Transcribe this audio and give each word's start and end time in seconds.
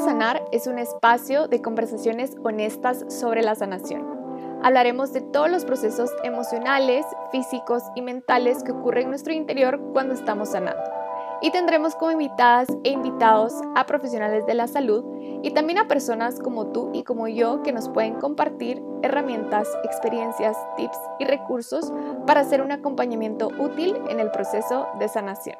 Sanar 0.00 0.44
es 0.52 0.66
un 0.66 0.78
espacio 0.78 1.48
de 1.48 1.62
conversaciones 1.62 2.36
honestas 2.44 3.04
sobre 3.08 3.42
la 3.42 3.54
sanación. 3.54 4.04
Hablaremos 4.62 5.12
de 5.12 5.22
todos 5.22 5.50
los 5.50 5.64
procesos 5.64 6.10
emocionales, 6.22 7.06
físicos 7.32 7.82
y 7.94 8.02
mentales 8.02 8.62
que 8.62 8.72
ocurren 8.72 9.04
en 9.04 9.10
nuestro 9.10 9.32
interior 9.32 9.80
cuando 9.92 10.14
estamos 10.14 10.50
sanando. 10.50 10.82
Y 11.40 11.50
tendremos 11.50 11.96
como 11.96 12.12
invitadas 12.12 12.68
e 12.84 12.90
invitados 12.90 13.54
a 13.74 13.86
profesionales 13.86 14.46
de 14.46 14.54
la 14.54 14.68
salud 14.68 15.04
y 15.42 15.50
también 15.52 15.78
a 15.78 15.88
personas 15.88 16.40
como 16.40 16.66
tú 16.72 16.90
y 16.92 17.02
como 17.02 17.26
yo 17.26 17.62
que 17.62 17.72
nos 17.72 17.88
pueden 17.88 18.14
compartir 18.14 18.82
herramientas, 19.02 19.68
experiencias, 19.82 20.56
tips 20.76 20.98
y 21.18 21.24
recursos 21.24 21.92
para 22.26 22.40
hacer 22.40 22.60
un 22.60 22.70
acompañamiento 22.70 23.48
útil 23.58 23.96
en 24.08 24.20
el 24.20 24.30
proceso 24.30 24.88
de 24.98 25.08
sanación. 25.08 25.56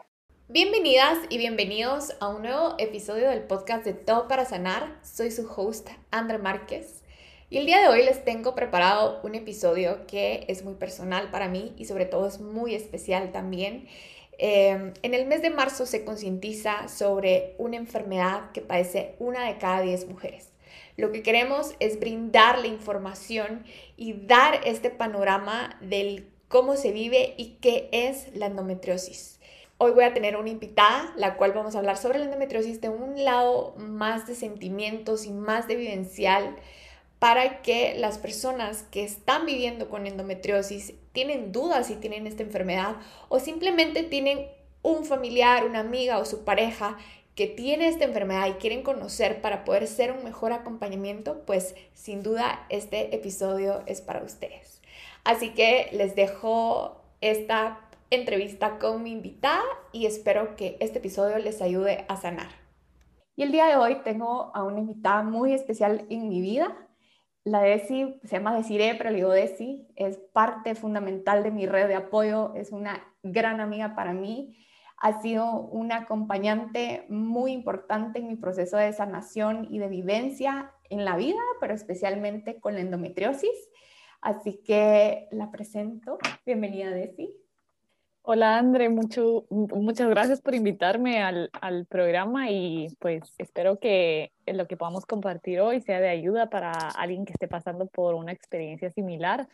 Bienvenidas 0.49 1.19
y 1.29 1.39
bienvenidos 1.39 2.15
a 2.21 2.29
un 2.29 2.43
nuevo 2.43 2.77
episodio 2.79 3.29
del 3.29 3.43
podcast 3.43 3.85
de 3.85 3.95
Todo 3.95 4.29
para 4.29 4.45
Sanar. 4.45 4.97
Soy 5.03 5.33
su 5.33 5.45
host, 5.45 5.89
André 6.13 6.39
Márquez. 6.39 7.03
Y 7.51 7.59
el 7.59 7.67
día 7.67 7.81
de 7.81 7.89
hoy 7.89 8.05
les 8.05 8.25
tengo 8.25 8.55
preparado 8.55 9.21
un 9.25 9.35
episodio 9.35 10.07
que 10.07 10.45
es 10.47 10.63
muy 10.63 10.75
personal 10.75 11.33
para 11.33 11.49
mí 11.49 11.75
y 11.77 11.87
sobre 11.87 12.05
todo 12.05 12.29
es 12.29 12.39
muy 12.41 12.77
especial 12.77 13.33
también. 13.33 13.89
Em, 14.39 14.95
en 15.03 15.15
el 15.15 15.27
mes 15.27 15.43
de 15.43 15.51
marzo 15.51 15.85
se 15.85 16.05
concientiza 16.05 16.87
sobre 16.87 17.57
una 17.59 17.77
enfermedad 17.77 18.53
que 18.53 18.61
padece 18.61 19.17
una 19.19 19.49
de 19.49 19.59
cada 19.59 19.81
diez 19.81 20.07
mujeres. 20.07 20.53
Lo 20.97 21.11
que 21.11 21.25
queremos 21.25 21.75
es 21.81 21.99
brindar 21.99 22.61
la 22.61 22.69
información 22.69 23.65
y 23.97 24.13
dar 24.13 24.61
este 24.65 24.91
panorama 24.91 25.77
del 25.81 26.31
cómo 26.47 26.77
se 26.77 26.93
vive 26.93 27.35
y 27.37 27.57
qué 27.61 27.89
es 27.91 28.29
la 28.37 28.47
endometriosis. 28.47 29.36
Hoy 29.79 29.93
voy 29.93 30.05
a 30.05 30.15
tener 30.15 30.39
una 30.39 30.49
invitada, 30.49 31.13
la 31.17 31.37
cual 31.37 31.53
vamos 31.53 31.75
a 31.75 31.79
hablar 31.79 31.99
sobre 31.99 32.19
la 32.19 32.25
endometriosis 32.25 32.81
de 32.81 32.89
un 32.89 33.23
lado 33.25 33.75
más 33.77 34.27
de 34.27 34.35
sentimientos 34.35 35.27
y 35.27 35.33
más 35.33 35.69
de 35.69 35.77
vivencial 35.77 36.57
para 37.19 37.61
que 37.61 37.95
las 37.99 38.17
personas 38.17 38.85
que 38.85 39.05
están 39.05 39.45
viviendo 39.45 39.91
con 39.91 40.07
endometriosis 40.07 40.95
tienen 41.13 41.53
dudas 41.53 41.89
si 41.89 41.97
tienen 41.97 42.27
esta 42.27 42.43
enfermedad 42.43 42.97
o 43.29 43.39
simplemente 43.39 44.03
tienen 44.03 44.49
un 44.81 45.05
familiar, 45.05 45.67
una 45.67 45.81
amiga 45.81 46.19
o 46.21 46.25
su 46.25 46.43
pareja 46.45 46.97
que 47.35 47.47
tiene 47.47 47.89
esta 47.89 48.05
enfermedad 48.05 48.49
y 48.49 48.53
quieren 48.53 48.83
conocer 48.83 49.43
para 49.43 49.63
poder 49.65 49.87
ser 49.89 50.11
un 50.11 50.25
mejor 50.25 50.55
acompañamiento, 50.55 51.43
pues 51.45 51.75
sin 51.93 52.23
duda 52.23 52.65
este 52.71 53.15
episodio 53.15 53.83
es 53.85 54.01
para 54.01 54.23
ustedes. 54.23 54.81
Así 55.23 55.51
que 55.51 55.91
les 55.93 56.17
dejo 56.17 57.03
esta 57.21 57.86
entrevista 58.11 58.79
con 58.79 59.03
mi 59.03 59.11
invitada 59.11 59.65
y 59.93 60.07
espero 60.07 60.55
que 60.57 60.77
este 60.81 60.99
episodio 60.99 61.39
les 61.39 61.61
ayude 61.61 62.05
a 62.09 62.17
sanar. 62.17 62.49
Y 63.35 63.43
el 63.43 63.53
día 63.53 63.67
de 63.67 63.77
hoy 63.77 63.97
tengo 64.05 64.53
a 64.55 64.63
una 64.63 64.79
invitada 64.79 65.23
muy 65.23 65.53
especial 65.53 66.07
en 66.09 66.29
mi 66.29 66.41
vida. 66.41 66.77
La 67.45 67.61
Desi 67.61 68.19
se 68.25 68.37
llama 68.37 68.57
Desiree, 68.57 68.95
pero 68.95 69.11
le 69.11 69.17
digo 69.17 69.31
Desi, 69.31 69.89
es 69.97 70.19
parte 70.33 70.75
fundamental 70.75 71.43
de 71.43 71.51
mi 71.51 71.67
red 71.67 71.89
de 71.89 71.95
apoyo, 71.97 72.55
es 72.55 72.73
una 72.73 73.05
gran 73.23 73.61
amiga 73.61 73.95
para 73.95 74.13
mí, 74.13 74.57
ha 74.99 75.21
sido 75.21 75.61
una 75.61 75.99
acompañante 75.99 77.05
muy 77.09 77.53
importante 77.53 78.19
en 78.21 78.29
mi 78.29 78.37
proceso 78.37 78.77
de 78.79 78.93
sanación 78.93 79.67
y 79.71 79.79
de 79.79 79.89
vivencia 79.89 80.73
en 80.89 81.05
la 81.05 81.17
vida, 81.17 81.41
pero 81.61 81.75
especialmente 81.75 82.59
con 82.61 82.75
la 82.75 82.81
endometriosis. 82.81 83.71
Así 84.21 84.63
que 84.65 85.29
la 85.31 85.51
presento. 85.51 86.19
Bienvenida, 86.47 86.91
Desi. 86.91 87.46
Hola 88.29 88.59
André, 88.59 88.89
mucho, 88.89 89.45
muchas 89.51 90.09
gracias 90.09 90.41
por 90.41 90.57
invitarme 90.57 91.23
al, 91.23 91.49
al, 91.61 91.87
programa 91.87 92.51
y 92.51 92.89
pues 92.99 93.23
espero 93.39 93.79
que 93.79 94.33
lo 94.47 94.67
que 94.67 94.77
podamos 94.77 95.07
compartir 95.07 95.61
hoy 95.61 95.81
sea 95.81 96.01
de 96.01 96.09
ayuda 96.09 96.51
para 96.51 96.73
alguien 96.73 97.25
que 97.25 97.35
esté 97.35 97.47
pasando 97.47 97.87
por 97.87 98.17
una 98.17 98.33
experiencia 98.33 98.91
similar 98.91 99.47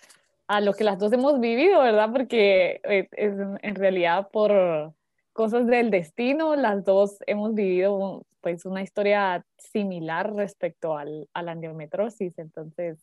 a 0.46 0.62
lo 0.62 0.72
que 0.72 0.84
las 0.84 0.98
dos 0.98 1.12
hemos 1.12 1.38
vivido, 1.38 1.82
¿verdad? 1.82 2.10
Porque 2.12 2.80
eh, 2.84 3.08
es, 3.12 3.34
en 3.60 3.74
realidad 3.74 4.30
por 4.32 4.94
cosas 5.34 5.66
del 5.66 5.90
destino, 5.90 6.56
las 6.56 6.82
dos 6.82 7.18
hemos 7.26 7.54
vivido 7.54 8.24
pues 8.40 8.64
una 8.64 8.80
historia 8.80 9.44
similar 9.58 10.32
respecto 10.32 10.96
al, 10.96 11.28
a 11.34 11.42
la 11.42 11.52
endometrosis, 11.52 12.38
entonces 12.38 12.96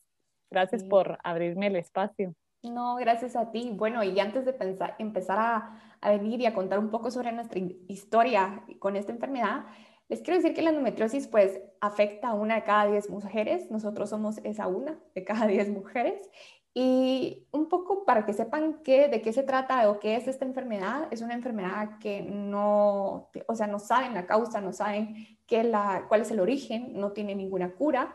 gracias 0.50 0.82
por 0.82 1.20
abrirme 1.22 1.68
el 1.68 1.76
espacio. 1.76 2.34
No, 2.62 2.96
gracias 2.96 3.36
a 3.36 3.50
ti. 3.50 3.72
Bueno, 3.74 4.02
y 4.04 4.18
antes 4.20 4.44
de 4.44 4.52
pensar, 4.52 4.94
empezar 4.98 5.38
a, 5.38 6.10
venir 6.10 6.40
y 6.40 6.46
a 6.46 6.54
contar 6.54 6.78
un 6.78 6.90
poco 6.90 7.10
sobre 7.10 7.32
nuestra 7.32 7.60
historia 7.88 8.64
con 8.78 8.96
esta 8.96 9.12
enfermedad, 9.12 9.64
les 10.08 10.20
quiero 10.20 10.36
decir 10.36 10.54
que 10.54 10.62
la 10.62 10.70
endometriosis 10.70 11.28
pues 11.28 11.60
afecta 11.80 12.28
a 12.28 12.34
una 12.34 12.56
de 12.56 12.64
cada 12.64 12.86
diez 12.86 13.08
mujeres. 13.08 13.70
Nosotros 13.70 14.10
somos 14.10 14.38
esa 14.44 14.66
una 14.66 14.98
de 15.14 15.24
cada 15.24 15.46
diez 15.46 15.68
mujeres. 15.70 16.28
Y 16.74 17.48
un 17.50 17.68
poco 17.68 18.04
para 18.04 18.26
que 18.26 18.32
sepan 18.32 18.82
qué, 18.84 19.08
de 19.08 19.22
qué 19.22 19.32
se 19.32 19.42
trata 19.42 19.90
o 19.90 19.98
qué 19.98 20.16
es 20.16 20.28
esta 20.28 20.44
enfermedad, 20.44 21.08
es 21.10 21.20
una 21.22 21.34
enfermedad 21.34 21.98
que 21.98 22.22
no, 22.22 23.30
o 23.48 23.54
sea, 23.54 23.66
no 23.66 23.78
saben 23.78 24.14
la 24.14 24.26
causa, 24.26 24.60
no 24.60 24.72
saben 24.72 25.38
qué 25.46 25.64
la, 25.64 26.06
cuál 26.08 26.20
es 26.20 26.30
el 26.30 26.40
origen, 26.40 26.92
no 26.92 27.12
tiene 27.12 27.34
ninguna 27.34 27.72
cura. 27.74 28.14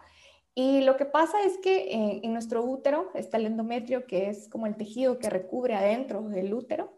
Y 0.57 0.81
lo 0.81 0.95
que 0.95 1.05
pasa 1.05 1.43
es 1.43 1.57
que 1.57 1.91
eh, 1.91 2.21
en 2.23 2.31
nuestro 2.31 2.63
útero 2.63 3.11
está 3.13 3.35
el 3.35 3.45
endometrio, 3.45 4.07
que 4.07 4.29
es 4.29 4.47
como 4.47 4.67
el 4.67 4.77
tejido 4.77 5.19
que 5.19 5.29
recubre 5.29 5.75
adentro 5.75 6.21
del 6.21 6.53
útero, 6.53 6.93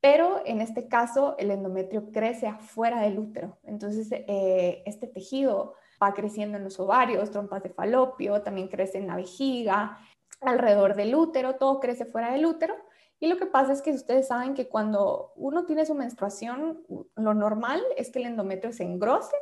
pero 0.00 0.42
en 0.44 0.60
este 0.60 0.88
caso 0.88 1.36
el 1.38 1.52
endometrio 1.52 2.10
crece 2.10 2.48
afuera 2.48 3.00
del 3.00 3.20
útero. 3.20 3.58
Entonces, 3.62 4.08
eh, 4.10 4.82
este 4.84 5.06
tejido 5.06 5.74
va 6.02 6.12
creciendo 6.12 6.58
en 6.58 6.64
los 6.64 6.80
ovarios, 6.80 7.30
trompas 7.30 7.62
de 7.62 7.70
falopio, 7.70 8.42
también 8.42 8.66
crece 8.66 8.98
en 8.98 9.06
la 9.06 9.16
vejiga, 9.16 9.98
alrededor 10.40 10.96
del 10.96 11.14
útero, 11.14 11.54
todo 11.54 11.78
crece 11.78 12.04
fuera 12.04 12.32
del 12.32 12.46
útero. 12.46 12.74
Y 13.20 13.28
lo 13.28 13.36
que 13.36 13.46
pasa 13.46 13.72
es 13.72 13.82
que 13.82 13.92
ustedes 13.92 14.28
saben 14.28 14.54
que 14.54 14.68
cuando 14.68 15.32
uno 15.36 15.66
tiene 15.66 15.86
su 15.86 15.94
menstruación, 15.94 16.84
lo 17.14 17.34
normal 17.34 17.80
es 17.96 18.10
que 18.10 18.18
el 18.18 18.26
endometrio 18.26 18.72
se 18.72 18.84
engrose 18.84 19.36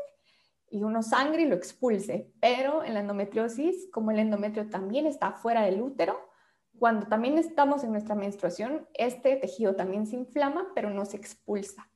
y 0.70 0.82
uno 0.82 1.02
sangre 1.02 1.42
y 1.42 1.46
lo 1.46 1.54
expulse. 1.54 2.32
Pero 2.40 2.84
en 2.84 2.94
la 2.94 3.00
endometriosis, 3.00 3.88
como 3.92 4.10
el 4.10 4.18
endometrio 4.18 4.68
también 4.68 5.06
está 5.06 5.32
fuera 5.32 5.62
del 5.62 5.80
útero, 5.80 6.18
cuando 6.78 7.06
también 7.06 7.38
estamos 7.38 7.84
en 7.84 7.92
nuestra 7.92 8.14
menstruación, 8.14 8.86
este 8.94 9.36
tejido 9.36 9.76
también 9.76 10.06
se 10.06 10.16
inflama, 10.16 10.68
pero 10.74 10.90
no 10.90 11.04
se 11.06 11.16
expulsa. 11.16 11.88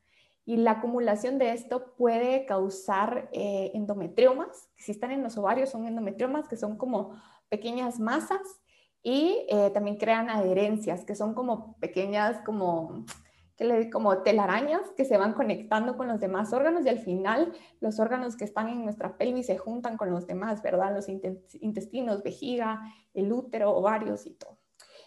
Y 0.46 0.56
la 0.56 0.72
acumulación 0.72 1.38
de 1.38 1.52
esto 1.52 1.94
puede 1.96 2.46
causar 2.46 3.28
eh, 3.32 3.70
endometriomas, 3.74 4.68
si 4.76 4.92
están 4.92 5.10
en 5.10 5.22
los 5.22 5.36
ovarios 5.36 5.70
son 5.70 5.86
endometriomas, 5.86 6.48
que 6.48 6.56
son 6.56 6.78
como 6.78 7.20
pequeñas 7.48 8.00
masas, 8.00 8.40
y 9.02 9.46
eh, 9.48 9.70
también 9.72 9.96
crean 9.96 10.28
adherencias, 10.28 11.04
que 11.04 11.14
son 11.14 11.34
como 11.34 11.76
pequeñas, 11.78 12.42
como 12.44 13.04
como 13.92 14.22
telarañas 14.22 14.80
que 14.96 15.04
se 15.04 15.18
van 15.18 15.34
conectando 15.34 15.96
con 15.96 16.08
los 16.08 16.20
demás 16.20 16.52
órganos 16.52 16.86
y 16.86 16.88
al 16.88 16.98
final 16.98 17.52
los 17.80 18.00
órganos 18.00 18.36
que 18.36 18.44
están 18.44 18.68
en 18.68 18.84
nuestra 18.84 19.18
pelvis 19.18 19.46
se 19.46 19.58
juntan 19.58 19.96
con 19.96 20.10
los 20.10 20.26
demás, 20.26 20.62
¿verdad? 20.62 20.94
Los 20.94 21.08
intestinos, 21.08 22.22
vejiga, 22.22 22.80
el 23.12 23.32
útero, 23.32 23.76
ovarios 23.76 24.26
y 24.26 24.30
todo. 24.30 24.58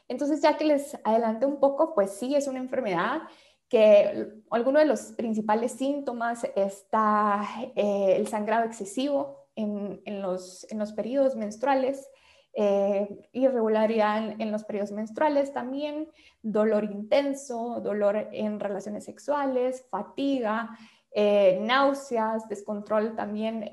Entonces, 0.07 0.41
ya 0.41 0.57
que 0.57 0.65
les 0.65 0.97
adelanté 1.03 1.45
un 1.45 1.59
poco, 1.59 1.95
pues 1.95 2.11
sí, 2.11 2.35
es 2.35 2.47
una 2.47 2.59
enfermedad 2.59 3.23
que 3.69 4.29
alguno 4.51 4.79
de 4.79 4.85
los 4.85 5.13
principales 5.13 5.71
síntomas 5.71 6.45
está 6.55 7.43
eh, 7.75 8.15
el 8.15 8.27
sangrado 8.27 8.65
excesivo 8.65 9.47
en, 9.55 10.01
en, 10.05 10.21
los, 10.21 10.67
en 10.69 10.77
los 10.77 10.93
periodos 10.93 11.35
menstruales, 11.35 12.07
eh, 12.55 13.07
irregularidad 13.31 14.39
en, 14.39 14.51
los 14.51 14.63
periodos 14.63 14.91
menstruales 14.91 15.53
también, 15.53 16.09
dolor 16.43 16.83
intenso, 16.83 17.81
dolor 17.81 18.29
en 18.31 18.59
relaciones 18.59 19.05
sexuales, 19.05 19.85
fatiga, 19.89 20.77
eh, 21.15 21.59
náuseas, 21.61 22.47
descontrol 22.49 23.15
también 23.15 23.71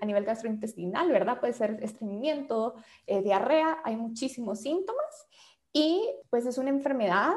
a 0.00 0.06
nivel 0.06 0.24
gastrointestinal, 0.24 1.10
¿verdad? 1.10 1.40
Puede 1.40 1.52
ser 1.52 1.78
estreñimiento, 1.82 2.74
eh, 3.06 3.22
diarrea, 3.22 3.78
hay 3.84 3.96
muchísimos 3.96 4.60
síntomas 4.60 5.28
y 5.72 6.06
pues 6.30 6.46
es 6.46 6.56
una 6.56 6.70
enfermedad 6.70 7.32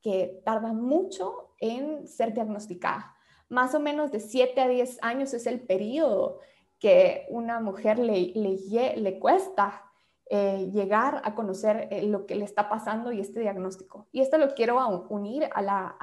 que 0.00 0.40
tarda 0.44 0.72
mucho 0.72 1.54
en 1.58 2.06
ser 2.06 2.32
diagnosticada. 2.32 3.14
Más 3.48 3.74
o 3.74 3.80
menos 3.80 4.12
de 4.12 4.20
7 4.20 4.60
a 4.60 4.68
10 4.68 4.98
años 5.02 5.32
es 5.34 5.46
el 5.46 5.60
periodo 5.60 6.40
que 6.78 7.26
una 7.28 7.60
mujer 7.60 7.98
le, 7.98 8.32
le, 8.34 9.18
cuesta 9.18 9.84
eh, 10.30 10.70
llegar 10.72 11.20
a 11.24 11.34
conocer 11.34 11.88
eh, 11.90 12.02
lo 12.02 12.26
que 12.26 12.36
le 12.36 12.44
está 12.44 12.68
pasando 12.68 13.12
y 13.12 13.20
este 13.20 13.40
diagnóstico. 13.40 14.08
Y 14.12 14.20
esto 14.20 14.38
lo 14.38 14.54
quiero 14.54 15.06
unir 15.08 15.48
a 15.52 15.62
la, 15.62 15.96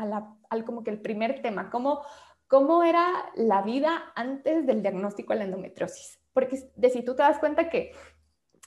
al 0.50 0.66
como 0.66 0.84
que 0.84 0.92
el 0.92 1.02
primer 1.02 1.42
tema, 1.42 1.70
cómo, 1.70 2.02
cómo 2.48 2.84
era 2.84 3.08
la 3.36 3.62
vida 3.62 4.12
antes 4.16 4.66
del 4.66 4.82
diagnóstico 4.82 5.34
de 5.34 5.40
la 5.40 5.46
endometriosis. 5.46 6.20
Porque 6.34 6.72
de 6.76 6.90
si 6.90 7.04
tú 7.04 7.16
te 7.16 7.24
das 7.24 7.40
cuenta 7.40 7.70
que, 7.70 7.94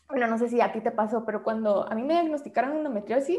bueno, 0.09 0.27
no 0.27 0.39
sé 0.39 0.49
si 0.49 0.61
a 0.61 0.73
ti 0.73 0.81
te 0.81 0.91
pasó, 0.91 1.25
pero 1.27 1.43
cuando 1.43 1.87
a 1.87 1.95
mí 1.95 2.03
me 2.03 2.15
diagnosticaron 2.15 2.77
endometriosis, 2.77 3.39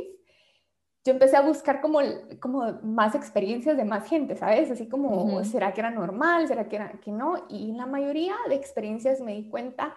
yo 1.05 1.13
empecé 1.13 1.37
a 1.37 1.41
buscar 1.41 1.81
como, 1.81 1.99
como 2.39 2.79
más 2.83 3.15
experiencias 3.15 3.77
de 3.77 3.85
más 3.85 4.07
gente, 4.07 4.35
¿sabes? 4.35 4.69
Así 4.69 4.87
como, 4.89 5.43
¿será 5.45 5.73
que 5.73 5.81
era 5.81 5.91
normal? 5.91 6.47
¿Será 6.47 6.67
que, 6.67 6.75
era, 6.75 6.91
que 6.99 7.11
no? 7.11 7.45
Y 7.49 7.69
en 7.69 7.77
la 7.77 7.85
mayoría 7.85 8.35
de 8.49 8.55
experiencias 8.55 9.21
me 9.21 9.33
di 9.33 9.49
cuenta 9.49 9.95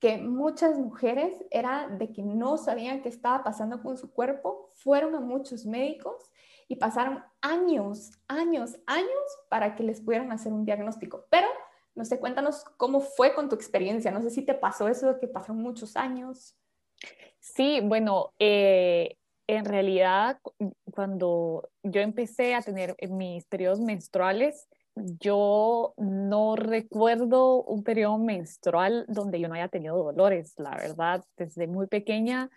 que 0.00 0.18
muchas 0.18 0.78
mujeres 0.78 1.42
era 1.50 1.88
de 1.88 2.12
que 2.12 2.22
no 2.22 2.58
sabían 2.58 3.00
qué 3.00 3.08
estaba 3.08 3.42
pasando 3.42 3.82
con 3.82 3.96
su 3.96 4.12
cuerpo, 4.12 4.70
fueron 4.74 5.14
a 5.14 5.20
muchos 5.20 5.64
médicos 5.64 6.30
y 6.68 6.76
pasaron 6.76 7.24
años, 7.40 8.12
años, 8.28 8.76
años 8.86 9.08
para 9.48 9.74
que 9.74 9.82
les 9.82 10.02
pudieran 10.02 10.30
hacer 10.30 10.52
un 10.52 10.66
diagnóstico. 10.66 11.24
Pero, 11.30 11.48
no 11.94 12.04
sé, 12.04 12.20
cuéntanos 12.20 12.64
cómo 12.76 13.00
fue 13.00 13.34
con 13.34 13.48
tu 13.48 13.54
experiencia. 13.54 14.10
No 14.10 14.20
sé 14.20 14.28
si 14.28 14.42
te 14.42 14.54
pasó 14.54 14.88
eso 14.88 15.14
de 15.14 15.18
que 15.18 15.26
pasaron 15.26 15.62
muchos 15.62 15.96
años. 15.96 16.54
Sí, 17.40 17.80
bueno, 17.82 18.32
eh, 18.38 19.16
en 19.46 19.64
realidad 19.64 20.38
cuando 20.92 21.68
yo 21.82 22.00
empecé 22.00 22.54
a 22.54 22.62
tener 22.62 22.96
mis 23.10 23.44
periodos 23.46 23.80
menstruales, 23.80 24.68
yo 24.96 25.94
no 25.96 26.56
recuerdo 26.56 27.62
un 27.62 27.82
periodo 27.82 28.18
menstrual 28.18 29.04
donde 29.08 29.40
yo 29.40 29.48
no 29.48 29.54
haya 29.54 29.68
tenido 29.68 29.96
dolores, 29.96 30.54
la 30.56 30.70
verdad, 30.70 31.24
desde 31.36 31.66
muy 31.66 31.88
pequeña. 31.88 32.50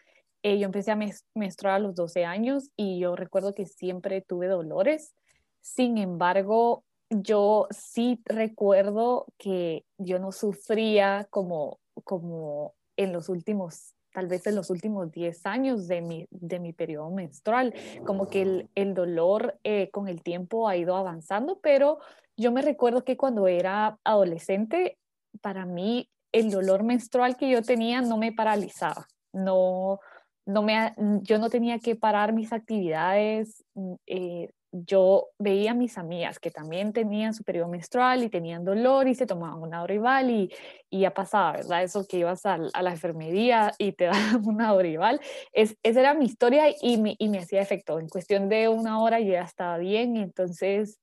Eh, 0.44 0.60
yo 0.60 0.66
empecé 0.66 0.92
a 0.92 1.00
menstruar 1.34 1.76
a 1.76 1.80
los 1.80 1.96
12 1.96 2.26
años 2.26 2.70
y 2.76 3.00
yo 3.00 3.16
recuerdo 3.16 3.56
que 3.56 3.66
siempre 3.66 4.22
tuve 4.22 4.48
dolores. 4.48 5.16
Sin 5.62 5.98
embargo, 5.98 6.84
yo 7.10 7.68
sí 7.72 8.22
recuerdo 8.26 9.26
que 9.38 9.84
yo 9.98 10.20
no 10.20 10.32
sufría 10.32 11.28
como, 11.32 11.80
como 12.04 12.76
en 12.98 13.14
los 13.14 13.30
últimos 13.30 13.97
tal 14.18 14.26
vez 14.26 14.48
en 14.48 14.56
los 14.56 14.72
últimos 14.72 15.12
10 15.12 15.46
años 15.46 15.88
de 15.88 16.02
mi, 16.02 16.26
de 16.32 16.60
mi 16.60 16.74
periodo 16.74 17.12
menstrual, 17.12 17.76
como 18.04 18.28
que 18.28 18.42
el, 18.42 18.70
el 18.74 18.96
dolor 18.96 19.60
eh, 19.64 19.92
con 19.92 20.08
el 20.08 20.24
tiempo 20.24 20.68
ha 20.68 20.76
ido 20.76 20.96
avanzando, 20.96 21.60
pero 21.62 22.00
yo 22.36 22.52
me 22.52 22.64
recuerdo 22.64 23.04
que 23.04 23.16
cuando 23.16 23.48
era 23.48 24.00
adolescente, 24.04 24.98
para 25.40 25.68
mí 25.68 26.10
el 26.32 26.50
dolor 26.50 26.82
menstrual 26.82 27.38
que 27.38 27.48
yo 27.48 27.62
tenía 27.62 28.02
no 28.02 28.18
me 28.18 28.32
paralizaba, 28.32 29.06
no, 29.34 30.00
no 30.48 30.64
me, 30.64 30.96
yo 31.22 31.38
no 31.38 31.52
tenía 31.52 31.78
que 31.78 31.96
parar 31.96 32.34
mis 32.34 32.54
actividades, 32.54 33.64
mm, 33.76 33.94
eh, 34.08 34.50
yo 34.72 35.30
veía 35.40 35.72
a 35.72 35.74
mis 35.74 35.98
amigas 35.98 36.40
que 36.40 36.52
también 36.52 36.94
tenían 36.94 37.34
su 37.34 37.44
menstrual 37.68 38.24
y 38.24 38.30
tenían 38.30 38.66
dolor 38.66 39.08
y 39.08 39.16
se 39.16 39.26
tomaban 39.26 39.62
una 39.62 39.80
Dorival 39.80 40.30
y, 40.30 40.54
y 40.90 41.02
ya 41.02 41.14
pasaba, 41.14 41.54
¿verdad? 41.54 41.84
Eso 41.84 42.06
que 42.08 42.18
ibas 42.18 42.46
a, 42.46 42.58
la 42.58 42.92
enfermería 42.92 43.74
y 43.78 43.94
te 43.94 44.06
daban 44.06 44.46
una 44.46 44.74
Dorival, 44.74 45.20
es, 45.54 45.78
esa 45.84 46.00
era 46.02 46.14
mi 46.14 46.26
historia 46.26 46.66
y 46.82 46.98
me, 46.98 47.16
y 47.18 47.30
me 47.30 47.40
hacía 47.40 47.62
efecto. 47.62 48.00
En 48.00 48.10
cuestión 48.10 48.50
de 48.50 48.68
una 48.68 49.02
hora 49.02 49.20
ya 49.20 49.42
estaba 49.42 49.78
bien 49.78 50.16
y 50.16 50.22
entonces 50.22 51.00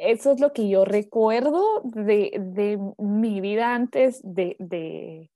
eso 0.00 0.32
es 0.32 0.40
lo 0.40 0.52
que 0.52 0.68
yo 0.68 0.84
recuerdo 0.84 1.82
de, 1.84 2.32
de 2.38 2.78
mi 2.98 3.40
vida 3.40 3.74
antes 3.74 4.20
de, 4.22 4.56
de, 4.58 5.30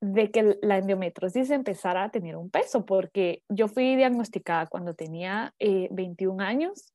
de, 0.00 0.30
que 0.30 0.58
la 0.62 0.78
endometriosis 0.78 1.50
empezara 1.50 2.04
a 2.04 2.10
tener 2.10 2.36
un 2.36 2.50
peso, 2.50 2.86
porque 2.86 3.42
yo 3.48 3.68
fui 3.68 3.94
diagnosticada 3.96 4.66
cuando 4.66 4.94
tenía 4.94 5.54
21 5.60 6.42
eh, 6.42 6.46
años, 6.46 6.93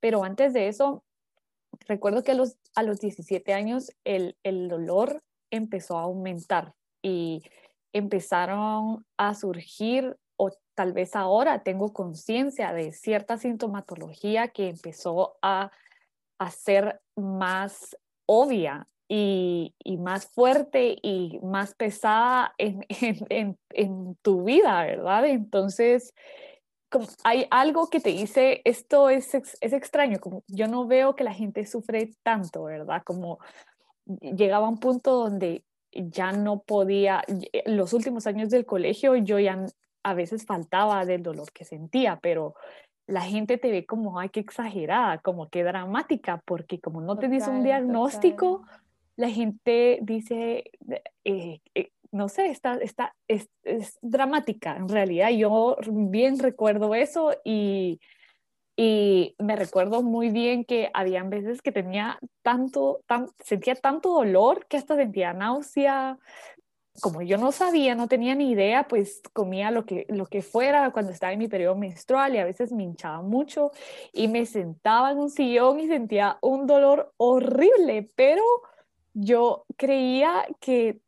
pero 0.00 0.24
antes 0.24 0.52
de 0.52 0.68
eso, 0.68 1.04
recuerdo 1.86 2.22
que 2.22 2.32
a 2.32 2.34
los, 2.34 2.56
a 2.74 2.82
los 2.82 3.00
17 3.00 3.52
años 3.52 3.92
el, 4.04 4.36
el 4.42 4.68
dolor 4.68 5.22
empezó 5.50 5.98
a 5.98 6.02
aumentar 6.02 6.74
y 7.02 7.42
empezaron 7.92 9.04
a 9.16 9.34
surgir 9.34 10.16
o 10.36 10.50
tal 10.74 10.92
vez 10.92 11.16
ahora 11.16 11.62
tengo 11.62 11.92
conciencia 11.92 12.72
de 12.72 12.92
cierta 12.92 13.38
sintomatología 13.38 14.48
que 14.48 14.68
empezó 14.68 15.38
a 15.40 15.70
a 16.38 16.50
ser 16.50 17.00
más 17.16 17.96
obvia 18.26 18.88
y, 19.08 19.74
más 19.98 20.26
fuerte 20.26 20.96
y 21.00 21.38
más 21.42 21.74
pesada 21.74 22.54
en, 22.58 22.84
en, 23.70 24.16
tu 24.22 24.44
vida, 24.44 24.84
¿verdad? 24.84 25.26
Entonces, 25.26 26.12
hay 27.24 27.46
algo 27.50 27.88
que 27.88 28.00
te 28.00 28.10
dice, 28.10 28.62
esto 28.64 29.10
es, 29.10 29.34
es 29.34 29.72
extraño, 29.72 30.18
como 30.20 30.42
yo 30.48 30.68
no 30.68 30.86
veo 30.86 31.14
que 31.14 31.24
la 31.24 31.34
gente 31.34 31.66
sufre 31.66 32.10
tanto, 32.22 32.64
¿verdad? 32.64 33.02
Como 33.04 33.38
llegaba 34.06 34.66
a 34.66 34.70
un 34.70 34.78
punto 34.78 35.14
donde 35.14 35.64
ya 35.92 36.32
no 36.32 36.60
podía, 36.60 37.22
los 37.64 37.92
últimos 37.92 38.26
años 38.26 38.50
del 38.50 38.66
colegio 38.66 39.16
yo 39.16 39.38
ya 39.38 39.64
a 40.02 40.14
veces 40.14 40.46
faltaba 40.46 41.04
del 41.04 41.22
dolor 41.22 41.50
que 41.52 41.64
sentía, 41.64 42.18
pero 42.20 42.54
la 43.06 43.22
gente 43.22 43.58
te 43.58 43.70
ve 43.70 43.86
como, 43.86 44.18
ay, 44.18 44.28
qué 44.28 44.40
exagerada, 44.40 45.18
como 45.18 45.48
qué 45.48 45.62
dramática, 45.62 46.42
porque 46.44 46.80
como 46.80 47.00
no 47.00 47.18
tenés 47.18 47.46
un 47.48 47.62
diagnóstico, 47.62 48.64
la 49.16 49.30
gente 49.30 49.98
dice, 50.02 50.70
eh, 51.24 51.60
eh, 51.74 51.90
no 52.12 52.28
sé, 52.28 52.46
está, 52.46 52.74
está, 52.74 53.14
es, 53.28 53.48
dramática. 54.02 54.76
En 54.76 54.88
realidad 54.88 55.30
yo 55.30 55.76
bien 55.90 56.38
recuerdo 56.38 56.94
eso 56.94 57.34
y, 57.44 58.00
y 58.76 59.34
me 59.38 59.56
recuerdo 59.56 60.02
muy 60.02 60.30
bien 60.30 60.64
que 60.64 60.90
habían 60.94 61.30
veces 61.30 61.62
que 61.62 61.72
tenía 61.72 62.18
tanto, 62.42 63.00
tan, 63.06 63.28
sentía 63.44 63.74
tanto 63.74 64.10
dolor 64.10 64.66
que 64.66 64.76
hasta 64.76 64.96
sentía 64.96 65.32
náusea, 65.32 66.18
como 67.00 67.22
yo 67.22 67.38
no 67.38 67.52
sabía, 67.52 67.94
no 67.94 68.08
tenía 68.08 68.34
ni 68.34 68.50
idea, 68.50 68.88
pues 68.88 69.22
comía 69.32 69.70
lo 69.70 69.84
que, 69.84 70.06
lo 70.08 70.26
que 70.26 70.42
fuera 70.42 70.90
cuando 70.90 71.12
estaba 71.12 71.32
en 71.32 71.38
mi 71.38 71.48
periodo 71.48 71.76
menstrual 71.76 72.34
y 72.34 72.38
a 72.38 72.44
veces 72.44 72.72
me 72.72 72.84
hinchaba 72.84 73.22
mucho 73.22 73.70
y 74.12 74.28
me 74.28 74.46
sentaba 74.46 75.12
en 75.12 75.18
un 75.18 75.30
sillón 75.30 75.80
y 75.80 75.88
sentía 75.88 76.38
un 76.40 76.66
dolor 76.66 77.12
horrible, 77.16 78.08
pero 78.16 78.42
yo 79.14 79.64
creía 79.76 80.46
que, 80.60 81.00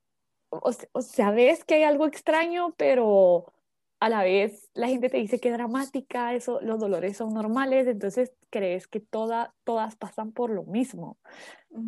o, 0.51 0.71
o 0.93 1.03
sea, 1.03 1.31
ves 1.31 1.65
que 1.65 1.75
hay 1.75 1.83
algo 1.83 2.07
extraño, 2.07 2.75
pero 2.77 3.53
a 4.01 4.09
la 4.09 4.23
vez 4.23 4.71
la 4.75 4.87
gente 4.87 5.09
te 5.09 5.17
dice 5.17 5.41
que 5.41 5.51
dramática, 5.51 6.35
eso, 6.35 6.61
los 6.61 6.79
dolores 6.79 7.17
son 7.17 7.35
normales, 7.35 7.87
entonces 7.87 8.33
crees 8.51 8.87
que 8.87 9.01
toda, 9.01 9.55
todas 9.65 9.97
pasan 9.97 10.33
por 10.33 10.51
lo 10.51 10.65
mismo. 10.65 11.19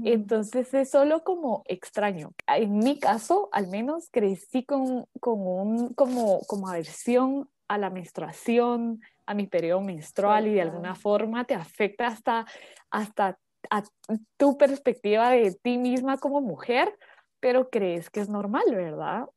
Entonces 0.04 0.72
es 0.74 0.90
solo 0.90 1.24
como 1.24 1.62
extraño. 1.66 2.32
En 2.46 2.78
mi 2.78 2.98
caso, 2.98 3.48
al 3.52 3.68
menos, 3.68 4.08
crecí 4.10 4.64
con, 4.64 5.06
con 5.20 5.40
un, 5.40 5.94
como, 5.94 6.40
como 6.46 6.68
aversión 6.68 7.48
a 7.68 7.78
la 7.78 7.90
menstruación, 7.90 9.00
a 9.26 9.34
mi 9.34 9.46
periodo 9.46 9.80
menstrual 9.80 10.48
y 10.48 10.54
de 10.54 10.62
alguna 10.62 10.96
forma 10.96 11.44
te 11.44 11.54
afecta 11.54 12.08
hasta, 12.08 12.46
hasta 12.90 13.38
a 13.70 13.84
tu 14.36 14.58
perspectiva 14.58 15.30
de 15.30 15.52
ti 15.52 15.78
misma 15.78 16.18
como 16.18 16.40
mujer, 16.40 16.92
pero 17.40 17.70
crees 17.70 18.10
que 18.10 18.20
es 18.20 18.28
normal, 18.28 18.64
¿verdad? 18.70 19.28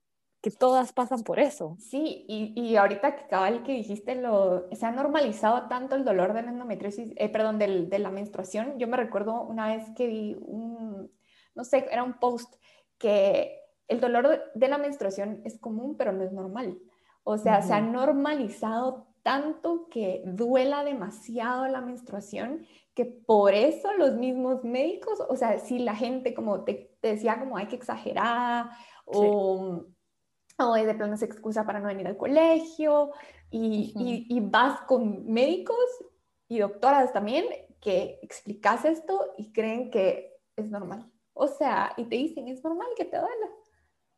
que 0.44 0.52
todas 0.52 0.92
pasan 0.92 1.24
por 1.24 1.40
eso. 1.40 1.78
Sí, 1.80 2.26
y, 2.28 2.52
y 2.62 2.76
ahorita 2.76 3.16
que 3.16 3.28
cabal 3.28 3.64
que 3.64 3.72
dijiste, 3.72 4.16
lo, 4.16 4.68
se 4.74 4.86
ha 4.86 4.92
normalizado 4.92 5.70
tanto 5.70 5.96
el 5.96 6.04
dolor 6.04 6.34
de 6.34 6.42
la 6.42 6.50
endometriosis, 6.50 7.14
eh, 7.16 7.30
perdón, 7.30 7.60
del, 7.60 7.90
de 7.90 8.00
la 8.00 8.12
menstruación. 8.12 8.78
Yo 8.78 8.90
me 8.90 8.98
recuerdo 8.98 9.42
una 9.42 9.68
vez 9.68 9.90
que 9.96 10.06
vi 10.06 10.36
un, 10.42 11.10
no 11.56 11.64
sé, 11.64 11.88
era 11.90 12.04
un 12.04 12.20
post 12.20 12.56
que 12.98 13.58
el 13.88 14.02
dolor 14.02 14.44
de 14.54 14.68
la 14.68 14.78
menstruación 14.78 15.42
es 15.46 15.58
común, 15.58 15.96
pero 15.96 16.12
no 16.12 16.26
es 16.26 16.34
normal. 16.34 16.78
O 17.24 17.38
sea, 17.38 17.62
se 17.62 17.74
ha 17.74 17.80
normalizado 17.80 19.08
tanto 19.24 19.88
que 19.90 20.22
duela 20.26 20.84
demasiado 20.84 21.68
la 21.68 21.82
menstruación 21.82 22.66
que 22.94 23.06
por 23.06 23.54
eso 23.54 23.92
los 23.94 24.14
mismos 24.14 24.64
médicos, 24.64 25.20
o 25.28 25.36
sea, 25.36 25.58
si 25.60 25.80
la 25.80 25.96
gente 25.96 26.34
como 26.34 26.64
te, 26.64 26.96
decía 27.02 27.40
como 27.40 27.58
hay 27.58 27.68
que 27.68 27.76
exagerar 27.76 28.70
o 29.06 29.88
o 30.58 30.74
de 30.76 30.94
plano 30.94 31.18
se 31.18 31.26
excusa 31.26 31.66
para 31.66 31.80
no 31.80 31.88
venir 31.88 32.08
al 32.08 32.18
colegio 32.18 33.12
y, 33.50 34.26
y, 34.30 34.40
vas 34.40 34.82
con 34.82 35.26
médicos 35.26 35.78
y 36.48 36.60
doctoras 36.60 37.14
también 37.14 37.46
que 37.80 38.20
explicas 38.22 38.86
esto 38.86 39.34
y 39.38 39.52
creen 39.52 39.92
que 39.92 40.38
es 40.56 40.70
normal. 40.70 41.12
O 41.34 41.48
sea, 41.48 41.94
y 41.98 42.06
te 42.06 42.16
dicen, 42.16 42.48
es 42.48 42.64
normal 42.64 42.88
que 42.96 43.06
te 43.06 43.18
duela. 43.18 43.50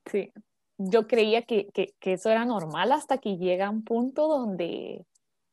Sí, 0.05 0.31
yo 0.77 1.07
creía 1.07 1.43
que, 1.43 1.67
que, 1.73 2.13
eso 2.13 2.29
era 2.29 2.45
normal 2.45 2.91
hasta 2.91 3.17
que 3.17 3.37
llega 3.37 3.69
un 3.69 3.83
punto 3.83 4.27
donde 4.27 5.05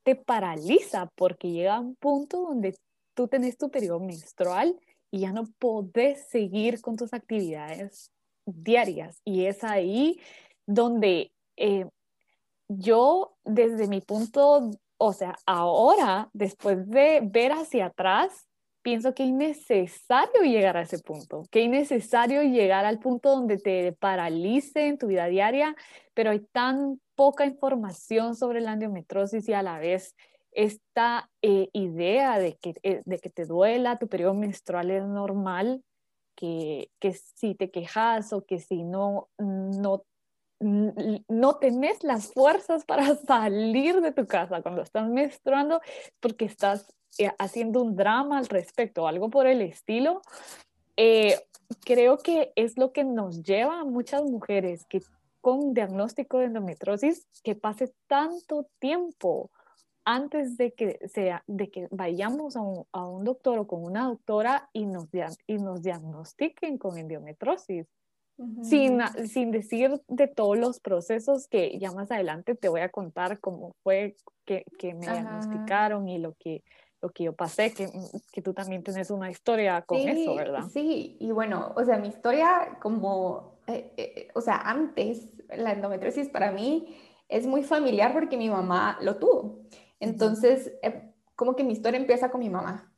te 0.03 0.17
paraliza, 0.17 1.09
porque 1.15 1.51
llega 1.51 1.79
un 1.79 1.95
punto 1.97 2.43
donde 2.43 2.77
tú 3.15 3.29
tenés 3.29 3.57
tu 3.57 3.71
periodo 3.71 4.01
menstrual 4.01 4.79
y 5.11 5.21
ya 5.21 5.33
no 5.33 5.45
podés 5.59 6.27
seguir 6.29 6.81
con 6.81 6.97
tus 6.97 7.13
actividades 7.13 8.11
diarias. 8.47 9.21
Y 9.25 9.45
es 9.45 9.63
ahí 9.63 10.21
donde 10.67 11.33
eh, 11.57 11.87
yo 12.69 13.37
desde 13.45 13.87
mi 13.87 14.01
punto, 14.01 14.71
o 14.99 15.13
sea, 15.13 15.37
ahora, 15.47 16.31
después 16.33 16.89
de 16.89 17.21
ver 17.23 17.53
hacia 17.53 17.87
atrás, 17.87 18.49
pienso 18.83 19.15
que 19.15 19.25
es 19.25 19.33
necesario 19.33 20.43
llegar 20.43 20.77
a 20.77 20.83
ese 20.83 20.99
punto, 20.99 21.45
que 21.51 21.65
es 21.65 21.71
necesario 21.71 22.43
llegar 22.43 22.85
al 22.85 22.99
punto 22.99 23.31
donde 23.31 23.59
te 23.59 23.93
paralice 23.93 24.89
en 24.89 24.99
tu 24.99 25.07
vida 25.07 25.27
diaria, 25.27 25.75
pero 26.15 26.31
hay 26.31 26.41
tan 26.53 27.01
poca 27.15 27.47
información 27.47 28.35
sobre 28.35 28.61
la 28.61 28.73
endometriosis 28.73 29.49
y 29.49 29.53
a 29.53 29.63
la 29.63 29.79
vez 29.79 30.15
esta 30.51 31.31
eh, 31.41 31.69
idea 31.73 32.39
de 32.39 32.57
que, 32.57 32.75
eh, 32.83 33.03
de 33.05 33.19
que 33.19 33.31
te 33.31 33.47
duela, 33.47 33.99
tu 33.99 34.09
periodo 34.09 34.35
menstrual 34.35 34.91
es 34.91 35.05
normal, 35.05 35.83
que, 36.37 36.91
que 36.99 37.13
si 37.13 37.55
te 37.55 37.71
quejas 37.71 38.33
o 38.33 38.45
que 38.45 38.59
si 38.59 38.85
no, 38.85 39.29
no, 39.39 40.05
no 40.61 41.57
tenés 41.57 42.03
las 42.05 42.33
fuerzas 42.33 42.85
para 42.85 43.15
salir 43.27 44.01
de 44.01 44.13
tu 44.13 44.27
casa 44.27 44.63
cuando 44.63 44.83
estás 44.83 45.09
menstruando 45.09 45.81
porque 46.21 46.45
estás 46.45 46.87
haciendo 47.39 47.83
un 47.83 47.97
drama 47.97 48.39
al 48.39 48.47
respecto, 48.47 49.07
algo 49.07 49.31
por 49.31 49.47
el 49.47 49.61
estilo, 49.63 50.23
creo 51.85 52.19
que 52.19 52.53
es 52.57 52.79
lo 52.79 52.93
que 52.93 53.05
nos 53.05 53.43
lleva 53.43 53.81
a 53.81 53.85
muchas 53.85 54.23
mujeres 54.23 54.85
que 54.87 55.03
con 55.41 55.75
diagnóstico 55.75 56.39
de 56.39 56.47
endometriosis 56.47 57.27
que 57.43 57.55
pase 57.55 57.93
tanto 58.07 58.69
tiempo 58.79 59.51
antes 60.05 60.57
de 60.57 60.73
que, 60.73 60.99
sea, 61.09 61.45
de 61.47 61.71
que 61.71 61.89
vayamos 61.91 62.57
a 62.57 62.61
un, 62.61 62.85
a 62.93 63.07
un 63.07 63.25
doctor 63.25 63.59
o 63.59 63.67
con 63.67 63.85
una 63.85 64.07
doctora 64.07 64.69
y 64.73 64.87
nos, 64.87 65.09
y 65.47 65.59
nos 65.59 65.83
diagnostiquen 65.83 66.79
con 66.79 66.97
endometriosis. 66.97 67.87
sin, 68.63 69.01
sin 69.29 69.51
decir 69.51 70.01
de 70.09 70.27
todos 70.27 70.59
los 70.59 70.81
procesos 70.81 71.47
que 71.49 71.79
ya 71.79 71.93
más 71.93 72.11
adelante 72.11 72.55
te 72.55 72.69
voy 72.69 72.81
a 72.81 72.89
contar 72.89 73.39
cómo 73.41 73.75
fue 73.83 74.17
que, 74.45 74.65
que 74.79 74.95
me 74.95 75.07
diagnosticaron 75.07 76.09
y 76.09 76.19
lo 76.19 76.35
que, 76.35 76.63
lo 77.03 77.11
que 77.11 77.25
yo 77.25 77.35
pasé, 77.35 77.75
que, 77.75 77.91
que 78.33 78.43
tú 78.43 78.55
también 78.55 78.85
tienes 78.85 79.11
una 79.11 79.29
historia 79.29 79.83
con 79.83 79.99
eso, 79.99 80.37
¿verdad? 80.37 80.63
Sí, 80.73 81.17
y 81.19 81.33
bueno, 81.33 81.73
o 81.77 81.85
sea, 81.85 81.99
mi 81.99 82.09
historia 82.09 82.79
como, 82.81 83.59
eh, 83.67 83.93
eh, 83.97 84.29
o 84.35 84.41
sea, 84.41 84.57
antes, 84.59 85.33
la 85.49 85.73
endometriosis 85.73 86.29
para 86.29 86.53
mí 86.53 86.97
es 87.29 87.47
muy 87.47 87.65
familiar 87.65 88.13
porque 88.13 88.37
mi 88.37 88.49
mamá 88.49 88.99
lo 89.03 89.17
tuvo. 89.17 89.65
Entonces, 89.99 90.73
eh, 90.83 91.13
como 91.35 91.57
que 91.57 91.65
mi 91.65 91.73
historia 91.73 91.99
empieza 91.99 92.31
con 92.31 92.41
mi 92.41 92.49
mamá. 92.49 92.93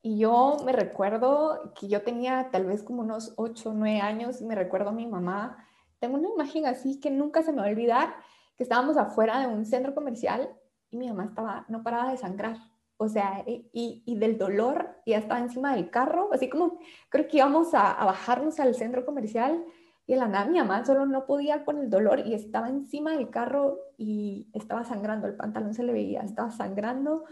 Y 0.00 0.18
yo 0.18 0.56
me 0.64 0.72
recuerdo 0.72 1.72
que 1.74 1.88
yo 1.88 2.02
tenía 2.02 2.50
tal 2.52 2.66
vez 2.66 2.84
como 2.84 3.02
unos 3.02 3.34
8 3.36 3.70
o 3.70 3.74
9 3.74 4.00
años 4.00 4.40
y 4.40 4.44
me 4.44 4.54
recuerdo 4.54 4.90
a 4.90 4.92
mi 4.92 5.06
mamá. 5.06 5.66
Tengo 5.98 6.16
una 6.16 6.28
imagen 6.28 6.66
así 6.66 7.00
que 7.00 7.10
nunca 7.10 7.42
se 7.42 7.52
me 7.52 7.60
va 7.60 7.66
a 7.66 7.70
olvidar, 7.70 8.14
que 8.56 8.62
estábamos 8.62 8.96
afuera 8.96 9.40
de 9.40 9.48
un 9.48 9.66
centro 9.66 9.94
comercial 9.94 10.54
y 10.88 10.96
mi 10.96 11.08
mamá 11.08 11.24
estaba, 11.24 11.66
no 11.68 11.82
paraba 11.82 12.12
de 12.12 12.16
sangrar. 12.16 12.56
O 13.02 13.08
sea, 13.08 13.42
y, 13.46 14.02
y 14.04 14.18
del 14.18 14.36
dolor, 14.36 15.00
ya 15.06 15.16
estaba 15.16 15.40
encima 15.40 15.74
del 15.74 15.88
carro, 15.88 16.28
así 16.34 16.50
como 16.50 16.78
creo 17.08 17.26
que 17.28 17.38
íbamos 17.38 17.72
a, 17.72 17.92
a 17.92 18.04
bajarnos 18.04 18.60
al 18.60 18.74
centro 18.74 19.06
comercial 19.06 19.64
y 20.06 20.16
la 20.16 20.28
nada 20.28 20.44
mi 20.44 20.58
mamá 20.58 20.84
solo 20.84 21.06
no 21.06 21.24
podía 21.24 21.64
con 21.64 21.78
el 21.78 21.88
dolor 21.88 22.20
y 22.26 22.34
estaba 22.34 22.68
encima 22.68 23.12
del 23.12 23.30
carro 23.30 23.78
y 23.96 24.50
estaba 24.52 24.84
sangrando, 24.84 25.26
el 25.28 25.36
pantalón 25.36 25.72
se 25.72 25.82
le 25.82 25.94
veía, 25.94 26.20
estaba 26.20 26.50
sangrando. 26.50 27.24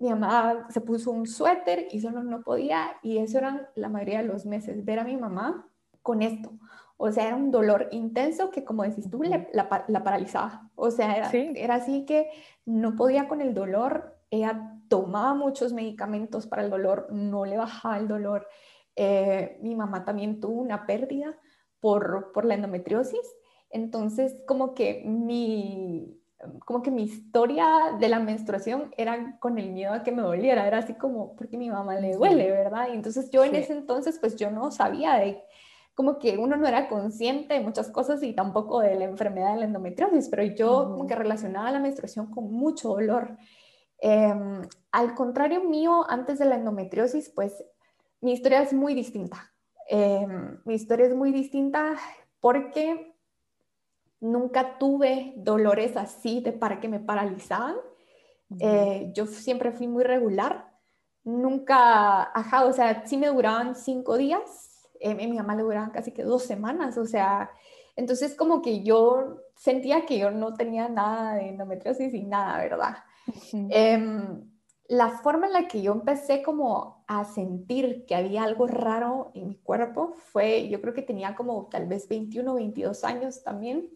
Mi 0.00 0.08
mamá 0.08 0.66
se 0.70 0.80
puso 0.80 1.12
un 1.12 1.26
suéter 1.26 1.86
y 1.92 2.00
solo 2.00 2.24
no 2.24 2.42
podía 2.42 2.96
y 3.00 3.18
eso 3.18 3.38
eran 3.38 3.68
la 3.76 3.88
mayoría 3.88 4.22
de 4.22 4.28
los 4.28 4.44
meses, 4.44 4.84
ver 4.84 4.98
a 4.98 5.04
mi 5.04 5.16
mamá 5.16 5.68
con 6.02 6.22
esto. 6.22 6.58
O 6.96 7.12
sea, 7.12 7.28
era 7.28 7.36
un 7.36 7.52
dolor 7.52 7.88
intenso 7.92 8.50
que, 8.50 8.64
como 8.64 8.82
decís 8.82 9.08
tú, 9.08 9.22
la, 9.22 9.46
la, 9.52 10.02
paralizaba. 10.02 10.70
O 10.74 10.90
sea, 10.90 11.14
era, 11.16 11.30
era 11.30 11.74
así 11.76 12.06
que 12.06 12.30
no 12.64 12.96
podía 12.96 13.28
con 13.28 13.42
el 13.42 13.52
dolor. 13.52 14.18
Ella 14.30 14.75
tomaba 14.88 15.34
muchos 15.34 15.72
medicamentos 15.72 16.46
para 16.46 16.62
el 16.62 16.70
dolor, 16.70 17.08
no 17.10 17.44
le 17.44 17.56
bajaba 17.56 17.98
el 17.98 18.08
dolor. 18.08 18.46
Eh, 18.94 19.58
mi 19.62 19.74
mamá 19.74 20.04
también 20.04 20.40
tuvo 20.40 20.60
una 20.60 20.86
pérdida 20.86 21.38
por, 21.80 22.32
por 22.32 22.44
la 22.44 22.54
endometriosis. 22.54 23.20
Entonces, 23.70 24.36
como 24.46 24.74
que 24.74 25.02
mi, 25.04 26.20
como 26.64 26.82
que 26.82 26.90
mi 26.90 27.04
historia 27.04 27.66
de 27.98 28.08
la 28.08 28.18
menstruación 28.18 28.92
era 28.96 29.38
con 29.38 29.58
el 29.58 29.72
miedo 29.72 29.92
a 29.92 30.02
que 30.02 30.12
me 30.12 30.22
doliera, 30.22 30.66
era 30.66 30.78
así 30.78 30.94
como, 30.94 31.34
porque 31.36 31.56
mi 31.56 31.70
mamá 31.70 31.98
le 31.98 32.14
duele, 32.14 32.50
¿verdad? 32.50 32.88
Y 32.90 32.96
entonces 32.96 33.30
yo 33.30 33.44
en 33.44 33.54
ese 33.54 33.72
entonces, 33.72 34.18
pues 34.18 34.36
yo 34.36 34.50
no 34.50 34.70
sabía 34.70 35.14
de, 35.14 35.42
como 35.94 36.18
que 36.18 36.36
uno 36.36 36.56
no 36.56 36.66
era 36.68 36.88
consciente 36.88 37.54
de 37.54 37.60
muchas 37.60 37.88
cosas 37.88 38.22
y 38.22 38.34
tampoco 38.34 38.80
de 38.80 38.94
la 38.96 39.04
enfermedad 39.04 39.54
de 39.54 39.60
la 39.60 39.64
endometriosis, 39.66 40.28
pero 40.28 40.42
yo 40.42 40.90
como 40.90 41.06
que 41.06 41.14
relacionaba 41.14 41.70
la 41.70 41.80
menstruación 41.80 42.26
con 42.26 42.52
mucho 42.52 42.90
dolor. 42.90 43.38
Em, 43.98 44.62
al 44.92 45.14
contrario 45.14 45.64
mío, 45.64 46.04
antes 46.08 46.38
de 46.38 46.44
la 46.44 46.56
endometriosis, 46.56 47.30
pues 47.30 47.64
mi 48.20 48.32
historia 48.32 48.62
es 48.62 48.72
muy 48.72 48.94
distinta. 48.94 49.52
Em, 49.88 50.58
mi 50.64 50.74
historia 50.74 51.06
es 51.06 51.14
muy 51.14 51.32
distinta 51.32 51.96
porque 52.40 53.14
nunca 54.20 54.78
tuve 54.78 55.34
dolores 55.36 55.96
así 55.96 56.40
de 56.40 56.52
para 56.52 56.80
que 56.80 56.88
me 56.88 57.00
paralizaban. 57.00 57.76
Eh, 58.60 59.10
yo 59.14 59.26
siempre 59.26 59.72
fui 59.72 59.88
muy 59.88 60.04
regular. 60.04 60.72
Nunca, 61.24 62.22
ajá, 62.22 62.64
o 62.64 62.72
sea, 62.72 63.06
sí 63.06 63.16
me 63.16 63.28
duraban 63.28 63.74
cinco 63.74 64.16
días. 64.16 64.88
Eh, 65.00 65.12
a 65.12 65.14
mi 65.14 65.32
mamá 65.32 65.54
le 65.56 65.62
duraban 65.62 65.90
casi 65.90 66.12
que 66.12 66.22
dos 66.22 66.42
semanas, 66.44 66.96
o 66.96 67.04
sea, 67.04 67.50
entonces 67.96 68.34
como 68.34 68.62
que 68.62 68.82
yo 68.82 69.42
sentía 69.56 70.06
que 70.06 70.18
yo 70.18 70.30
no 70.30 70.54
tenía 70.54 70.88
nada 70.88 71.34
de 71.34 71.48
endometriosis 71.48 72.14
y 72.14 72.24
nada, 72.24 72.58
¿verdad? 72.58 72.96
La 74.88 75.10
forma 75.10 75.46
en 75.46 75.52
la 75.52 75.68
que 75.68 75.82
yo 75.82 75.92
empecé 75.92 76.42
como 76.42 77.04
a 77.08 77.24
sentir 77.24 78.04
que 78.06 78.14
había 78.14 78.44
algo 78.44 78.66
raro 78.66 79.30
en 79.34 79.48
mi 79.48 79.56
cuerpo 79.56 80.14
fue, 80.32 80.68
yo 80.68 80.80
creo 80.80 80.94
que 80.94 81.02
tenía 81.02 81.34
como 81.34 81.68
tal 81.68 81.86
vez 81.86 82.08
21 82.08 82.52
o 82.52 82.54
22 82.56 83.04
años 83.04 83.42
también. 83.42 83.88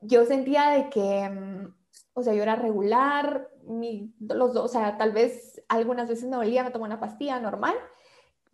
Yo 0.00 0.24
sentía 0.24 0.70
de 0.70 0.88
que, 0.88 1.28
mm, 1.28 1.74
o 2.14 2.22
sea, 2.22 2.32
yo 2.32 2.42
era 2.42 2.56
regular, 2.56 3.48
mi, 3.66 4.14
los 4.18 4.54
dos, 4.54 4.64
o 4.64 4.68
sea, 4.68 4.96
tal 4.96 5.12
vez 5.12 5.62
algunas 5.68 6.08
veces 6.08 6.24
me 6.24 6.36
dolía, 6.36 6.64
me 6.64 6.70
tomé 6.70 6.86
una 6.86 7.00
pastilla 7.00 7.38
normal, 7.38 7.74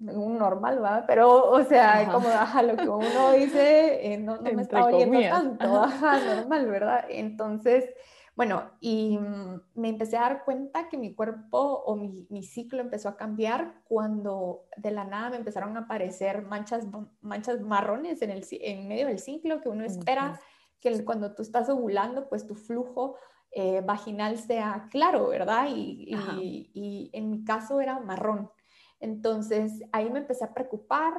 un 0.01 0.39
normal, 0.39 0.81
¿verdad? 0.81 1.05
Pero, 1.07 1.51
o 1.51 1.63
sea, 1.65 2.09
como 2.13 2.29
ajá, 2.29 2.63
lo 2.63 2.77
que 2.77 2.89
uno 2.89 3.33
dice, 3.33 4.13
eh, 4.13 4.19
no, 4.19 4.39
no 4.39 4.53
me 4.53 4.63
está 4.63 4.81
doliendo 4.81 5.21
tanto, 5.21 5.83
ajá, 5.83 6.19
normal, 6.35 6.67
¿verdad? 6.67 7.05
Entonces, 7.09 7.85
bueno, 8.39 8.71
y 8.79 9.19
mm, 9.19 9.63
me 9.75 9.89
empecé 9.89 10.17
a 10.17 10.21
dar 10.21 10.45
cuenta 10.45 10.89
que 10.89 10.97
mi 10.97 11.13
cuerpo 11.13 11.59
o 11.59 11.97
mi, 11.97 12.45
ciclo 12.45 12.81
empezó 12.81 13.09
a 13.09 13.17
cambiar 13.17 13.83
cuando 13.83 14.69
de 14.77 14.93
la 14.93 15.03
nada 15.03 15.31
me 15.31 15.39
empezaron 15.39 15.77
a 15.77 15.81
aparecer 15.81 16.43
manchas, 16.43 16.87
manchas 17.21 17.61
marrones 17.63 18.23
en, 18.23 18.31
el, 18.31 18.47
en 18.53 18.87
medio 18.87 19.09
del 19.09 19.19
ciclo 19.19 19.61
que 19.61 19.69
uno 19.69 19.85
espera 19.85 20.39
que 20.79 21.05
cuando 21.05 21.35
tú 21.35 21.43
estás 21.43 21.69
ovulando, 21.69 22.29
pues 22.29 22.47
tu 22.47 22.55
flujo 22.55 23.17
eh, 23.51 23.81
vaginal 23.85 24.39
sea 24.39 24.87
claro, 24.89 25.31
¿verdad? 25.31 25.67
Y, 25.75 26.07
y, 26.07 26.71
y, 26.73 27.11
en 27.15 27.31
mi 27.31 27.43
caso 27.43 27.81
era 27.81 27.99
marrón. 27.99 28.53
Entonces 29.01 29.83
ahí 29.91 30.11
me 30.11 30.21
empecé 30.21 30.45
a 30.45 30.55
preocupar, 30.55 31.13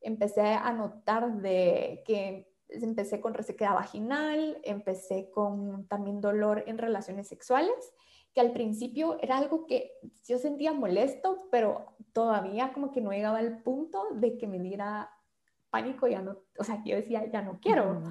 empecé 0.00 0.40
a 0.40 0.72
notar 0.72 1.36
de 1.36 2.02
que 2.04 2.52
empecé 2.68 3.20
con 3.20 3.34
resequedad 3.34 3.74
vaginal, 3.74 4.58
empecé 4.62 5.30
con 5.30 5.86
también 5.86 6.20
dolor 6.20 6.64
en 6.66 6.78
relaciones 6.78 7.28
sexuales, 7.28 7.94
que 8.32 8.40
al 8.40 8.52
principio 8.52 9.18
era 9.20 9.38
algo 9.38 9.66
que 9.66 9.92
yo 10.26 10.38
sentía 10.38 10.72
molesto, 10.72 11.48
pero 11.50 11.96
todavía 12.12 12.72
como 12.72 12.90
que 12.90 13.00
no 13.00 13.12
llegaba 13.12 13.38
al 13.38 13.62
punto 13.62 14.08
de 14.14 14.36
que 14.36 14.46
me 14.46 14.58
diera 14.58 15.10
pánico, 15.70 16.06
ya 16.06 16.20
no, 16.20 16.38
o 16.58 16.64
sea, 16.64 16.82
yo 16.84 16.96
decía, 16.96 17.30
ya 17.30 17.42
no 17.42 17.58
quiero. 17.60 18.02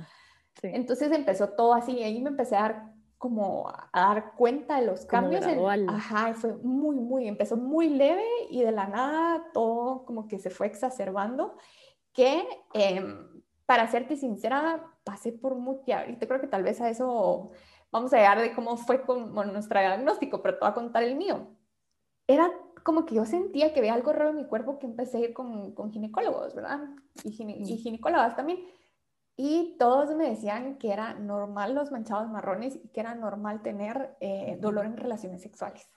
Entonces 0.62 1.12
empezó 1.12 1.50
todo 1.50 1.74
así 1.74 1.94
y 1.94 2.04
ahí 2.04 2.22
me 2.22 2.30
empecé 2.30 2.56
a 2.56 2.62
dar 2.62 2.94
como 3.18 3.70
a 3.70 3.90
dar 3.94 4.34
cuenta 4.36 4.82
de 4.82 4.86
los 4.86 5.06
cambios. 5.06 5.46
En, 5.48 5.90
ajá, 5.90 6.34
fue 6.34 6.56
muy, 6.58 6.98
muy, 6.98 7.28
empezó 7.28 7.56
muy 7.56 7.88
leve 7.88 8.26
y 8.50 8.64
de 8.64 8.72
la 8.74 8.88
nada 8.88 9.46
todo 9.54 10.04
como 10.04 10.28
que 10.28 10.40
se 10.40 10.50
fue 10.50 10.68
exacerbando, 10.68 11.56
que 12.12 12.46
eh, 12.74 13.02
para 13.66 13.88
serte 13.88 14.16
sincera, 14.16 14.84
pasé 15.04 15.32
por 15.32 15.56
mucho, 15.56 15.84
y 16.08 16.16
te 16.18 16.28
creo 16.28 16.42
que 16.42 16.48
tal 16.48 16.64
vez 16.64 16.82
a 16.82 16.90
eso 16.90 17.52
vamos 17.92 18.14
a 18.14 18.18
llegar 18.18 18.40
de 18.42 18.54
cómo 18.54 18.78
fue 18.78 19.04
con 19.06 19.34
nuestro 19.34 19.80
diagnóstico, 19.80 20.42
pero 20.42 20.56
te 20.56 20.60
voy 20.62 20.70
a 20.70 20.74
contar 20.74 21.04
el 21.04 21.16
mío. 21.16 21.56
Era 22.28 22.52
como 22.84 23.06
que 23.06 23.16
yo 23.16 23.26
sentía 23.26 23.74
que 23.74 23.80
había 23.80 23.94
algo 23.94 24.14
raro 24.14 24.32
en 24.32 24.38
mi 24.38 24.48
cuerpo 24.48 24.80
que 24.80 24.86
empecé 24.86 25.18
a 25.18 25.22
ir 25.22 25.34
con, 25.34 25.74
con 25.74 25.92
ginecólogos, 25.92 26.54
¿verdad? 26.54 26.82
Y, 27.24 27.30
y, 27.30 27.78
ginecólogas 27.78 28.36
también. 28.36 28.60
Y 29.36 29.76
todos 29.80 30.16
me 30.16 30.30
decían 30.30 30.78
que 30.78 30.92
era 30.92 31.14
normal 31.16 31.74
los 31.74 31.92
manchados 31.92 32.30
marrones 32.30 32.76
y 32.76 32.90
que 32.90 33.00
era 33.00 33.16
normal 33.16 33.62
tener 33.62 34.16
eh, 34.20 34.58
dolor 34.60 34.86
en 34.86 34.98
relaciones 34.98 35.42
sexuales. 35.42 35.90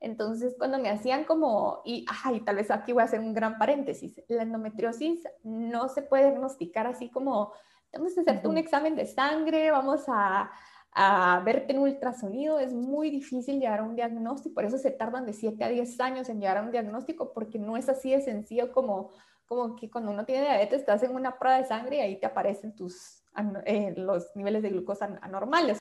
Entonces, 0.00 0.54
cuando 0.58 0.78
me 0.78 0.88
hacían 0.88 1.24
como, 1.24 1.82
y, 1.84 2.06
ay, 2.24 2.40
tal 2.40 2.56
vez 2.56 2.70
aquí 2.70 2.92
voy 2.92 3.02
a 3.02 3.04
hacer 3.04 3.20
un 3.20 3.34
gran 3.34 3.58
paréntesis, 3.58 4.20
la 4.28 4.42
endometriosis 4.42 5.24
no 5.44 5.88
se 5.88 6.02
puede 6.02 6.30
diagnosticar 6.30 6.86
así 6.86 7.10
como, 7.10 7.52
vamos 7.92 8.16
a 8.16 8.22
hacerte 8.22 8.48
un 8.48 8.56
examen 8.56 8.96
de 8.96 9.04
sangre, 9.04 9.70
vamos 9.70 10.04
a, 10.08 10.50
a 10.92 11.42
verte 11.44 11.72
en 11.72 11.80
ultrasonido, 11.80 12.58
es 12.58 12.72
muy 12.72 13.10
difícil 13.10 13.60
llegar 13.60 13.80
a 13.80 13.84
un 13.84 13.94
diagnóstico, 13.94 14.54
por 14.54 14.64
eso 14.64 14.78
se 14.78 14.90
tardan 14.90 15.26
de 15.26 15.34
7 15.34 15.62
a 15.64 15.68
10 15.68 16.00
años 16.00 16.28
en 16.30 16.40
llegar 16.40 16.56
a 16.56 16.62
un 16.62 16.70
diagnóstico, 16.70 17.32
porque 17.32 17.58
no 17.58 17.76
es 17.76 17.88
así 17.90 18.10
de 18.10 18.22
sencillo 18.22 18.72
como, 18.72 19.10
como 19.46 19.76
que 19.76 19.90
cuando 19.90 20.12
uno 20.12 20.24
tiene 20.24 20.42
diabetes 20.42 20.86
te 20.86 20.92
hacen 20.92 21.14
una 21.14 21.38
prueba 21.38 21.58
de 21.58 21.64
sangre 21.64 21.96
y 21.96 22.00
ahí 22.00 22.20
te 22.20 22.26
aparecen 22.26 22.74
tus 22.74 23.22
eh, 23.64 23.94
los 23.96 24.34
niveles 24.34 24.62
de 24.62 24.70
glucosa 24.70 25.18
anormales. 25.22 25.78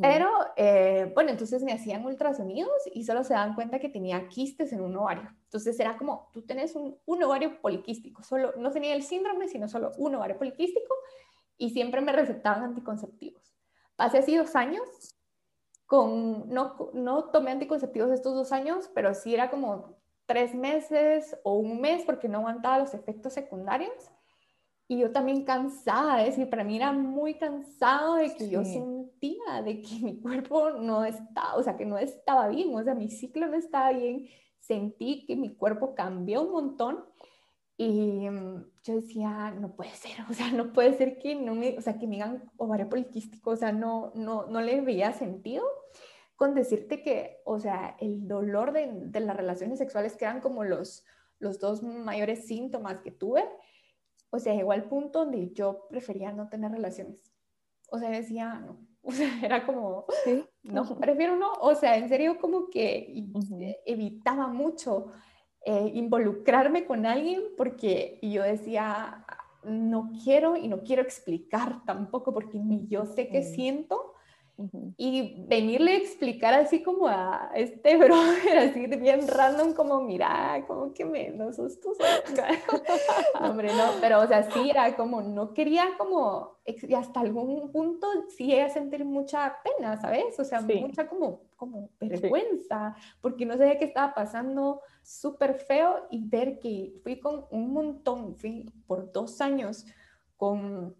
Pero, 0.00 0.28
eh, 0.56 1.10
bueno, 1.14 1.30
entonces 1.30 1.62
me 1.64 1.72
hacían 1.72 2.04
ultrasonidos 2.04 2.70
y 2.92 3.04
solo 3.04 3.24
se 3.24 3.34
dan 3.34 3.54
cuenta 3.54 3.80
que 3.80 3.88
tenía 3.88 4.28
quistes 4.28 4.72
en 4.72 4.80
un 4.80 4.96
ovario. 4.96 5.28
Entonces 5.44 5.78
era 5.80 5.96
como, 5.96 6.30
tú 6.32 6.42
tenés 6.42 6.76
un, 6.76 6.98
un 7.04 7.22
ovario 7.22 7.60
poliquístico, 7.60 8.22
solo, 8.22 8.52
no 8.56 8.70
tenía 8.70 8.94
el 8.94 9.02
síndrome, 9.02 9.48
sino 9.48 9.68
solo 9.68 9.90
un 9.98 10.14
ovario 10.14 10.38
poliquístico 10.38 10.94
y 11.58 11.70
siempre 11.70 12.00
me 12.00 12.12
recetaban 12.12 12.62
anticonceptivos. 12.62 13.42
Pasé 13.96 14.18
así 14.18 14.36
dos 14.36 14.54
años, 14.54 14.88
con, 15.86 16.48
no, 16.48 16.90
no 16.94 17.30
tomé 17.30 17.50
anticonceptivos 17.50 18.10
estos 18.12 18.34
dos 18.34 18.52
años, 18.52 18.88
pero 18.94 19.14
sí 19.14 19.34
era 19.34 19.50
como 19.50 19.96
tres 20.26 20.54
meses 20.54 21.36
o 21.42 21.54
un 21.54 21.80
mes 21.80 22.04
porque 22.04 22.28
no 22.28 22.38
aguantaba 22.38 22.78
los 22.78 22.94
efectos 22.94 23.32
secundarios 23.32 23.92
y 24.92 24.98
yo 24.98 25.10
también 25.10 25.42
cansada, 25.44 26.20
es 26.20 26.36
decir, 26.36 26.50
para 26.50 26.64
mí 26.64 26.76
era 26.76 26.92
muy 26.92 27.38
cansado 27.38 28.16
de 28.16 28.34
que 28.34 28.50
yo 28.50 28.62
sentía 28.62 29.62
de 29.64 29.80
que 29.80 30.00
mi 30.02 30.20
cuerpo 30.20 30.70
no 30.72 31.06
estaba, 31.06 31.54
o 31.54 31.62
sea, 31.62 31.78
que 31.78 31.86
no 31.86 31.96
estaba 31.96 32.48
bien, 32.48 32.74
o 32.74 32.84
sea, 32.84 32.94
mi 32.94 33.08
ciclo 33.08 33.46
no 33.46 33.56
estaba 33.56 33.92
bien, 33.92 34.28
sentí 34.58 35.24
que 35.24 35.34
mi 35.34 35.56
cuerpo 35.56 35.94
cambió 35.94 36.42
un 36.42 36.52
montón 36.52 37.06
y 37.78 38.28
mm, 38.28 38.66
yo 38.84 38.96
decía, 38.96 39.50
no 39.52 39.74
puede 39.74 39.92
ser, 39.92 40.12
o 40.30 40.34
sea, 40.34 40.50
no 40.50 40.74
puede 40.74 40.92
ser 40.98 41.18
que 41.18 41.36
no 41.36 41.54
me, 41.54 41.78
o 41.78 41.80
sea, 41.80 41.98
que 41.98 42.06
me 42.06 42.16
digan 42.16 42.50
ovario 42.58 42.90
poliquístico, 42.90 43.52
o 43.52 43.56
sea, 43.56 43.72
no, 43.72 44.12
no, 44.14 44.46
no 44.48 44.60
le 44.60 44.82
veía 44.82 45.14
sentido 45.14 45.64
con 46.36 46.54
decirte 46.54 47.02
que, 47.02 47.40
o 47.46 47.58
sea, 47.58 47.96
el 47.98 48.28
dolor 48.28 48.72
de, 48.72 48.90
de 48.92 49.20
las 49.20 49.38
relaciones 49.38 49.78
sexuales 49.78 50.18
que 50.18 50.26
eran 50.26 50.42
como 50.42 50.64
los, 50.64 51.06
los 51.38 51.58
dos 51.58 51.82
mayores 51.82 52.46
síntomas 52.46 52.98
que 52.98 53.10
tuve, 53.10 53.42
o 54.34 54.38
sea, 54.38 54.54
llegó 54.54 54.72
al 54.72 54.84
punto 54.84 55.20
donde 55.20 55.52
yo 55.52 55.86
prefería 55.90 56.32
no 56.32 56.48
tener 56.48 56.72
relaciones. 56.72 57.30
O 57.90 57.98
sea, 57.98 58.10
decía, 58.10 58.54
no. 58.54 58.78
O 59.04 59.10
sea, 59.10 59.28
era 59.42 59.66
como, 59.66 60.06
no, 60.62 60.96
prefiero 60.96 61.36
no. 61.36 61.52
O 61.60 61.74
sea, 61.74 61.96
en 61.96 62.08
serio, 62.08 62.38
como 62.40 62.70
que 62.70 63.12
evitaba 63.84 64.46
mucho 64.46 65.08
eh, 65.66 65.90
involucrarme 65.94 66.86
con 66.86 67.04
alguien 67.04 67.42
porque 67.56 68.20
yo 68.22 68.44
decía, 68.44 69.26
no 69.64 70.12
quiero 70.22 70.56
y 70.56 70.68
no 70.68 70.84
quiero 70.84 71.02
explicar 71.02 71.84
tampoco 71.84 72.32
porque 72.32 72.58
ni 72.58 72.86
yo 72.86 73.04
sé 73.04 73.28
qué 73.28 73.42
siento 73.42 74.11
y 74.96 75.44
venirle 75.48 75.92
a 75.92 75.96
explicar 75.96 76.54
así 76.54 76.82
como 76.82 77.08
a 77.08 77.50
este 77.54 77.96
brother, 77.98 78.58
así 78.58 78.86
bien 78.86 79.26
random, 79.26 79.72
como, 79.72 80.00
mira, 80.00 80.62
como 80.66 80.92
que 80.92 81.04
me, 81.04 81.30
no 81.30 81.52
sos 81.52 81.80
tú, 81.80 81.92
no, 83.40 83.48
hombre, 83.48 83.68
no, 83.74 83.84
pero 84.00 84.20
o 84.20 84.26
sea, 84.26 84.42
sí 84.50 84.70
era 84.70 84.94
como, 84.94 85.22
no 85.22 85.54
quería 85.54 85.96
como, 85.96 86.58
y 86.64 86.94
hasta 86.94 87.20
algún 87.20 87.72
punto 87.72 88.06
sí 88.28 88.56
a 88.58 88.68
sentir 88.68 89.04
mucha 89.04 89.56
pena, 89.64 90.00
¿sabes? 90.00 90.38
O 90.38 90.44
sea, 90.44 90.60
mucha 90.60 91.08
como, 91.08 91.40
como 91.56 91.90
vergüenza, 91.98 92.94
porque 93.20 93.46
no 93.46 93.56
sabía 93.56 93.78
qué 93.78 93.86
estaba 93.86 94.14
pasando, 94.14 94.82
súper 95.02 95.54
feo, 95.54 96.06
y 96.10 96.28
ver 96.28 96.58
que 96.58 96.94
fui 97.02 97.18
con 97.18 97.46
un 97.50 97.72
montón, 97.72 98.36
fui 98.36 98.70
por 98.86 99.10
dos 99.12 99.40
años 99.40 99.86
con 100.36 100.94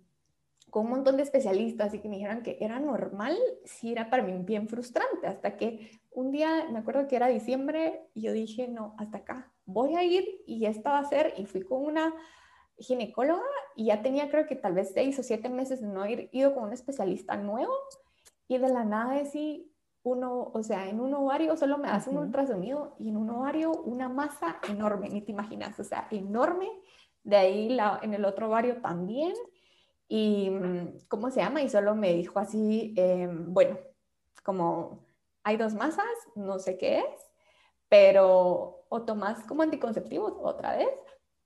con 0.72 0.86
un 0.86 0.92
montón 0.92 1.18
de 1.18 1.22
especialistas 1.22 1.92
y 1.92 1.98
que 1.98 2.08
me 2.08 2.16
dijeran 2.16 2.42
que 2.42 2.56
era 2.58 2.80
normal, 2.80 3.36
sí 3.66 3.92
era 3.92 4.08
para 4.08 4.22
mí 4.22 4.32
bien 4.42 4.68
frustrante, 4.68 5.26
hasta 5.26 5.58
que 5.58 6.00
un 6.10 6.32
día, 6.32 6.66
me 6.72 6.78
acuerdo 6.78 7.06
que 7.06 7.16
era 7.16 7.26
diciembre, 7.26 8.08
y 8.14 8.22
yo 8.22 8.32
dije, 8.32 8.68
no, 8.68 8.94
hasta 8.96 9.18
acá, 9.18 9.52
voy 9.66 9.96
a 9.96 10.02
ir 10.02 10.24
y 10.46 10.64
esta 10.64 10.92
va 10.92 11.00
a 11.00 11.04
ser, 11.04 11.34
y 11.36 11.44
fui 11.44 11.60
con 11.60 11.84
una 11.84 12.14
ginecóloga 12.78 13.44
y 13.76 13.88
ya 13.88 14.00
tenía 14.00 14.30
creo 14.30 14.46
que 14.46 14.56
tal 14.56 14.72
vez 14.72 14.92
seis 14.94 15.18
o 15.18 15.22
siete 15.22 15.50
meses 15.50 15.82
de 15.82 15.88
no 15.88 16.04
haber 16.04 16.30
ido 16.32 16.54
con 16.54 16.64
un 16.64 16.72
especialista 16.72 17.36
nuevo 17.36 17.74
y 18.48 18.56
de 18.56 18.68
la 18.70 18.82
nada 18.82 19.12
decir 19.12 19.70
uno, 20.04 20.50
o 20.54 20.62
sea, 20.62 20.88
en 20.88 21.00
un 21.00 21.12
ovario 21.12 21.54
solo 21.58 21.76
me 21.76 21.88
hace 21.88 22.08
un 22.08 22.16
ultrasonido 22.16 22.96
y 22.98 23.10
en 23.10 23.18
un 23.18 23.28
ovario 23.28 23.72
una 23.72 24.08
masa 24.08 24.56
enorme, 24.70 25.10
ni 25.10 25.20
te 25.20 25.32
imaginas, 25.32 25.78
o 25.78 25.84
sea, 25.84 26.08
enorme, 26.10 26.70
de 27.24 27.36
ahí 27.36 27.68
la, 27.68 28.00
en 28.02 28.14
el 28.14 28.24
otro 28.24 28.48
ovario 28.48 28.80
también 28.80 29.34
y 30.08 30.50
mm, 30.50 31.06
¿cómo 31.08 31.30
se 31.30 31.40
llama? 31.40 31.62
Y 31.62 31.68
solo 31.68 31.94
me 31.94 32.12
dijo 32.12 32.38
así, 32.38 32.94
eh, 32.96 33.28
bueno, 33.30 33.78
como 34.42 35.06
hay 35.44 35.56
dos 35.56 35.74
masas, 35.74 36.06
no 36.34 36.58
sé 36.58 36.78
qué 36.78 36.98
es, 36.98 37.30
pero 37.88 38.84
o 38.88 39.02
tomas 39.02 39.42
como 39.44 39.62
anticonceptivos 39.62 40.34
otra 40.42 40.76
vez 40.76 40.88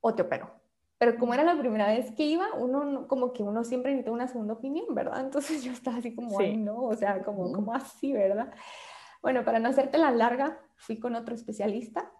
o 0.00 0.14
te 0.14 0.22
opero. 0.22 0.50
Pero 0.98 1.18
como 1.18 1.34
era 1.34 1.44
la 1.44 1.58
primera 1.58 1.88
vez 1.88 2.10
que 2.12 2.24
iba, 2.24 2.54
uno 2.54 3.06
como 3.06 3.32
que 3.32 3.42
uno 3.42 3.64
siempre 3.64 3.92
necesita 3.92 4.12
una 4.12 4.28
segunda 4.28 4.54
opinión, 4.54 4.94
¿verdad? 4.94 5.20
Entonces 5.24 5.62
yo 5.62 5.72
estaba 5.72 5.98
así 5.98 6.14
como, 6.14 6.38
ay, 6.38 6.56
no, 6.56 6.84
o 6.84 6.94
sea, 6.94 7.22
como, 7.22 7.52
como 7.52 7.74
así, 7.74 8.12
¿verdad? 8.12 8.52
Bueno, 9.22 9.44
para 9.44 9.58
no 9.58 9.68
hacerte 9.68 9.98
la 9.98 10.10
larga, 10.10 10.60
fui 10.76 10.98
con 10.98 11.14
otro 11.14 11.34
especialista 11.34 12.12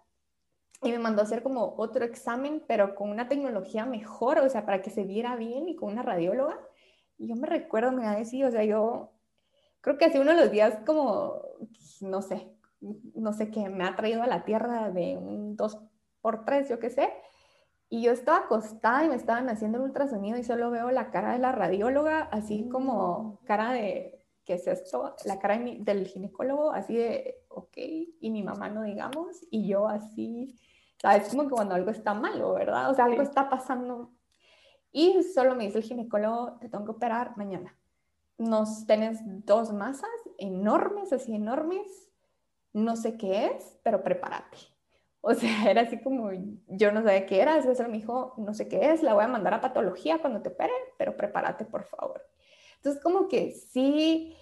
y 0.83 0.91
me 0.91 0.99
mandó 0.99 1.21
a 1.21 1.25
hacer 1.25 1.43
como 1.43 1.75
otro 1.77 2.05
examen, 2.05 2.63
pero 2.67 2.95
con 2.95 3.09
una 3.09 3.27
tecnología 3.27 3.85
mejor, 3.85 4.39
o 4.39 4.49
sea, 4.49 4.65
para 4.65 4.81
que 4.81 4.89
se 4.89 5.03
viera 5.03 5.35
bien 5.35 5.67
y 5.67 5.75
con 5.75 5.91
una 5.91 6.03
radióloga. 6.03 6.59
Y 7.17 7.27
yo 7.27 7.35
me 7.35 7.47
recuerdo, 7.47 7.91
me 7.91 8.05
ha 8.07 8.15
decir, 8.15 8.45
o 8.45 8.51
sea, 8.51 8.63
yo 8.63 9.11
creo 9.81 9.97
que 9.97 10.05
hace 10.05 10.19
uno 10.19 10.31
de 10.35 10.41
los 10.41 10.51
días 10.51 10.79
como, 10.85 11.41
no 12.01 12.21
sé, 12.21 12.47
no 13.15 13.33
sé 13.33 13.49
qué, 13.49 13.69
me 13.69 13.85
ha 13.85 13.95
traído 13.95 14.21
a 14.21 14.27
la 14.27 14.45
tierra 14.45 14.91
de 14.91 15.17
un 15.17 15.55
2 15.55 15.79
por 16.21 16.45
3 16.45 16.69
yo 16.69 16.79
qué 16.79 16.89
sé. 16.89 17.11
Y 17.89 18.03
yo 18.03 18.11
estaba 18.11 18.39
acostada 18.39 19.05
y 19.05 19.09
me 19.09 19.15
estaban 19.15 19.49
haciendo 19.49 19.77
el 19.77 19.85
ultrasonido 19.85 20.37
y 20.37 20.43
solo 20.43 20.69
veo 20.69 20.91
la 20.91 21.09
cara 21.09 21.31
de 21.31 21.39
la 21.39 21.53
radióloga, 21.53 22.21
así 22.31 22.67
como 22.69 23.39
cara 23.45 23.71
de, 23.71 24.16
¿qué 24.47 24.55
es 24.55 24.65
esto? 24.65 25.15
La 25.25 25.37
cara 25.37 25.59
del 25.59 26.07
ginecólogo, 26.07 26.71
así 26.71 26.95
de, 26.95 27.43
ok, 27.49 27.77
y 27.77 28.31
mi 28.31 28.41
mamá 28.41 28.69
no 28.69 28.81
digamos, 28.81 29.45
y 29.51 29.67
yo 29.67 29.87
así 29.87 30.57
¿sabes? 31.01 31.29
Como 31.29 31.43
que 31.43 31.55
cuando 31.55 31.75
algo 31.75 31.91
está 31.91 32.13
malo, 32.13 32.53
¿verdad? 32.53 32.89
O 32.89 32.93
sea, 32.93 33.05
algo 33.05 33.21
está 33.21 33.49
pasando. 33.49 34.11
Y 34.91 35.23
solo 35.23 35.55
me 35.55 35.65
dice 35.65 35.79
el 35.79 35.83
ginecólogo, 35.83 36.57
te 36.59 36.69
tengo 36.69 36.85
que 36.85 36.91
operar 36.91 37.37
mañana. 37.37 37.75
Nos 38.37 38.85
tenés 38.85 39.19
dos 39.45 39.71
masas 39.73 40.09
enormes, 40.37 41.13
así 41.13 41.35
enormes. 41.35 42.09
No 42.73 42.95
sé 42.95 43.17
qué 43.17 43.47
es, 43.47 43.79
pero 43.83 44.03
prepárate. 44.03 44.57
O 45.21 45.33
sea, 45.33 45.49
era 45.69 45.81
así 45.81 46.01
como, 46.01 46.29
yo 46.67 46.91
no 46.91 47.03
sabía 47.03 47.25
qué 47.25 47.41
era. 47.41 47.57
Entonces 47.57 47.87
me 47.87 47.97
dijo, 47.97 48.33
no 48.37 48.53
sé 48.53 48.67
qué 48.67 48.91
es, 48.91 49.03
la 49.03 49.13
voy 49.13 49.23
a 49.23 49.27
mandar 49.27 49.53
a 49.53 49.61
patología 49.61 50.19
cuando 50.19 50.41
te 50.41 50.49
opere, 50.49 50.73
pero 50.97 51.15
prepárate, 51.15 51.65
por 51.65 51.83
favor. 51.83 52.21
Entonces, 52.87 53.03
como 53.03 53.27
que 53.27 53.51
sí, 53.51 54.33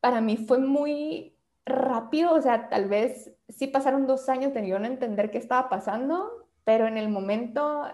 para 0.00 0.20
mí 0.20 0.36
fue 0.36 0.58
muy 0.58 1.38
rápido, 1.64 2.34
o 2.34 2.42
sea, 2.42 2.68
tal 2.68 2.86
vez 2.86 3.32
sí 3.48 3.66
pasaron 3.66 4.06
dos 4.06 4.28
años 4.28 4.52
de 4.52 4.68
yo 4.68 4.78
no 4.78 4.84
entender 4.84 5.30
qué 5.30 5.38
estaba 5.38 5.70
pasando, 5.70 6.50
pero 6.64 6.86
en 6.86 6.98
el 6.98 7.08
momento 7.08 7.84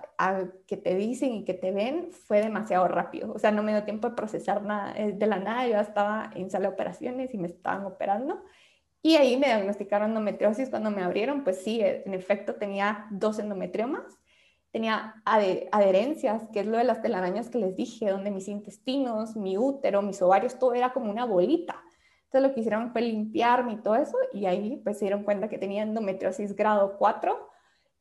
que 0.66 0.76
te 0.76 0.96
dicen 0.96 1.32
y 1.32 1.44
que 1.44 1.54
te 1.54 1.70
ven 1.70 2.10
fue 2.10 2.40
demasiado 2.40 2.88
rápido. 2.88 3.32
O 3.32 3.38
sea, 3.38 3.52
no 3.52 3.62
me 3.62 3.70
dio 3.70 3.84
tiempo 3.84 4.08
de 4.08 4.16
procesar 4.16 4.62
nada. 4.62 4.94
Eh, 4.96 5.12
de 5.12 5.26
la 5.28 5.38
nada 5.38 5.68
yo 5.68 5.78
estaba 5.78 6.32
en 6.34 6.50
sala 6.50 6.68
de 6.68 6.74
operaciones 6.74 7.32
y 7.32 7.38
me 7.38 7.46
estaban 7.46 7.86
operando. 7.86 8.42
Y 9.00 9.14
ahí 9.14 9.36
me 9.36 9.46
diagnosticaron 9.46 10.10
endometriosis 10.10 10.70
cuando 10.70 10.90
me 10.90 11.04
abrieron. 11.04 11.44
Pues 11.44 11.62
sí, 11.62 11.80
en 11.82 12.14
efecto 12.14 12.56
tenía 12.56 13.06
dos 13.12 13.38
endometriomas. 13.38 14.18
Tenía 14.78 15.20
adherencias, 15.24 16.44
que 16.52 16.60
es 16.60 16.66
lo 16.68 16.78
de 16.78 16.84
las 16.84 17.02
telarañas 17.02 17.50
que 17.50 17.58
les 17.58 17.74
dije, 17.74 18.10
donde 18.10 18.30
mis 18.30 18.46
intestinos, 18.46 19.34
mi 19.34 19.58
útero, 19.58 20.02
mis 20.02 20.22
ovarios, 20.22 20.56
todo 20.56 20.72
era 20.72 20.92
como 20.92 21.10
una 21.10 21.24
bolita. 21.24 21.82
Entonces 22.26 22.48
lo 22.48 22.54
que 22.54 22.60
hicieron 22.60 22.92
fue 22.92 23.02
limpiarme 23.02 23.72
y 23.72 23.76
todo 23.78 23.96
eso 23.96 24.16
y 24.32 24.46
ahí 24.46 24.80
pues 24.84 25.00
se 25.00 25.06
dieron 25.06 25.24
cuenta 25.24 25.48
que 25.48 25.58
tenía 25.58 25.82
endometriosis 25.82 26.54
grado 26.54 26.96
4, 26.96 27.48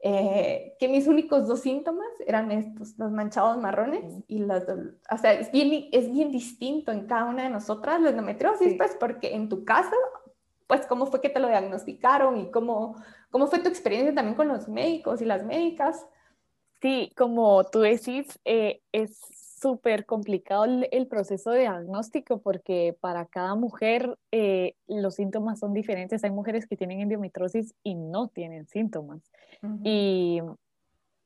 eh, 0.02 0.76
que 0.80 0.88
mis 0.88 1.08
únicos 1.08 1.48
dos 1.48 1.62
síntomas 1.62 2.06
eran 2.28 2.52
estos, 2.52 2.96
los 3.00 3.12
manchados 3.12 3.58
marrones 3.58 4.04
y 4.28 4.38
las, 4.38 4.66
o 4.70 5.18
sea, 5.18 5.34
es 5.34 5.52
bien, 5.52 5.90
es 5.92 6.12
bien 6.12 6.32
distinto 6.32 6.92
en 6.92 7.08
cada 7.08 7.26
una 7.26 7.42
de 7.42 7.50
nosotras 7.50 8.00
la 8.02 8.12
endometriosis, 8.12 8.76
pues 8.78 8.96
porque 9.00 9.34
en 9.34 9.50
tu 9.50 9.66
caso, 9.66 9.96
pues 10.68 10.86
cómo 10.86 11.08
fue 11.08 11.22
que 11.22 11.30
te 11.30 11.40
lo 11.40 11.48
diagnosticaron 11.48 12.38
y 12.38 12.52
cómo, 12.52 12.98
cómo 13.32 13.48
fue 13.48 13.58
tu 13.58 13.68
experiencia 13.68 14.14
también 14.14 14.36
con 14.36 14.48
los 14.48 14.68
médicos 14.68 15.24
y 15.24 15.26
las 15.26 15.44
médicas. 15.44 16.06
Sí, 16.82 17.12
como 17.18 17.64
tú 17.66 17.80
decís, 17.80 18.40
eh, 18.46 18.82
es 18.92 19.20
súper 19.60 20.06
complicado 20.06 20.66
el, 20.66 21.08
proceso 21.08 21.50
de 21.50 21.62
diagnóstico 21.62 22.40
porque 22.40 22.96
para 23.00 23.26
cada 23.26 23.56
mujer 23.56 24.18
eh, 24.32 24.76
los 24.88 25.16
síntomas 25.16 25.60
son 25.60 25.74
diferentes. 25.74 26.24
Hay 26.24 26.30
mujeres 26.32 26.68
que 26.68 26.78
tienen 26.78 27.02
endometriosis 27.02 27.74
y 27.84 27.96
no 27.96 28.28
tienen 28.28 28.68
síntomas. 28.68 29.22
y, 29.84 30.42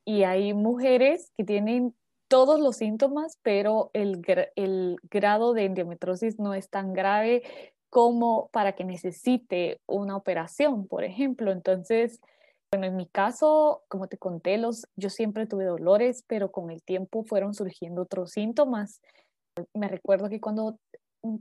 y, 0.05 0.23
hay 0.23 0.53
mujeres 0.53 1.31
que 1.35 1.43
tienen 1.43 1.93
todos 2.29 2.61
los 2.61 2.77
síntomas, 2.77 3.37
pero 3.43 3.91
el, 3.93 4.21
el 4.55 4.95
grado 5.09 5.53
de 5.53 5.65
endometriosis 5.65 6.39
no 6.39 6.53
es 6.53 6.69
tan 6.69 6.93
grave 6.93 7.43
como 7.89 8.47
para 8.53 8.71
que 8.71 8.85
necesite 8.85 9.81
una 9.85 10.15
operación, 10.15 10.87
por 10.87 11.03
ejemplo. 11.03 11.51
Entonces, 11.51 12.21
bueno, 12.71 12.87
en 12.87 12.95
mi 12.95 13.05
caso, 13.05 13.83
como 13.89 14.07
te 14.07 14.17
conté, 14.17 14.57
los, 14.57 14.87
yo 14.95 15.09
siempre 15.09 15.45
tuve 15.45 15.65
dolores, 15.65 16.23
pero 16.27 16.51
con 16.51 16.71
el 16.71 16.81
tiempo 16.81 17.23
fueron 17.23 17.53
surgiendo 17.53 18.03
otros 18.03 18.31
síntomas 18.31 19.01
Me 19.73 19.89
recuerdo 19.89 20.29
que 20.29 20.39
cuando, 20.39 20.79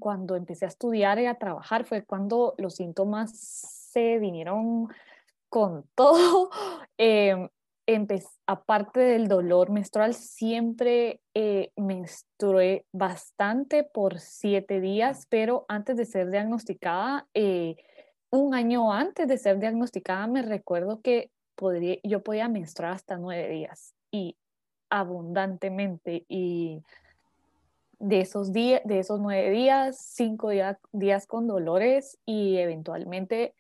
cuando 0.01 0.35
empecé 0.35 0.65
a 0.65 0.69
estudiar 0.69 1.21
y 1.21 1.27
a 1.27 1.37
trabajar 1.37 1.85
fue 1.85 2.05
cuando 2.05 2.55
los 2.59 2.75
síntomas 2.75 3.31
se 3.39 4.19
vinieron 4.19 4.89
con 5.49 5.85
todo. 5.95 6.51
Eh, 6.99 7.49
aparte 8.47 9.01
del 9.01 9.29
dolor 9.29 9.71
menstrual, 9.71 10.15
siempre 10.15 11.21
eh, 11.35 11.73
menstrué 11.77 12.87
bastante 12.93 13.85
por 13.85 14.19
siete 14.19 14.81
días, 14.81 15.27
pero 15.29 15.65
antes 15.69 15.97
de 15.97 16.07
ser 16.07 16.31
diagnosticada, 16.31 17.27
eh, 17.35 17.77
un 18.31 18.55
año 18.55 18.93
antes 18.93 19.27
de 19.29 19.39
ser 19.39 19.59
diagnosticada, 19.59 20.27
me 20.27 20.43
recuerdo 20.43 21.01
que 21.01 21.31
podría, 21.57 21.99
yo 22.03 22.23
podía 22.23 22.49
menstruar 22.49 22.93
hasta 22.93 23.17
nueve 23.17 23.49
días 23.49 23.95
y 24.11 24.37
abundantemente. 24.89 26.25
Y 26.29 26.83
de 27.99 28.21
esos, 28.21 28.53
días, 28.53 28.81
de 28.85 28.99
esos 28.99 29.21
nueve 29.21 29.51
días, 29.51 29.99
cinco 29.99 30.51
días 30.93 31.27
con 31.27 31.47
dolores 31.47 32.19
y 32.25 32.57
eventualmente 32.57 33.55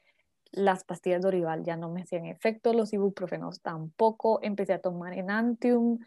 las 0.52 0.82
pastillas 0.84 1.22
de 1.22 1.28
Orival 1.28 1.62
ya 1.62 1.76
no 1.76 1.90
me 1.90 2.02
hacían 2.02 2.26
efecto, 2.26 2.72
los 2.72 2.92
ibuprofenos 2.92 3.60
tampoco, 3.60 4.40
empecé 4.42 4.72
a 4.72 4.80
tomar 4.80 5.16
Enantium 5.16 5.98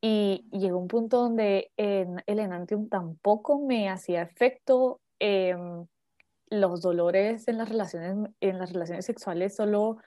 y 0.00 0.46
llegó 0.52 0.78
un 0.78 0.88
punto 0.88 1.18
donde 1.18 1.70
el 1.76 2.38
Enantium 2.38 2.88
tampoco 2.88 3.60
me 3.60 3.90
hacía 3.90 4.22
efecto. 4.22 5.00
Em, 5.18 5.86
los 6.50 6.80
dolores 6.80 7.48
en 7.48 7.58
las 7.58 7.68
relaciones, 7.68 8.30
en 8.40 8.58
las 8.58 8.72
relaciones 8.72 9.06
sexuales 9.06 9.54
solo, 9.56 9.98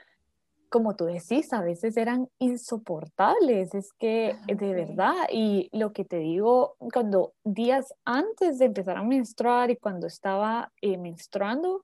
como 0.69 0.95
tú 0.95 1.05
decís, 1.05 1.53
a 1.53 1.61
veces 1.61 1.97
eran 1.97 2.29
insoportables, 2.39 3.73
es 3.73 3.93
que 3.93 4.35
de 4.47 4.73
verdad, 4.73 5.13
y 5.31 5.69
lo 5.71 5.93
que 5.93 6.03
te 6.03 6.17
digo, 6.17 6.75
cuando 6.93 7.33
días 7.43 7.93
antes 8.05 8.59
de 8.59 8.65
empezar 8.65 8.97
a 8.97 9.03
menstruar 9.03 9.71
y 9.71 9.77
cuando 9.77 10.07
estaba 10.07 10.71
eh, 10.81 10.97
menstruando, 10.97 11.83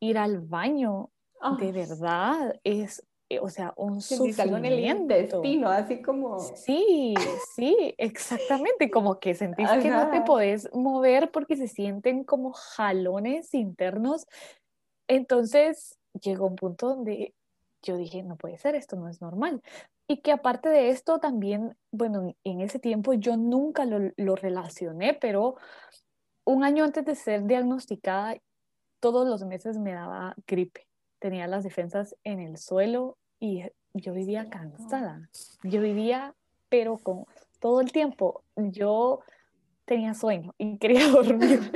ir 0.00 0.18
al 0.18 0.40
baño 0.40 1.10
de 1.58 1.72
verdad 1.72 2.58
es, 2.64 3.02
o 3.40 3.48
sea, 3.48 3.74
un 3.76 4.00
sufrimiento. 4.00 4.56
en 4.56 4.64
el 4.64 4.84
intestino, 4.84 5.68
así 5.68 6.00
como... 6.00 6.38
Sí, 6.38 7.14
sí, 7.54 7.94
exactamente, 7.98 8.90
como 8.90 9.18
que 9.18 9.34
sentís 9.34 9.68
que 9.82 9.90
no 9.90 10.10
te 10.10 10.20
podés 10.20 10.72
mover 10.72 11.30
porque 11.32 11.56
se 11.56 11.66
sienten 11.66 12.24
como 12.24 12.52
jalones 12.52 13.52
internos. 13.52 14.26
Entonces 15.08 15.98
llegó 16.20 16.46
un 16.46 16.56
punto 16.56 16.88
donde 16.88 17.34
yo 17.82 17.96
dije, 17.96 18.22
no 18.22 18.36
puede 18.36 18.58
ser, 18.58 18.74
esto 18.74 18.96
no 18.96 19.08
es 19.08 19.20
normal. 19.20 19.60
Y 20.08 20.18
que 20.18 20.30
aparte 20.30 20.68
de 20.68 20.90
esto 20.90 21.18
también, 21.18 21.76
bueno, 21.90 22.32
en 22.44 22.60
ese 22.60 22.78
tiempo 22.78 23.12
yo 23.12 23.36
nunca 23.36 23.84
lo, 23.84 24.12
lo 24.16 24.36
relacioné, 24.36 25.14
pero 25.14 25.56
un 26.44 26.62
año 26.62 26.84
antes 26.84 27.04
de 27.04 27.16
ser 27.16 27.44
diagnosticada, 27.44 28.36
todos 29.00 29.26
los 29.28 29.44
meses 29.44 29.78
me 29.78 29.92
daba 29.92 30.36
gripe 30.46 30.85
tenía 31.18 31.46
las 31.46 31.64
defensas 31.64 32.16
en 32.24 32.40
el 32.40 32.58
suelo 32.58 33.16
y 33.40 33.64
yo 33.94 34.12
vivía 34.12 34.48
cansada. 34.48 35.28
Yo 35.62 35.80
vivía, 35.80 36.34
pero 36.68 36.98
con 36.98 37.24
todo 37.60 37.80
el 37.80 37.92
tiempo, 37.92 38.42
yo 38.56 39.20
tenía 39.84 40.14
sueño 40.14 40.54
y 40.58 40.78
quería 40.78 41.08
dormir. 41.08 41.72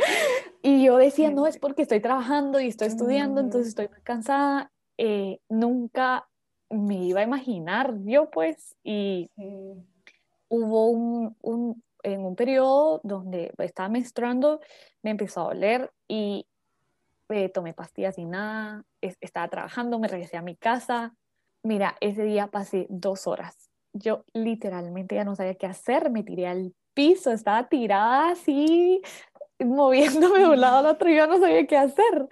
Y 0.62 0.84
yo 0.84 0.98
decía, 0.98 1.30
no, 1.30 1.46
es 1.46 1.58
porque 1.58 1.82
estoy 1.82 2.00
trabajando 2.00 2.60
y 2.60 2.66
estoy 2.68 2.88
estudiando, 2.88 3.40
entonces 3.40 3.68
estoy 3.68 3.88
muy 3.88 4.02
cansada. 4.02 4.70
Eh, 4.98 5.40
nunca 5.48 6.28
me 6.68 7.02
iba 7.02 7.20
a 7.20 7.24
imaginar 7.24 7.94
yo, 8.04 8.30
pues, 8.30 8.76
y 8.84 9.30
hubo 10.48 10.86
un, 10.88 11.36
un, 11.40 11.82
en 12.02 12.24
un 12.24 12.36
periodo 12.36 13.00
donde 13.02 13.52
estaba 13.58 13.88
menstruando, 13.88 14.60
me 15.02 15.10
empezó 15.10 15.40
a 15.40 15.54
doler 15.54 15.90
y 16.06 16.46
eh, 17.30 17.48
tomé 17.48 17.74
pastillas 17.74 18.18
y 18.18 18.24
nada, 18.24 18.84
estaba 19.00 19.48
trabajando, 19.48 19.98
me 19.98 20.08
regresé 20.08 20.36
a 20.36 20.42
mi 20.42 20.56
casa. 20.56 21.14
Mira, 21.62 21.96
ese 22.00 22.24
día 22.24 22.48
pasé 22.48 22.86
dos 22.88 23.26
horas. 23.26 23.70
Yo 23.92 24.24
literalmente 24.32 25.16
ya 25.16 25.24
no 25.24 25.34
sabía 25.34 25.54
qué 25.54 25.66
hacer, 25.66 26.10
me 26.10 26.22
tiré 26.22 26.46
al 26.46 26.74
piso, 26.94 27.32
estaba 27.32 27.68
tirada 27.68 28.30
así, 28.30 29.00
moviéndome 29.58 30.40
de 30.40 30.48
un 30.48 30.60
lado 30.60 30.78
al 30.78 30.86
otro, 30.86 31.10
yo 31.10 31.26
no 31.26 31.38
sabía 31.38 31.66
qué 31.66 31.76
hacer. 31.76 32.28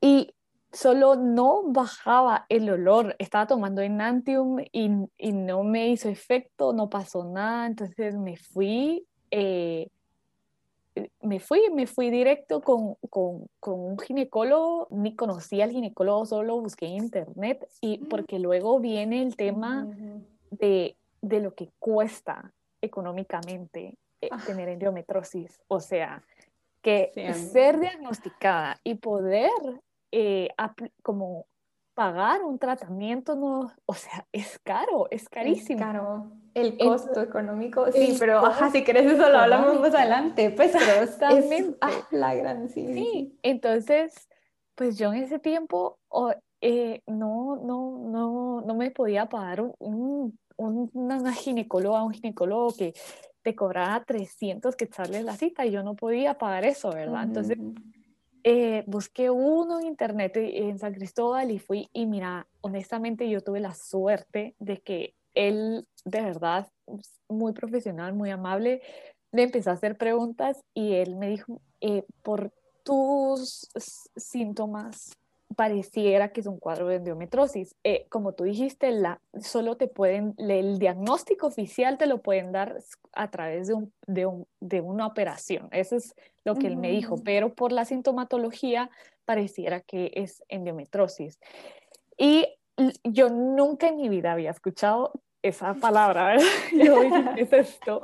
Y 0.00 0.34
solo 0.72 1.16
no 1.16 1.64
bajaba 1.64 2.46
el 2.48 2.68
olor. 2.70 3.14
Estaba 3.18 3.46
tomando 3.46 3.82
Enantium 3.82 4.60
y, 4.72 4.90
y 5.18 5.32
no 5.32 5.62
me 5.64 5.88
hizo 5.88 6.08
efecto, 6.08 6.72
no 6.72 6.88
pasó 6.88 7.24
nada. 7.24 7.66
Entonces 7.66 8.16
me 8.16 8.36
fui 8.36 9.06
eh, 9.30 9.88
me 11.22 11.40
fui, 11.40 11.60
me 11.70 11.86
fui 11.86 12.10
directo 12.10 12.60
con, 12.60 12.96
con, 13.08 13.46
con, 13.60 13.80
un 13.80 13.98
ginecólogo, 13.98 14.88
ni 14.90 15.16
conocí 15.16 15.60
al 15.60 15.70
ginecólogo, 15.70 16.26
solo 16.26 16.60
busqué 16.60 16.86
en 16.86 17.04
internet, 17.04 17.66
y 17.80 17.98
mm. 17.98 18.08
porque 18.08 18.38
luego 18.38 18.78
viene 18.80 19.22
el 19.22 19.36
tema 19.36 19.88
de, 20.50 20.96
de 21.20 21.40
lo 21.40 21.54
que 21.54 21.70
cuesta 21.78 22.52
económicamente 22.80 23.96
eh, 24.20 24.28
ah. 24.30 24.42
tener 24.44 24.68
endometrosis, 24.68 25.60
o 25.68 25.80
sea, 25.80 26.22
que 26.82 27.12
ser 27.52 27.78
diagnosticada 27.78 28.80
y 28.82 28.96
poder 28.96 29.50
eh, 30.10 30.48
como 31.02 31.46
pagar 31.94 32.42
un 32.42 32.58
tratamiento 32.58 33.34
no, 33.34 33.72
o 33.86 33.94
sea, 33.94 34.26
es 34.32 34.58
caro, 34.60 35.08
es 35.10 35.28
carísimo. 35.28 35.78
Es 35.78 35.84
caro. 35.84 36.32
El 36.54 36.76
costo 36.76 37.22
económico, 37.22 37.90
sí, 37.92 38.14
pero 38.18 38.44
ajá, 38.44 38.70
si 38.70 38.84
querés 38.84 39.10
eso 39.10 39.28
lo 39.30 39.38
hablamos 39.38 39.80
más 39.80 39.94
adelante, 39.94 40.50
pues, 40.50 40.72
pero 40.72 41.02
es, 41.02 41.18
ah, 41.80 41.90
la 42.10 42.34
gran, 42.34 42.68
sí, 42.68 42.92
sí. 42.92 43.38
entonces, 43.42 44.28
pues 44.74 44.98
yo 44.98 45.14
en 45.14 45.22
ese 45.22 45.38
tiempo 45.38 45.98
eh, 46.60 47.00
no, 47.06 47.56
no, 47.56 47.98
no, 47.98 48.60
no 48.60 48.74
me 48.74 48.90
podía 48.90 49.30
pagar 49.30 49.62
un, 49.62 50.38
un, 50.56 50.90
una 50.92 51.32
ginecóloga, 51.32 52.04
un 52.04 52.12
ginecólogo 52.12 52.74
que 52.74 52.92
te 53.42 53.54
cobrara 53.54 54.04
300 54.04 54.76
quetzales 54.76 55.24
la 55.24 55.36
cita 55.36 55.66
y 55.66 55.70
yo 55.70 55.82
no 55.82 55.96
podía 55.96 56.38
pagar 56.38 56.64
eso, 56.64 56.92
¿verdad? 56.92 57.24
Entonces 57.24 57.58
eh, 58.44 58.84
busqué 58.86 59.30
uno 59.30 59.80
en 59.80 59.86
internet 59.86 60.36
eh, 60.36 60.68
en 60.68 60.78
San 60.78 60.94
Cristóbal 60.94 61.50
y 61.50 61.58
fui 61.58 61.88
y 61.92 62.06
mira, 62.06 62.46
honestamente 62.60 63.28
yo 63.28 63.40
tuve 63.40 63.60
la 63.60 63.74
suerte 63.74 64.54
de 64.58 64.80
que 64.80 65.14
él 65.34 65.86
de 66.04 66.20
verdad 66.22 66.68
muy 67.28 67.52
profesional, 67.52 68.14
muy 68.14 68.30
amable, 68.30 68.82
le 69.32 69.44
empezó 69.44 69.70
a 69.70 69.74
hacer 69.74 69.96
preguntas 69.96 70.62
y 70.74 70.94
él 70.94 71.16
me 71.16 71.28
dijo, 71.28 71.60
eh, 71.80 72.04
por 72.22 72.52
tus 72.84 73.68
síntomas 74.16 75.16
pareciera 75.54 76.32
que 76.32 76.40
es 76.40 76.46
un 76.46 76.58
cuadro 76.58 76.88
de 76.88 76.96
endometrosis. 76.96 77.76
Eh, 77.84 78.06
como 78.08 78.32
tú 78.32 78.44
dijiste, 78.44 78.90
la, 78.90 79.20
solo 79.40 79.76
te 79.76 79.88
pueden, 79.88 80.34
el 80.38 80.78
diagnóstico 80.78 81.46
oficial 81.46 81.98
te 81.98 82.06
lo 82.06 82.22
pueden 82.22 82.52
dar 82.52 82.78
a 83.12 83.30
través 83.30 83.68
de, 83.68 83.74
un, 83.74 83.92
de, 84.06 84.26
un, 84.26 84.46
de 84.60 84.80
una 84.80 85.06
operación. 85.06 85.68
Eso 85.72 85.96
es 85.96 86.14
lo 86.44 86.56
que 86.56 86.66
él 86.66 86.76
me 86.76 86.90
dijo, 86.90 87.16
pero 87.24 87.54
por 87.54 87.72
la 87.72 87.84
sintomatología 87.84 88.90
pareciera 89.24 89.80
que 89.80 90.10
es 90.14 90.42
endometrosis. 90.48 91.38
Y 92.16 92.46
yo 93.04 93.28
nunca 93.28 93.88
en 93.88 93.96
mi 93.96 94.08
vida 94.08 94.32
había 94.32 94.50
escuchado 94.50 95.12
esa 95.42 95.74
palabra, 95.74 96.24
¿verdad? 96.26 96.46
Yo 96.72 97.02
dije, 97.02 97.24
¿qué 97.34 97.42
es 97.42 97.52
esto? 97.52 98.00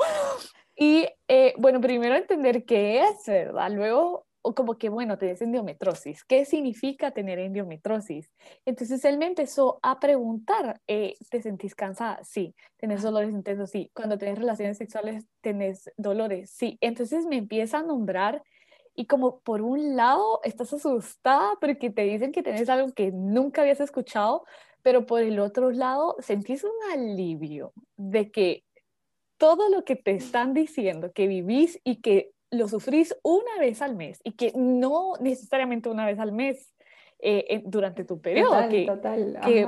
Y 0.77 1.09
eh, 1.27 1.55
bueno, 1.57 1.81
primero 1.81 2.15
entender 2.15 2.65
qué 2.65 3.01
es, 3.03 3.27
¿verdad? 3.27 3.71
Luego 3.71 4.28
o 4.49 4.55
como 4.55 4.79
que, 4.79 4.89
bueno, 4.89 5.19
tenés 5.19 5.43
endometrosis. 5.43 6.25
¿Qué 6.25 6.47
significa 6.47 7.11
tener 7.11 7.39
endometrosis? 7.39 8.31
Entonces 8.65 9.05
él 9.05 9.19
me 9.19 9.27
empezó 9.27 9.79
a 9.83 10.01
preguntar, 10.01 10.81
eh, 10.87 11.17
¿te 11.29 11.43
sentís 11.43 11.75
cansada? 11.75 12.25
Sí. 12.25 12.55
¿Tenés 12.79 13.03
dolores 13.03 13.31
intensos? 13.31 13.69
Sí. 13.69 13.91
Cuando 13.93 14.17
tenés 14.17 14.39
relaciones 14.39 14.79
sexuales, 14.79 15.27
¿tenés 15.43 15.91
dolores? 15.99 16.51
Sí. 16.51 16.79
Entonces 16.81 17.27
me 17.27 17.37
empieza 17.37 17.81
a 17.81 17.83
nombrar 17.83 18.43
y 18.95 19.05
como 19.05 19.41
por 19.41 19.61
un 19.61 19.97
lado 19.97 20.41
estás 20.45 20.73
asustada 20.73 21.53
porque 21.61 21.91
te 21.91 22.05
dicen 22.05 22.33
que 22.33 22.43
tenés 22.43 22.71
algo 22.71 22.91
que 22.95 23.13
nunca 23.13 23.61
habías 23.61 23.81
escuchado, 23.81 24.45
pero 24.81 25.05
por 25.05 25.21
el 25.21 25.41
otro 25.41 25.71
lado 25.73 26.17
sentís 26.21 26.65
un 26.65 26.71
alivio 26.91 27.75
de 27.99 28.31
que 28.31 28.65
todo 29.37 29.69
lo 29.69 29.85
que 29.85 29.95
te 29.95 30.13
están 30.13 30.55
diciendo 30.55 31.13
que 31.13 31.27
vivís 31.27 31.79
y 31.85 32.01
que 32.01 32.31
lo 32.51 32.69
sufrís 32.69 33.17
una 33.23 33.59
vez 33.59 33.83
al 33.83 33.95
mes 33.95 34.21
y 34.25 34.33
que 34.33 34.53
no 34.55 35.15
necesariamente 35.21 35.89
una 35.89 36.07
vez 36.07 36.19
al 36.19 36.33
mes 36.33 36.73
eh, 37.21 37.63
durante 37.65 38.05
tu 38.05 38.21
periodo, 38.21 38.51
total, 38.51 38.69
que, 38.71 38.87
total. 38.87 39.41
que 39.45 39.67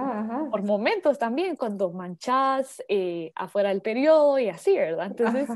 por 0.53 0.63
momentos 0.63 1.19
también 1.19 1.57
cuando 1.57 1.91
manchas 1.91 2.81
eh, 2.87 3.33
afuera 3.35 3.71
del 3.71 3.83
periodo 3.83 4.39
y 4.39 4.49
así, 4.49 4.77
¿verdad? 4.77 5.07
Entonces, 5.07 5.49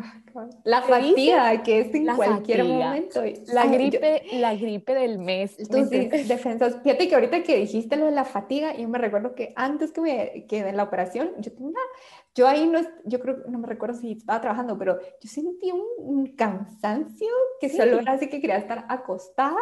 la 0.64 0.82
fatiga 0.82 1.62
que 1.62 1.78
es 1.82 1.94
en 1.94 2.06
cualquier 2.16 2.64
momento. 2.64 3.22
La 3.46 3.66
gripe, 3.66 4.22
la 4.32 4.56
gripe 4.56 4.92
del 4.92 5.20
mes. 5.20 5.56
Tus 5.56 5.88
defensas. 6.28 6.80
Fíjate 6.82 7.06
que 7.06 7.14
ahorita 7.14 7.44
que 7.44 7.58
dijiste 7.58 7.94
lo 7.94 8.06
de 8.06 8.10
la 8.10 8.24
fatiga, 8.24 8.74
yo 8.74 8.88
me 8.88 8.98
recuerdo 8.98 9.36
que 9.36 9.52
antes 9.54 9.92
que, 9.92 10.00
me, 10.00 10.46
que 10.48 10.58
en 10.68 10.76
la 10.76 10.82
operación, 10.82 11.30
yo 11.38 11.52
tenía 11.52 11.78
yo 12.34 12.48
ahí 12.48 12.66
no, 12.66 12.80
yo 13.04 13.20
creo, 13.20 13.44
no 13.48 13.58
me 13.58 13.68
recuerdo 13.68 13.98
si 13.98 14.12
estaba 14.12 14.40
trabajando, 14.40 14.76
pero 14.76 14.98
yo 15.00 15.28
sentí 15.28 15.70
un, 15.70 16.34
cansancio 16.36 17.28
que 17.60 17.68
solo 17.68 18.00
era 18.00 18.14
así 18.14 18.28
que 18.28 18.40
quería 18.40 18.56
estar 18.56 18.86
acostada 18.88 19.56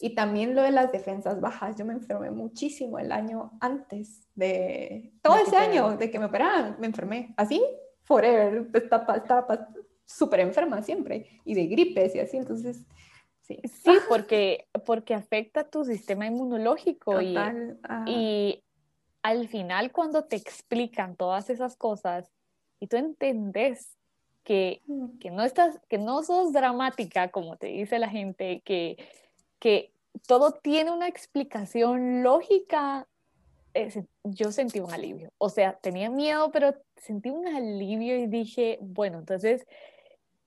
y 0.00 0.14
también 0.14 0.56
lo 0.56 0.62
de 0.62 0.72
las 0.72 0.90
defensas 0.90 1.40
bajas. 1.40 1.76
Yo 1.76 1.84
me 1.84 1.92
enfermé 1.92 2.30
muchísimo 2.32 2.98
el 2.98 3.12
año 3.12 3.52
antes 3.60 4.26
de, 4.34 5.12
todo 5.22 5.36
ese 5.36 5.56
año 5.56 5.96
de 5.96 6.10
que 6.10 6.18
me 6.18 6.24
operaran, 6.24 6.76
me 6.80 6.86
enfermé. 6.86 7.32
Así, 7.36 7.62
forever, 8.02 8.68
estaba, 8.74 9.16
estaba 9.16 9.68
súper 10.04 10.40
enferma 10.40 10.82
siempre 10.82 11.40
y 11.44 11.54
de 11.54 11.66
gripes 11.66 12.14
y 12.14 12.20
así, 12.20 12.36
entonces... 12.36 12.84
Sí, 13.42 13.60
sí 13.64 13.92
porque, 14.08 14.66
porque 14.84 15.14
afecta 15.14 15.70
tu 15.70 15.84
sistema 15.84 16.26
inmunológico 16.26 17.20
y, 17.20 17.36
y 18.06 18.65
al 19.26 19.48
final 19.48 19.90
cuando 19.90 20.24
te 20.24 20.36
explican 20.36 21.16
todas 21.16 21.50
esas 21.50 21.74
cosas 21.74 22.30
y 22.78 22.86
tú 22.86 22.96
entendés 22.96 23.96
que, 24.44 24.82
mm. 24.86 25.18
que, 25.18 25.30
no 25.32 25.42
estás, 25.42 25.80
que 25.88 25.98
no 25.98 26.22
sos 26.22 26.52
dramática, 26.52 27.32
como 27.32 27.56
te 27.56 27.66
dice 27.66 27.98
la 27.98 28.08
gente, 28.08 28.62
que, 28.64 28.96
que 29.58 29.92
todo 30.28 30.52
tiene 30.52 30.92
una 30.92 31.08
explicación 31.08 32.22
lógica, 32.22 33.08
yo 34.22 34.52
sentí 34.52 34.78
un 34.78 34.92
alivio. 34.92 35.32
O 35.38 35.48
sea, 35.48 35.74
tenía 35.74 36.08
miedo, 36.08 36.52
pero 36.52 36.74
sentí 36.96 37.28
un 37.30 37.48
alivio 37.48 38.16
y 38.16 38.28
dije, 38.28 38.78
bueno, 38.80 39.18
entonces 39.18 39.66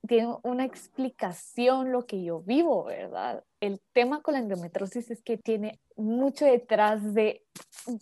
tiene 0.08 0.36
una 0.44 0.66
explicación 0.66 1.92
lo 1.92 2.06
que 2.06 2.24
yo 2.24 2.42
vivo, 2.42 2.86
¿verdad? 2.86 3.44
El 3.60 3.82
tema 3.94 4.22
con 4.22 4.34
la 4.34 4.40
endometriosis 4.40 5.12
es 5.12 5.22
que 5.22 5.38
tiene 5.38 5.80
mucho 5.96 6.46
detrás 6.46 7.14
de, 7.14 7.44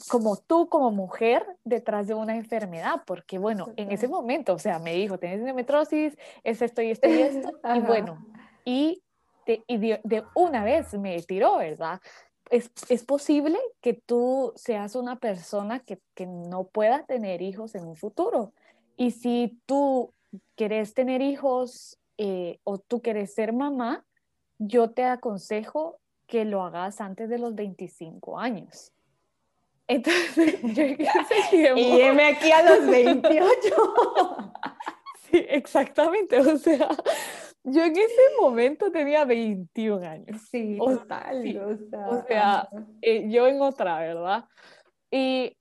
como 0.09 0.37
tú 0.37 0.69
como 0.69 0.91
mujer, 0.91 1.45
detrás 1.63 2.07
de 2.07 2.13
una 2.13 2.35
enfermedad, 2.35 3.01
porque 3.05 3.39
bueno, 3.39 3.73
en 3.75 3.91
ese 3.91 4.07
momento, 4.07 4.53
o 4.53 4.59
sea, 4.59 4.79
me 4.79 4.93
dijo, 4.93 5.17
tienes 5.17 5.39
endometriosis, 5.39 6.17
es 6.43 6.61
esto 6.61 6.81
y 6.81 6.91
esto 6.91 7.09
y 7.09 7.21
esto, 7.21 7.49
y 7.75 7.79
bueno, 7.79 8.25
y, 8.63 9.01
de, 9.45 9.63
y 9.67 9.77
de, 9.77 10.23
una 10.35 10.63
vez 10.63 10.93
me 10.93 11.21
tiró, 11.23 11.57
¿verdad? 11.57 11.99
Es, 12.49 12.71
es, 12.87 13.03
posible 13.03 13.57
que 13.81 13.93
tú 13.93 14.53
seas 14.55 14.95
una 14.95 15.17
persona 15.17 15.79
que, 15.79 15.99
que 16.13 16.25
no 16.27 16.65
pueda 16.67 17.03
tener 17.03 17.41
hijos 17.41 17.75
en 17.75 17.85
un 17.85 17.97
futuro. 17.97 18.53
Y 18.95 19.11
si 19.11 19.59
tú 19.65 20.13
querés 20.55 20.93
tener 20.93 21.21
hijos 21.21 21.99
eh, 22.17 22.59
o 22.63 22.79
tú 22.79 23.01
quieres 23.01 23.33
ser 23.33 23.53
mamá, 23.53 24.05
yo 24.57 24.91
te 24.91 25.03
aconsejo 25.03 25.99
que 26.25 26.45
lo 26.45 26.63
hagas 26.63 26.99
antes 26.99 27.29
de 27.29 27.37
los 27.37 27.55
25 27.55 28.39
años. 28.39 28.91
Entonces, 29.87 30.59
yo. 30.63 31.77
Y 31.77 32.01
aquí 32.01 32.51
a 32.51 32.63
los 32.63 32.87
28. 32.87 33.43
sí, 35.31 35.45
exactamente. 35.47 36.39
O 36.39 36.57
sea, 36.57 36.89
yo 37.63 37.83
en 37.83 37.93
ese 37.93 38.21
momento 38.39 38.91
tenía 38.91 39.23
21 39.25 40.05
años. 40.05 40.41
Sí, 40.51 40.77
total. 40.77 41.89
o 42.09 42.21
sea, 42.27 42.67
eh, 43.01 43.29
yo 43.29 43.47
en 43.47 43.61
otra, 43.61 43.99
¿verdad? 43.99 44.45
Y 45.09 45.57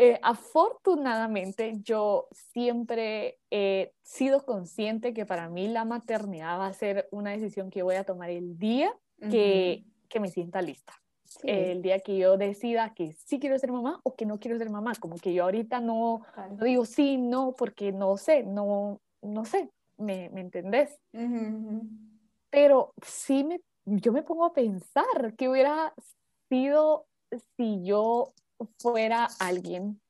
eh, 0.00 0.20
afortunadamente 0.22 1.72
yo 1.82 2.28
siempre 2.30 3.40
he 3.50 3.92
sido 4.00 4.44
consciente 4.44 5.12
que 5.12 5.26
para 5.26 5.48
mí 5.48 5.66
la 5.66 5.84
maternidad 5.84 6.56
va 6.60 6.68
a 6.68 6.72
ser 6.72 7.08
una 7.10 7.32
decisión 7.32 7.68
que 7.68 7.82
voy 7.82 7.96
a 7.96 8.04
tomar 8.04 8.30
el 8.30 8.56
día 8.58 8.96
que, 9.18 9.84
que 10.08 10.20
me 10.20 10.28
sienta 10.28 10.62
lista. 10.62 10.94
El 11.42 11.82
día 11.82 11.98
que 11.98 12.16
yo 12.16 12.38
decida 12.38 12.94
que 12.94 13.12
sí 13.12 13.40
quiero 13.40 13.58
ser 13.58 13.72
mamá 13.72 14.00
o 14.04 14.14
que 14.14 14.24
no 14.24 14.38
quiero 14.38 14.56
ser 14.56 14.70
mamá, 14.70 14.92
como 15.00 15.16
que 15.16 15.34
yo 15.34 15.42
ahorita 15.42 15.80
no, 15.80 16.22
no 16.56 16.64
digo 16.64 16.84
sí, 16.84 17.18
no, 17.18 17.56
porque 17.58 17.90
no 17.90 18.16
sé, 18.16 18.44
no, 18.44 19.00
no 19.20 19.44
sé, 19.44 19.68
¿me, 19.96 20.30
me 20.30 20.42
entendés? 20.42 20.96
Pero 22.50 22.94
sí 23.04 23.42
me, 23.42 23.60
yo 23.84 24.12
me 24.12 24.22
pongo 24.22 24.44
a 24.44 24.52
pensar 24.52 25.34
que 25.36 25.48
hubiera 25.48 25.92
sido 26.48 27.06
si 27.56 27.82
yo 27.82 28.32
fuera 28.78 29.28
alguien 29.38 30.00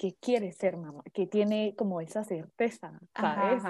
que 0.00 0.14
quiere 0.14 0.50
ser 0.52 0.78
mamá, 0.78 1.02
que 1.12 1.26
tiene 1.26 1.74
como 1.76 2.00
esa 2.00 2.24
certeza, 2.24 2.98
¿sabes? 3.14 3.62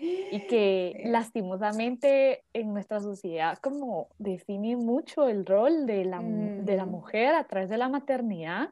Y 0.00 0.40
que 0.48 1.00
lastimosamente 1.04 2.42
en 2.52 2.72
nuestra 2.74 2.98
sociedad 2.98 3.56
como 3.58 4.08
define 4.18 4.76
mucho 4.76 5.28
el 5.28 5.46
rol 5.46 5.86
de 5.86 6.04
la, 6.04 6.20
de 6.20 6.76
la 6.76 6.86
mm. 6.86 6.90
mujer 6.90 7.36
a 7.36 7.44
través 7.44 7.70
de 7.70 7.78
la 7.78 7.88
maternidad. 7.88 8.70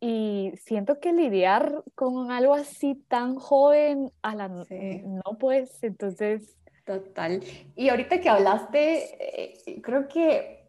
Y 0.00 0.52
siento 0.56 1.00
que 1.00 1.12
lidiar 1.12 1.84
con 1.94 2.30
algo 2.30 2.54
así 2.54 2.94
tan 3.08 3.36
joven 3.36 4.10
a 4.22 4.34
la 4.34 4.48
no 4.48 5.38
pues 5.38 5.82
entonces 5.82 6.56
total. 6.86 7.42
Y 7.76 7.90
ahorita 7.90 8.22
que 8.22 8.28
hablaste 8.30 9.52
eh, 9.74 9.82
creo 9.82 10.08
que 10.08 10.63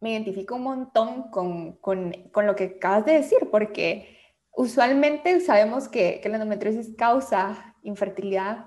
me 0.00 0.10
identifico 0.10 0.54
un 0.54 0.62
montón 0.62 1.30
con, 1.30 1.72
con, 1.78 2.12
con, 2.32 2.46
lo 2.46 2.54
que 2.54 2.76
acabas 2.76 3.04
de 3.04 3.14
decir, 3.14 3.48
porque 3.50 4.16
usualmente 4.54 5.40
sabemos 5.40 5.88
que, 5.88 6.20
que 6.20 6.28
la 6.28 6.36
endometriosis 6.36 6.94
causa 6.96 7.74
infertilidad 7.82 8.66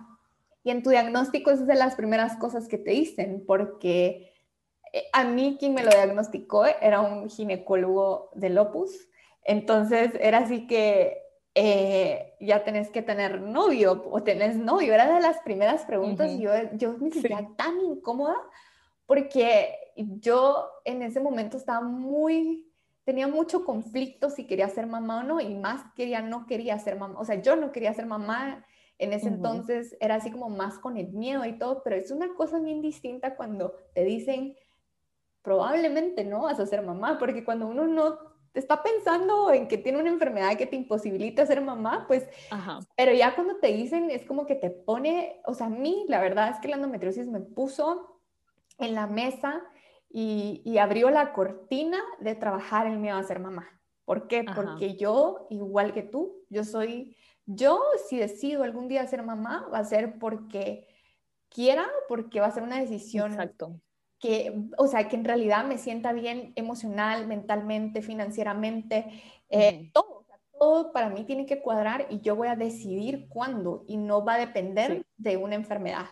y 0.63 0.71
en 0.71 0.83
tu 0.83 0.89
diagnóstico 0.89 1.51
es 1.51 1.65
de 1.65 1.75
las 1.75 1.95
primeras 1.95 2.35
cosas 2.37 2.67
que 2.67 2.77
te 2.77 2.91
dicen, 2.91 3.43
porque 3.47 4.31
eh, 4.93 5.05
a 5.13 5.23
mí 5.23 5.57
quien 5.59 5.73
me 5.73 5.83
lo 5.83 5.89
diagnosticó 5.89 6.65
era 6.65 7.01
un 7.01 7.29
ginecólogo 7.29 8.29
del 8.35 8.57
Opus, 8.57 9.09
entonces 9.43 10.11
era 10.19 10.39
así 10.39 10.67
que 10.67 11.17
eh, 11.55 12.35
ya 12.39 12.63
tenés 12.63 12.89
que 12.89 13.01
tener 13.01 13.41
novio 13.41 14.03
o 14.09 14.23
tenés 14.23 14.55
novio, 14.55 14.93
era 14.93 15.13
de 15.13 15.21
las 15.21 15.39
primeras 15.39 15.83
preguntas. 15.83 16.31
Y 16.31 16.41
yo, 16.41 16.51
yo 16.73 16.97
me 16.97 17.11
sentía 17.11 17.49
tan 17.57 17.79
incómoda 17.81 18.37
porque 19.05 19.75
yo 19.95 20.69
en 20.85 21.01
ese 21.01 21.19
momento 21.19 21.57
estaba 21.57 21.81
muy, 21.81 22.71
tenía 23.03 23.27
mucho 23.27 23.65
conflicto 23.65 24.29
si 24.29 24.45
quería 24.45 24.69
ser 24.69 24.87
mamá 24.87 25.19
o 25.19 25.23
no, 25.23 25.39
y 25.39 25.55
más 25.55 25.83
quería, 25.95 26.21
no 26.21 26.45
quería 26.45 26.77
ser 26.79 26.97
mamá, 26.97 27.19
o 27.19 27.25
sea, 27.25 27.41
yo 27.41 27.55
no 27.55 27.71
quería 27.71 27.93
ser 27.93 28.05
mamá, 28.05 28.65
en 28.97 29.13
ese 29.13 29.29
entonces 29.29 29.97
era 29.99 30.15
así 30.15 30.29
como 30.29 30.49
más 30.49 30.77
con 30.77 30.95
el 30.95 31.11
miedo 31.11 31.43
y 31.45 31.57
todo, 31.57 31.81
pero 31.83 31.95
es 31.95 32.11
una 32.11 32.35
cosa 32.35 32.59
bien 32.59 32.81
distinta 32.81 33.35
cuando 33.35 33.73
te 33.95 34.03
dicen, 34.03 34.55
probablemente 35.41 36.23
no 36.23 36.43
vas 36.43 36.59
a 36.59 36.67
ser 36.67 36.83
mamá, 36.83 37.17
porque 37.17 37.43
cuando 37.43 37.67
uno 37.67 37.87
no 37.87 38.19
está 38.53 38.83
pensando 38.83 39.51
en 39.51 39.67
que 39.67 39.79
tiene 39.79 39.99
una 39.99 40.09
enfermedad 40.09 40.55
que 40.55 40.67
te 40.67 40.75
imposibilita 40.75 41.45
ser 41.47 41.61
mamá, 41.61 42.05
pues, 42.07 42.27
pero 42.95 43.11
ya 43.13 43.33
cuando 43.33 43.55
te 43.57 43.73
dicen 43.73 44.11
es 44.11 44.23
como 44.23 44.45
que 44.45 44.55
te 44.55 44.69
pone, 44.69 45.41
o 45.45 45.55
sea, 45.55 45.67
a 45.67 45.69
mí 45.69 46.05
la 46.07 46.21
verdad 46.21 46.49
es 46.49 46.59
que 46.59 46.67
la 46.67 46.75
endometriosis 46.75 47.27
me 47.27 47.39
puso 47.39 48.19
en 48.77 48.93
la 48.93 49.07
mesa 49.07 49.63
y, 50.13 50.77
abrió 50.77 51.09
la 51.09 51.33
cortina 51.33 51.99
de 52.19 52.35
trabajar 52.35 52.87
el 52.87 52.99
miedo 52.99 53.17
a 53.17 53.23
ser 53.23 53.39
mamá. 53.39 53.67
¿Por 54.05 54.27
qué? 54.27 54.43
Porque 54.43 54.95
yo, 54.95 55.47
igual 55.49 55.93
que 55.93 56.03
tú, 56.03 56.43
yo 56.49 56.63
soy, 56.63 57.15
yo 57.45 57.81
si 58.09 58.17
decido 58.17 58.63
algún 58.63 58.87
día 58.87 59.07
ser 59.07 59.23
mamá, 59.23 59.67
va 59.73 59.79
a 59.79 59.85
ser 59.85 60.19
porque 60.19 60.87
quiera, 61.49 61.87
porque 62.09 62.39
va 62.39 62.47
a 62.47 62.51
ser 62.51 62.63
una 62.63 62.79
decisión 62.79 63.31
Exacto. 63.31 63.79
que, 64.19 64.67
o 64.77 64.87
sea, 64.87 65.07
que 65.07 65.15
en 65.15 65.23
realidad 65.23 65.65
me 65.65 65.77
sienta 65.77 66.11
bien 66.13 66.51
emocional, 66.55 67.27
mentalmente, 67.27 68.01
financieramente, 68.01 69.21
eh, 69.49 69.91
todo. 69.93 70.25
todo 70.59 70.91
para 70.91 71.09
mí 71.09 71.23
tiene 71.23 71.45
que 71.45 71.61
cuadrar 71.61 72.07
y 72.09 72.19
yo 72.21 72.35
voy 72.35 72.49
a 72.49 72.55
decidir 72.55 73.27
cuándo 73.29 73.85
y 73.87 73.97
no 73.97 74.25
va 74.25 74.33
a 74.33 74.39
depender 74.39 75.05
de 75.15 75.37
una 75.37 75.55
enfermedad. 75.55 76.07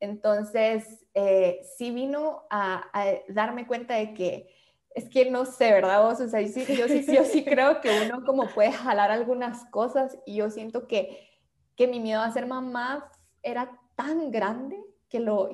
Entonces, 0.00 1.06
eh, 1.14 1.60
sí 1.76 1.90
vino 1.90 2.42
a, 2.50 2.84
darme 3.28 3.66
cuenta 3.66 3.94
de 3.94 4.14
que 4.14 4.54
es 4.94 5.08
que 5.10 5.30
no 5.30 5.44
sé, 5.44 5.72
¿verdad 5.72 6.02
vos? 6.02 6.20
O 6.20 6.28
sea, 6.28 6.40
yo 6.40 6.48
sí, 6.48 6.64
yo 6.74 6.88
sí, 6.88 7.04
yo 7.14 7.24
sí 7.24 7.44
creo 7.44 7.80
que 7.80 7.90
uno 8.06 8.24
como 8.24 8.48
puede 8.48 8.72
jalar 8.72 9.10
algunas 9.10 9.64
cosas 9.66 10.16
y 10.24 10.36
yo 10.36 10.50
siento 10.50 10.86
que, 10.86 11.28
que 11.76 11.86
mi 11.86 12.00
miedo 12.00 12.22
a 12.22 12.30
ser 12.30 12.46
mamá 12.46 13.10
era 13.42 13.78
tan 13.94 14.30
grande 14.30 14.82
que 15.08 15.20
lo, 15.20 15.50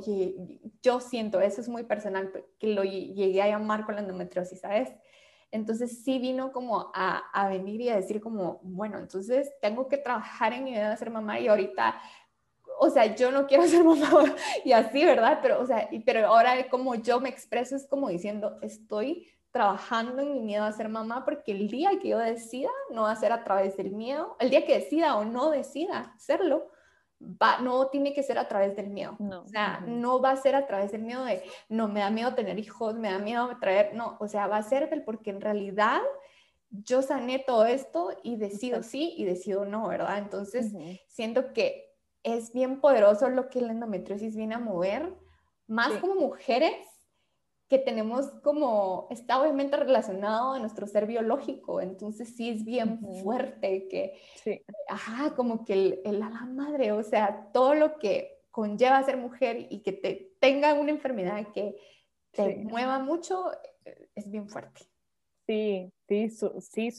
yo 0.83 1.01
siento, 1.01 1.41
eso 1.41 1.61
es 1.61 1.69
muy 1.69 1.85
personal, 1.85 2.33
que 2.59 2.69
lo 2.69 2.85
llegué 2.85 3.43
a 3.43 3.49
llamar 3.49 3.85
con 3.85 3.97
la 3.97 4.01
endometriosis, 4.01 4.61
¿sabes? 4.61 4.91
Entonces 5.51 6.03
sí 6.03 6.19
vino 6.19 6.51
como 6.53 6.91
a, 6.95 7.19
a, 7.35 7.49
venir 7.49 7.83
y 7.83 7.91
a 7.91 7.97
decir 7.97 8.23
como, 8.23 8.61
bueno, 8.63 8.99
entonces 8.99 9.53
tengo 9.61 9.87
que 9.89 9.99
trabajar 9.99 10.55
en 10.55 10.65
mi 10.65 10.71
miedo 10.71 10.91
a 10.91 10.97
ser 10.97 11.11
mamá 11.11 11.39
y 11.39 11.49
ahorita 11.49 12.01
o 12.83 12.91
sea, 12.91 13.15
yo 13.15 13.31
no 13.31 13.47
quiero 13.47 13.63
ser 13.69 13.85
mamá 13.85 14.35
y 14.65 14.73
así, 14.73 15.05
¿verdad? 15.05 15.39
Pero, 15.41 15.61
o 15.61 15.67
sea, 15.67 15.89
pero 16.05 16.27
ahora 16.27 16.69
como 16.69 16.97
yo 16.97 17.21
me 17.21 17.29
expreso 17.29 17.77
es 17.77 17.87
como 17.87 18.09
diciendo, 18.09 18.59
estoy 18.61 19.29
trabajando 19.53 20.23
en 20.23 20.33
mi 20.33 20.41
miedo 20.41 20.65
a 20.65 20.73
ser 20.73 20.89
mamá 20.89 21.25
porque 21.25 21.53
el 21.53 21.69
día 21.69 21.91
que 22.01 22.09
yo 22.09 22.19
decida 22.19 22.71
no 22.91 23.03
va 23.03 23.13
a 23.13 23.17
ser 23.17 23.33
a 23.33 23.45
través 23.45 23.77
del 23.77 23.93
miedo, 23.93 24.37
el 24.41 24.51
día 24.51 24.67
que 24.67 24.79
decida 24.79 25.17
o 25.17 25.25
no 25.25 25.51
decida 25.51 26.13
hacerlo, 26.17 26.71
va, 27.21 27.61
no 27.61 27.87
tiene 27.87 28.15
que 28.15 28.25
ser 28.25 28.39
a 28.39 28.49
través 28.49 28.75
del 28.75 28.89
miedo. 28.89 29.15
No. 29.21 29.43
O 29.43 29.49
sea, 29.49 29.81
no 29.87 30.21
va 30.21 30.31
a 30.33 30.37
ser 30.37 30.57
a 30.57 30.67
través 30.67 30.91
del 30.91 31.03
miedo 31.03 31.25
de, 31.25 31.45
no, 31.69 31.87
me 31.87 32.01
da 32.01 32.11
miedo 32.11 32.35
tener 32.35 32.59
hijos, 32.59 32.95
me 32.97 33.13
da 33.13 33.19
miedo 33.19 33.49
traer, 33.61 33.95
no, 33.95 34.17
o 34.19 34.27
sea, 34.27 34.49
va 34.49 34.57
a 34.57 34.63
ser 34.63 34.91
del 34.91 35.05
porque 35.05 35.31
en 35.31 35.41
realidad 35.41 36.01
yo 36.71 37.03
sané 37.03 37.39
todo 37.39 37.67
esto 37.67 38.17
y 38.25 38.37
decido 38.37 38.83
sí 38.83 39.15
y 39.17 39.25
decido 39.25 39.67
no, 39.67 39.87
¿verdad? 39.87 40.19
Entonces, 40.19 40.73
siento 41.07 41.53
que 41.53 41.92
es 42.23 42.53
bien 42.53 42.81
poderoso 42.81 43.29
lo 43.29 43.49
que 43.49 43.61
la 43.61 43.73
endometriosis 43.73 44.37
viene 44.37 44.55
a 44.55 44.59
mover, 44.59 45.15
más 45.67 45.93
como 45.99 46.15
mujeres 46.15 46.75
que 47.69 47.79
tenemos 47.79 48.27
como, 48.43 49.07
está 49.11 49.41
obviamente 49.41 49.77
relacionado 49.79 50.53
a 50.53 50.59
nuestro 50.59 50.87
ser 50.87 51.07
biológico, 51.07 51.81
entonces 51.81 52.37
sí 52.37 52.51
es 52.51 52.65
bien 52.67 53.01
fuerte 53.23 53.89
que, 53.89 54.21
sí. 54.35 54.63
ajá, 54.89 55.35
como 55.35 55.65
que 55.65 55.73
el, 55.73 56.01
el, 56.05 56.21
la 56.21 56.29
madre, 56.29 56.93
o 56.93 57.03
sea, 57.03 57.49
todo 57.53 57.75
lo 57.75 57.99
que 57.99 58.43
conlleva 58.51 59.03
ser 59.03 59.17
mujer 59.17 59.69
y 59.71 59.81
que 59.81 59.93
te 59.93 60.35
tenga 60.39 60.75
una 60.75 60.91
enfermedad 60.91 61.51
que 61.55 61.77
te 62.33 62.57
mueva 62.57 62.99
mucho, 62.99 63.51
eh, 63.87 64.09
es 64.15 64.31
bien 64.31 64.49
fuerte. 64.49 64.83
Sí, 65.47 65.91
sí, 66.09 66.31
sí, 66.61 66.91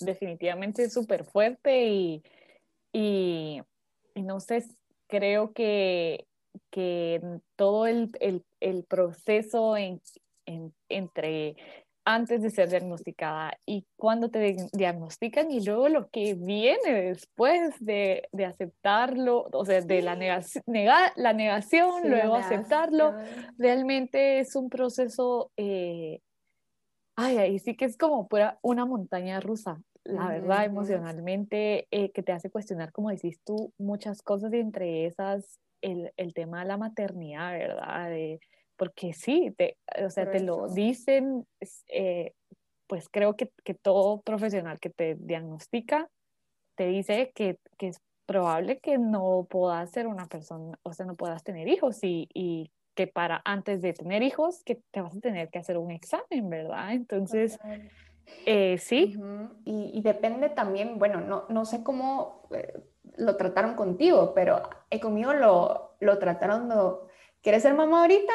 definitivamente 0.00 0.84
es 0.84 0.94
súper 0.94 1.24
fuerte 1.24 1.86
y, 1.86 2.22
y, 2.92 3.60
sé, 4.40 4.64
creo 5.06 5.52
que, 5.52 6.26
que 6.70 7.20
todo 7.56 7.86
el, 7.86 8.10
el, 8.20 8.44
el 8.60 8.84
proceso 8.84 9.76
en, 9.76 10.00
entre 10.88 11.56
antes 12.04 12.42
de 12.42 12.50
ser 12.50 12.68
diagnosticada 12.68 13.58
y 13.64 13.86
cuando 13.96 14.28
te 14.28 14.56
diagnostican 14.72 15.50
y 15.50 15.64
luego 15.64 15.88
lo 15.88 16.08
que 16.10 16.34
viene 16.34 17.02
después 17.02 17.74
de, 17.78 18.28
de 18.32 18.44
aceptarlo, 18.44 19.48
o 19.52 19.64
sea, 19.64 19.80
de 19.80 20.02
la, 20.02 20.16
negación, 20.16 20.64
la 21.16 21.32
negación, 21.32 22.08
luego 22.08 22.34
aceptarlo, 22.34 23.14
realmente 23.56 24.40
es 24.40 24.56
un 24.56 24.68
proceso, 24.68 25.52
eh, 25.56 26.20
ay, 27.14 27.36
ahí 27.36 27.58
sí 27.58 27.76
que 27.76 27.84
es 27.84 27.96
como 27.96 28.28
una 28.62 28.84
montaña 28.84 29.40
rusa, 29.40 29.80
la 30.04 30.28
verdad, 30.28 30.64
emocionalmente, 30.64 31.86
eh, 31.90 32.10
que 32.10 32.22
te 32.22 32.32
hace 32.32 32.50
cuestionar, 32.50 32.92
como 32.92 33.10
decís 33.10 33.40
tú, 33.44 33.72
muchas 33.78 34.22
cosas 34.22 34.52
y 34.52 34.58
entre 34.58 35.06
esas 35.06 35.60
el, 35.80 36.12
el 36.16 36.34
tema 36.34 36.60
de 36.60 36.68
la 36.68 36.76
maternidad, 36.76 37.52
¿verdad? 37.52 38.10
De, 38.10 38.40
porque 38.76 39.12
sí, 39.12 39.54
te, 39.56 39.76
o 40.04 40.10
sea, 40.10 40.30
te 40.30 40.40
lo 40.40 40.68
dicen, 40.68 41.46
eh, 41.88 42.32
pues 42.86 43.08
creo 43.08 43.36
que, 43.36 43.50
que, 43.64 43.74
todo 43.74 44.22
profesional 44.22 44.80
que 44.80 44.90
te 44.90 45.16
diagnostica 45.16 46.08
te 46.74 46.86
dice 46.86 47.32
que, 47.34 47.58
que, 47.78 47.88
es 47.88 48.00
probable 48.26 48.78
que 48.78 48.98
no 48.98 49.46
puedas 49.48 49.90
ser 49.90 50.06
una 50.06 50.26
persona, 50.26 50.78
o 50.82 50.92
sea, 50.92 51.06
no 51.06 51.16
puedas 51.16 51.42
tener 51.44 51.68
hijos 51.68 52.02
y, 52.02 52.28
y 52.32 52.70
que 52.94 53.06
para 53.06 53.42
antes 53.44 53.82
de 53.82 53.92
tener 53.92 54.22
hijos, 54.22 54.62
que 54.64 54.80
te 54.90 55.00
vas 55.00 55.16
a 55.16 55.20
tener 55.20 55.48
que 55.50 55.58
hacer 55.58 55.78
un 55.78 55.90
examen, 55.90 56.48
¿verdad? 56.48 56.92
Entonces, 56.92 57.58
eh, 58.46 58.78
sí. 58.78 59.20
y, 59.64 59.90
y, 59.94 60.02
depende 60.02 60.48
también, 60.48 60.98
bueno, 60.98 61.20
no, 61.20 61.44
no 61.48 61.64
sé 61.64 61.82
cómo 61.82 62.48
eh, 62.52 62.72
lo 63.16 63.36
trataron 63.36 63.74
contigo, 63.74 64.32
pero 64.34 64.62
conmigo 65.00 65.32
lo, 65.32 65.96
lo 66.00 66.18
trataron, 66.18 66.68
no, 66.68 67.02
¿quieres 67.42 67.62
ser 67.62 67.74
mamá 67.74 68.02
ahorita? 68.02 68.32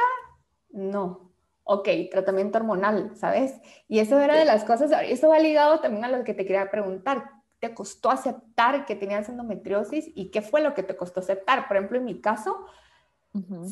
No. 0.71 1.31
Ok, 1.63 1.89
tratamiento 2.09 2.57
hormonal, 2.59 3.11
¿sabes? 3.15 3.59
Y 3.89 3.99
eso 3.99 4.19
era 4.19 4.35
de 4.37 4.45
las 4.45 4.63
cosas, 4.63 4.91
eso 5.03 5.29
va 5.29 5.39
ligado 5.39 5.81
también 5.81 6.05
a 6.05 6.09
lo 6.09 6.23
que 6.23 6.33
te 6.33 6.45
quería 6.45 6.71
preguntar. 6.71 7.29
¿Te 7.59 7.73
costó 7.73 8.09
aceptar 8.09 8.85
que 8.85 8.95
tenías 8.95 9.27
endometriosis 9.27 10.09
y 10.15 10.31
qué 10.31 10.41
fue 10.41 10.61
lo 10.61 10.73
que 10.73 10.83
te 10.83 10.95
costó 10.95 11.19
aceptar? 11.19 11.67
Por 11.67 11.75
ejemplo, 11.75 11.97
en 11.97 12.05
mi 12.05 12.21
caso, 12.21 12.67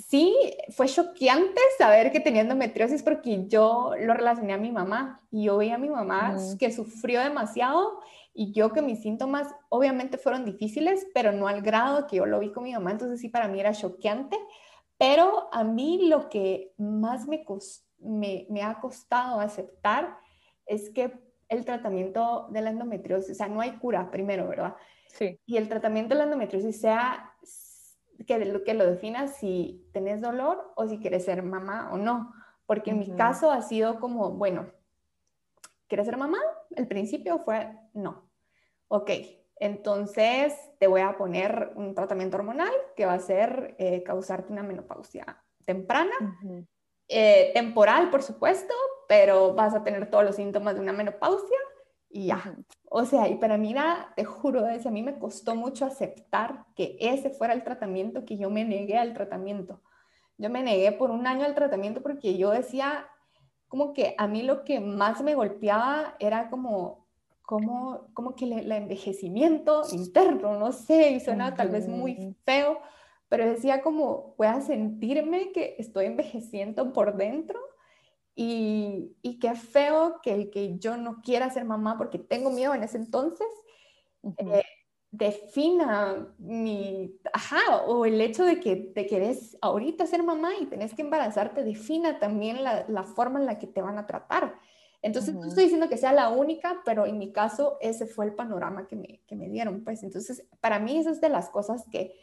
sí, 0.07 0.35
fue 0.69 0.87
choqueante 0.87 1.61
saber 1.77 2.11
que 2.11 2.19
tenía 2.19 2.41
endometriosis 2.41 3.03
porque 3.03 3.47
yo 3.47 3.93
lo 3.99 4.13
relacioné 4.13 4.53
a 4.53 4.57
mi 4.57 4.71
mamá 4.71 5.21
y 5.31 5.45
yo 5.45 5.57
veía 5.57 5.75
a 5.75 5.79
mi 5.79 5.89
mamá 5.89 6.35
que 6.59 6.71
sufrió 6.71 7.21
demasiado 7.21 7.99
y 8.33 8.51
yo 8.51 8.71
que 8.71 8.81
mis 8.81 9.01
síntomas 9.01 9.47
obviamente 9.69 10.17
fueron 10.17 10.45
difíciles, 10.45 11.07
pero 11.13 11.31
no 11.31 11.47
al 11.47 11.61
grado 11.61 12.07
que 12.07 12.17
yo 12.17 12.25
lo 12.25 12.39
vi 12.39 12.51
con 12.51 12.63
mi 12.63 12.73
mamá, 12.73 12.91
entonces 12.91 13.21
sí 13.21 13.29
para 13.29 13.47
mí 13.47 13.59
era 13.59 13.73
choqueante 13.73 14.37
pero 14.97 15.49
a 15.51 15.63
mí 15.63 16.07
lo 16.07 16.29
que 16.29 16.73
más 16.77 17.27
me, 17.27 18.47
me, 18.49 18.61
ha 18.63 18.79
costado 18.79 19.39
aceptar 19.39 20.17
es 20.65 20.89
que 20.89 21.11
el 21.49 21.65
tratamiento 21.65 22.47
de 22.51 22.61
la 22.61 22.69
endometriosis, 22.69 23.31
o 23.31 23.35
sea, 23.35 23.47
no 23.47 23.61
hay 23.61 23.73
cura 23.77 24.09
primero, 24.09 24.47
¿verdad? 24.47 24.75
Sí. 25.09 25.39
Y 25.45 25.57
el 25.57 25.69
tratamiento 25.69 26.13
de 26.13 26.19
la 26.19 26.23
endometriosis 26.25 26.79
sea 26.79 27.33
que 28.25 28.43
lo, 28.45 28.63
que 28.63 28.73
lo 28.73 28.85
defina 28.85 29.27
si 29.27 29.87
tenés 29.93 30.21
dolor 30.21 30.71
o 30.75 30.87
si 30.87 30.99
quieres 30.99 31.25
ser 31.25 31.43
mamá 31.43 31.89
o 31.91 31.97
no. 31.97 32.33
Porque 32.65 32.91
en 32.91 32.99
mi 32.99 33.15
caso 33.15 33.51
ha 33.51 33.61
sido 33.61 33.99
como, 33.99 34.31
bueno, 34.31 34.67
¿quieres 35.87 36.05
ser 36.07 36.17
mamá? 36.17 36.39
El 36.71 36.87
principio 36.87 37.39
fue 37.39 37.71
no. 37.93 38.29
Ok, 38.87 39.11
entonces, 39.57 40.53
te 40.79 40.87
voy 40.87 41.01
a 41.01 41.17
poner 41.17 41.71
un 41.75 41.95
tratamiento 41.95 42.37
hormonal 42.37 42.73
que 42.95 43.05
va 43.05 43.13
a 43.13 43.19
ser 43.19 43.75
eh, 43.77 44.03
causarte 44.03 44.51
una 44.51 44.63
menopausia 44.63 45.43
temprana, 45.63 46.13
eh, 47.07 47.51
temporal, 47.53 48.09
por 48.09 48.21
supuesto, 48.21 48.73
pero 49.07 49.53
vas 49.53 49.73
a 49.73 49.83
tener 49.83 50.09
todos 50.09 50.25
los 50.25 50.35
síntomas 50.35 50.75
de 50.75 50.81
una 50.81 50.93
menopausia 50.93 51.57
y 52.15 52.27
ya. 52.27 52.55
O 52.89 53.03
sea, 53.03 53.27
y 53.27 53.35
para 53.35 53.57
mí, 53.57 53.75
te 54.15 54.23
juro, 54.23 54.65
a 54.65 54.89
mí 54.89 55.03
me 55.03 55.19
costó 55.19 55.53
mucho 55.53 55.85
aceptar 55.85 56.65
que 56.73 56.95
ese 57.01 57.29
fuera 57.29 57.53
el 57.53 57.65
tratamiento, 57.65 58.23
que 58.23 58.37
yo 58.37 58.49
me 58.49 58.63
negué 58.63 58.97
al 58.97 59.13
tratamiento. 59.13 59.81
Yo 60.37 60.49
me 60.49 60.63
negué 60.63 60.93
por 60.93 61.11
un 61.11 61.27
año 61.27 61.43
al 61.43 61.55
tratamiento 61.55 62.01
porque 62.01 62.37
yo 62.37 62.51
decía, 62.51 63.05
como 63.67 63.91
que 63.91 64.15
a 64.17 64.27
mí 64.27 64.43
lo 64.43 64.63
que 64.63 64.79
más 64.79 65.21
me 65.23 65.35
golpeaba 65.35 66.15
era 66.19 66.49
como 66.49 67.05
como, 67.41 68.07
como 68.13 68.33
que 68.33 68.45
el 68.45 68.71
envejecimiento 68.71 69.83
interno, 69.91 70.57
no 70.57 70.71
sé, 70.71 71.11
y 71.11 71.19
suena 71.19 71.53
tal 71.53 71.69
vez 71.69 71.87
muy 71.87 72.35
feo, 72.43 72.79
pero 73.29 73.45
decía 73.45 73.83
como, 73.83 74.33
voy 74.35 74.47
a 74.47 74.61
sentirme 74.61 75.51
que 75.51 75.75
estoy 75.77 76.05
envejeciendo 76.05 76.91
por 76.91 77.17
dentro 77.17 77.59
y, 78.35 79.15
y 79.21 79.39
qué 79.39 79.55
feo 79.55 80.19
que 80.21 80.33
el 80.33 80.49
que 80.51 80.77
yo 80.77 80.97
no 80.97 81.21
quiera 81.21 81.49
ser 81.49 81.65
mamá 81.65 81.97
porque 81.97 82.19
tengo 82.19 82.51
miedo 82.51 82.73
en 82.73 82.83
ese 82.83 82.97
entonces, 82.97 83.47
eh, 84.37 84.63
defina 85.11 86.27
mi, 86.37 87.17
ajá, 87.31 87.83
o 87.87 88.05
el 88.05 88.19
hecho 88.19 88.43
de 88.43 88.59
que 88.59 88.75
te 88.75 89.05
querés 89.05 89.57
ahorita 89.61 90.05
ser 90.05 90.23
mamá 90.23 90.51
y 90.59 90.65
tenés 90.65 90.93
que 90.93 91.01
embarazarte, 91.01 91.63
defina 91.63 92.19
también 92.19 92.63
la, 92.63 92.85
la 92.89 93.03
forma 93.03 93.39
en 93.39 93.45
la 93.45 93.57
que 93.57 93.67
te 93.67 93.81
van 93.81 93.97
a 93.97 94.05
tratar. 94.05 94.59
Entonces, 95.01 95.35
no 95.35 95.45
estoy 95.45 95.65
diciendo 95.65 95.87
que 95.87 95.97
sea 95.97 96.11
la 96.13 96.29
única, 96.29 96.81
pero 96.83 97.05
en 97.05 97.19
mi 97.19 97.31
caso 97.31 97.77
ese 97.79 98.07
fue 98.07 98.25
el 98.25 98.33
panorama 98.33 98.87
que 98.87 98.95
me, 98.95 99.21
que 99.27 99.35
me 99.35 99.47
dieron. 99.47 99.83
Pues 99.83 100.01
entonces, 100.01 100.47
para 100.59 100.79
mí 100.79 100.97
eso 100.97 101.11
es 101.11 101.21
de 101.21 101.29
las 101.29 101.49
cosas 101.49 101.85
que, 101.91 102.15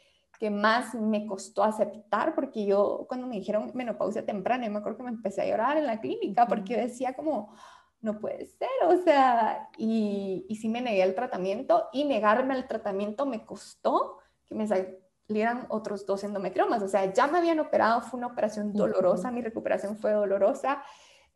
que 0.42 0.50
más 0.50 0.92
me 0.96 1.24
costó 1.24 1.62
aceptar, 1.62 2.34
porque 2.34 2.66
yo 2.66 3.04
cuando 3.06 3.28
me 3.28 3.36
dijeron 3.36 3.70
menopausia 3.74 4.26
temprana, 4.26 4.66
yo 4.66 4.72
me 4.72 4.80
acuerdo 4.80 4.98
que 4.98 5.04
me 5.04 5.10
empecé 5.10 5.40
a 5.40 5.46
llorar 5.46 5.76
en 5.76 5.86
la 5.86 6.00
clínica, 6.00 6.48
porque 6.48 6.72
yo 6.74 6.80
decía 6.80 7.14
como, 7.14 7.54
no 8.00 8.18
puede 8.18 8.46
ser, 8.46 8.68
o 8.88 8.96
sea, 9.04 9.68
y, 9.78 10.44
y 10.48 10.56
sí 10.56 10.68
me 10.68 10.80
negué 10.80 11.04
al 11.04 11.14
tratamiento, 11.14 11.88
y 11.92 12.02
negarme 12.02 12.54
al 12.54 12.66
tratamiento 12.66 13.24
me 13.24 13.46
costó 13.46 14.18
que 14.44 14.56
me 14.56 14.66
salieran 14.66 15.66
otros 15.68 16.06
dos 16.06 16.24
endometriomas, 16.24 16.82
o 16.82 16.88
sea, 16.88 17.12
ya 17.12 17.28
me 17.28 17.38
habían 17.38 17.60
operado, 17.60 18.00
fue 18.00 18.18
una 18.18 18.26
operación 18.26 18.72
dolorosa, 18.72 19.30
mi 19.30 19.42
recuperación 19.42 19.96
fue 19.96 20.10
dolorosa. 20.10 20.82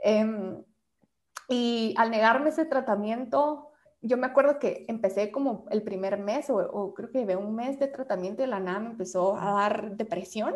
Eh, 0.02 0.64
y 1.48 1.94
al 1.96 2.10
negarme 2.10 2.48
ese 2.48 2.64
tratamiento, 2.64 3.70
yo 4.06 4.16
me 4.16 4.26
acuerdo 4.26 4.58
que 4.58 4.84
empecé 4.88 5.30
como 5.30 5.66
el 5.70 5.82
primer 5.82 6.18
mes 6.18 6.50
o, 6.50 6.94
creo 6.94 7.10
que 7.10 7.26
de 7.26 7.36
un 7.36 7.54
mes 7.54 7.78
de 7.78 7.88
tratamiento 7.88 8.42
y 8.42 8.46
la 8.46 8.60
nada 8.60 8.80
me 8.80 8.90
empezó 8.90 9.36
a 9.36 9.52
dar 9.52 9.96
depresión 9.96 10.54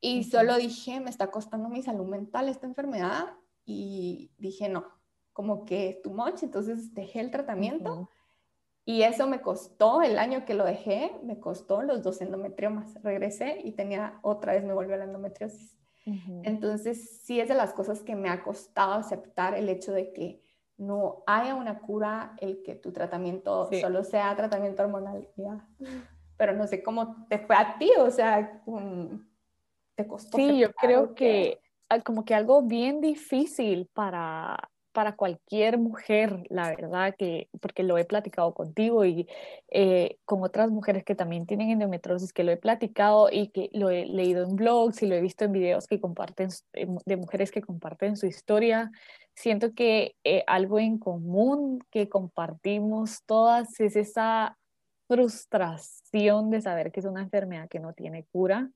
y 0.00 0.24
solo 0.24 0.56
dije, 0.56 1.00
me 1.00 1.10
está 1.10 1.30
costando 1.30 1.68
mi 1.68 1.82
salud 1.82 2.06
mental 2.06 2.48
esta 2.48 2.66
enfermedad 2.66 3.34
y 3.64 4.32
dije, 4.38 4.68
no, 4.68 4.84
como 5.32 5.64
que 5.64 6.00
too 6.02 6.12
much, 6.12 6.42
entonces 6.42 6.92
dejé 6.94 7.20
el 7.20 7.30
tratamiento 7.30 8.08
y 8.84 9.02
eso 9.02 9.28
me 9.28 9.40
costó, 9.40 10.02
el 10.02 10.18
año 10.18 10.44
que 10.44 10.54
lo 10.54 10.64
dejé, 10.64 11.12
me 11.22 11.38
costó 11.38 11.82
los 11.82 12.02
dos 12.02 12.20
endometriomas. 12.20 13.00
Regresé 13.02 13.60
y 13.62 13.72
tenía 13.72 14.18
otra 14.22 14.54
vez, 14.54 14.64
me 14.64 14.74
volvió 14.74 14.96
la 14.96 15.04
endometriosis. 15.04 15.78
Entonces, 16.42 17.22
sí 17.22 17.38
es 17.38 17.48
de 17.48 17.54
las 17.54 17.72
cosas 17.72 18.02
que 18.02 18.16
me 18.16 18.28
ha 18.28 18.42
costado 18.42 18.94
aceptar 18.94 19.54
el 19.54 19.68
hecho 19.68 19.92
de 19.92 20.12
que 20.12 20.41
no 20.82 21.22
haya 21.26 21.54
una 21.54 21.78
cura, 21.78 22.34
el 22.40 22.62
que 22.62 22.74
tu 22.74 22.92
tratamiento 22.92 23.70
solo 23.80 24.04
sea 24.04 24.34
tratamiento 24.36 24.82
hormonal. 24.82 25.28
Pero 26.36 26.54
no 26.54 26.66
sé 26.66 26.82
cómo 26.82 27.26
te 27.28 27.38
fue 27.38 27.56
a 27.56 27.78
ti, 27.78 27.90
o 27.98 28.10
sea, 28.10 28.62
te 29.94 30.06
costó. 30.06 30.36
Sí, 30.36 30.58
yo 30.58 30.72
creo 30.72 31.14
que 31.14 31.60
como 32.04 32.24
que 32.24 32.34
algo 32.34 32.62
bien 32.62 33.00
difícil 33.00 33.88
para, 33.92 34.70
para 34.92 35.14
cualquier 35.14 35.78
mujer, 35.78 36.44
la 36.48 36.70
verdad, 36.70 37.14
que 37.16 37.48
porque 37.60 37.82
lo 37.82 37.98
he 37.98 38.04
platicado 38.04 38.54
contigo 38.54 39.04
y 39.04 39.28
eh, 39.68 40.18
con 40.24 40.42
otras 40.42 40.70
mujeres 40.70 41.04
que 41.04 41.14
también 41.14 41.46
tienen 41.46 41.70
endometriosis, 41.70 42.32
que 42.32 42.44
lo 42.44 42.52
he 42.52 42.56
platicado 42.56 43.28
y 43.30 43.48
que 43.48 43.70
lo 43.72 43.90
he 43.90 44.06
leído 44.06 44.44
en 44.44 44.56
blogs 44.56 45.02
y 45.02 45.06
lo 45.06 45.14
he 45.14 45.20
visto 45.20 45.44
en 45.44 45.52
videos 45.52 45.86
que 45.86 46.00
comparten, 46.00 46.48
eh, 46.74 46.86
de 47.04 47.16
mujeres 47.16 47.50
que 47.50 47.62
comparten 47.62 48.16
su 48.16 48.26
historia, 48.26 48.90
siento 49.34 49.72
que 49.74 50.16
eh, 50.24 50.44
algo 50.46 50.78
en 50.78 50.98
común 50.98 51.80
que 51.90 52.08
compartimos 52.08 53.22
todas 53.24 53.78
es 53.80 53.96
esa 53.96 54.58
frustración 55.08 56.50
de 56.50 56.60
saber 56.60 56.92
que 56.92 57.00
es 57.00 57.06
una 57.06 57.22
enfermedad 57.22 57.68
que 57.68 57.80
no 57.80 57.92
tiene 57.92 58.24
cura 58.32 58.70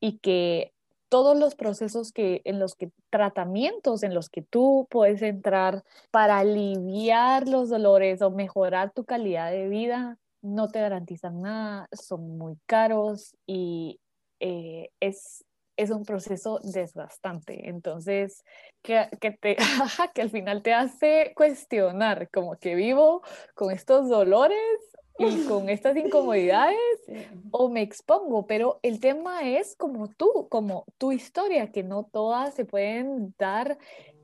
y 0.00 0.18
que 0.18 0.72
todos 1.08 1.38
los 1.38 1.54
procesos 1.54 2.12
que 2.12 2.42
en 2.44 2.58
los 2.58 2.74
que 2.74 2.90
tratamientos 3.10 4.02
en 4.02 4.14
los 4.14 4.28
que 4.28 4.42
tú 4.42 4.86
puedes 4.90 5.22
entrar 5.22 5.84
para 6.10 6.38
aliviar 6.38 7.48
los 7.48 7.68
dolores 7.68 8.20
o 8.22 8.30
mejorar 8.30 8.92
tu 8.92 9.04
calidad 9.04 9.50
de 9.50 9.68
vida 9.68 10.18
no 10.42 10.68
te 10.68 10.80
garantizan 10.80 11.40
nada, 11.40 11.88
son 11.92 12.36
muy 12.36 12.58
caros 12.66 13.34
y 13.46 13.98
eh, 14.40 14.90
es, 15.00 15.44
es 15.76 15.90
un 15.90 16.04
proceso 16.04 16.60
desgastante. 16.62 17.68
Entonces, 17.68 18.44
que, 18.82 19.08
que, 19.20 19.32
te, 19.32 19.56
que 20.14 20.22
al 20.22 20.30
final 20.30 20.62
te 20.62 20.72
hace 20.72 21.32
cuestionar 21.34 22.28
como 22.30 22.56
que 22.56 22.74
vivo 22.74 23.22
con 23.54 23.70
estos 23.70 24.08
dolores 24.08 24.58
y 25.18 25.44
con 25.46 25.68
estas 25.68 25.96
incomodidades 25.96 26.78
o 27.50 27.68
me 27.68 27.82
expongo, 27.82 28.46
pero 28.46 28.80
el 28.82 29.00
tema 29.00 29.48
es 29.48 29.76
como 29.76 30.08
tú, 30.08 30.48
como 30.50 30.84
tu 30.98 31.12
historia, 31.12 31.70
que 31.70 31.82
no 31.82 32.04
todas 32.04 32.54
se 32.54 32.64
pueden 32.64 33.34
dar 33.38 33.78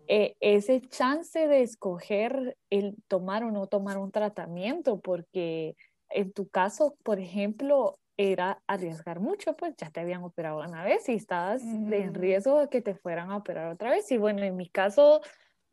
eh, 0.09 0.34
ese 0.40 0.80
chance 0.80 1.46
de 1.46 1.62
escoger 1.62 2.57
el 2.70 2.96
tomar 3.07 3.44
o 3.44 3.53
no 3.53 3.68
tomar 3.68 3.98
un 3.98 4.11
tratamiento, 4.11 4.98
porque 4.98 5.76
en 6.09 6.32
tu 6.32 6.48
caso, 6.48 6.96
por 7.05 7.20
ejemplo, 7.20 7.99
era 8.22 8.62
arriesgar 8.66 9.18
mucho, 9.18 9.56
pues 9.56 9.74
ya 9.78 9.90
te 9.90 10.00
habían 10.00 10.22
operado 10.22 10.60
una 10.60 10.84
vez 10.84 11.08
y 11.08 11.14
estabas 11.14 11.62
en 11.62 12.12
riesgo 12.12 12.60
de 12.60 12.68
que 12.68 12.82
te 12.82 12.94
fueran 12.94 13.30
a 13.30 13.38
operar 13.38 13.72
otra 13.72 13.88
vez. 13.88 14.12
Y 14.12 14.18
bueno, 14.18 14.42
en 14.42 14.56
mi 14.56 14.68
caso, 14.68 15.22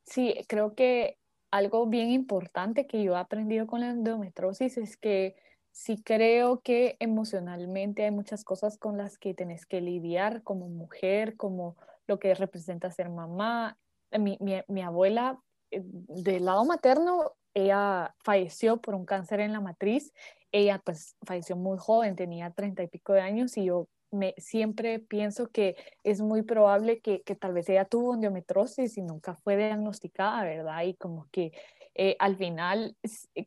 sí, 0.05 0.33
creo 0.47 0.73
que 0.73 1.17
algo 1.51 1.87
bien 1.87 2.09
importante 2.09 2.87
que 2.87 3.03
yo 3.03 3.15
he 3.15 3.19
aprendido 3.19 3.67
con 3.67 3.81
la 3.81 3.89
endometrosis 3.89 4.77
es 4.77 4.95
que 4.95 5.35
sí 5.73 6.01
creo 6.01 6.61
que 6.61 6.95
emocionalmente 7.01 8.05
hay 8.05 8.11
muchas 8.11 8.45
cosas 8.45 8.77
con 8.77 8.95
las 8.95 9.17
que 9.17 9.33
tenés 9.33 9.65
que 9.65 9.81
lidiar 9.81 10.41
como 10.41 10.69
mujer, 10.69 11.35
como 11.35 11.75
lo 12.07 12.17
que 12.17 12.33
representa 12.33 12.89
ser 12.91 13.09
mamá. 13.09 13.77
Mi, 14.17 14.37
mi, 14.39 14.61
mi 14.69 14.81
abuela 14.83 15.37
eh, 15.69 15.81
del 15.83 16.45
lado 16.45 16.63
materno 16.63 17.33
ella 17.57 18.15
falleció 18.19 18.77
por 18.77 18.93
un 18.93 19.05
cáncer 19.05 19.39
en 19.39 19.51
la 19.51 19.59
matriz. 19.59 20.13
Ella 20.51 20.81
pues 20.83 21.15
falleció 21.25 21.55
muy 21.55 21.77
joven, 21.77 22.15
tenía 22.15 22.51
treinta 22.51 22.83
y 22.83 22.87
pico 22.87 23.13
de 23.13 23.21
años 23.21 23.57
y 23.57 23.65
yo 23.65 23.87
me, 24.11 24.33
siempre 24.37 24.99
pienso 24.99 25.49
que 25.49 25.75
es 26.03 26.21
muy 26.21 26.41
probable 26.41 27.01
que, 27.01 27.21
que, 27.23 27.35
tal 27.35 27.53
vez 27.53 27.67
ella 27.69 27.85
tuvo 27.85 28.13
endometrosis 28.13 28.97
y 28.97 29.01
nunca 29.01 29.35
fue 29.35 29.57
diagnosticada, 29.57 30.43
¿verdad? 30.43 30.83
Y 30.83 30.95
como 30.95 31.27
que 31.31 31.51
eh, 31.95 32.15
al 32.19 32.37
final, 32.37 32.95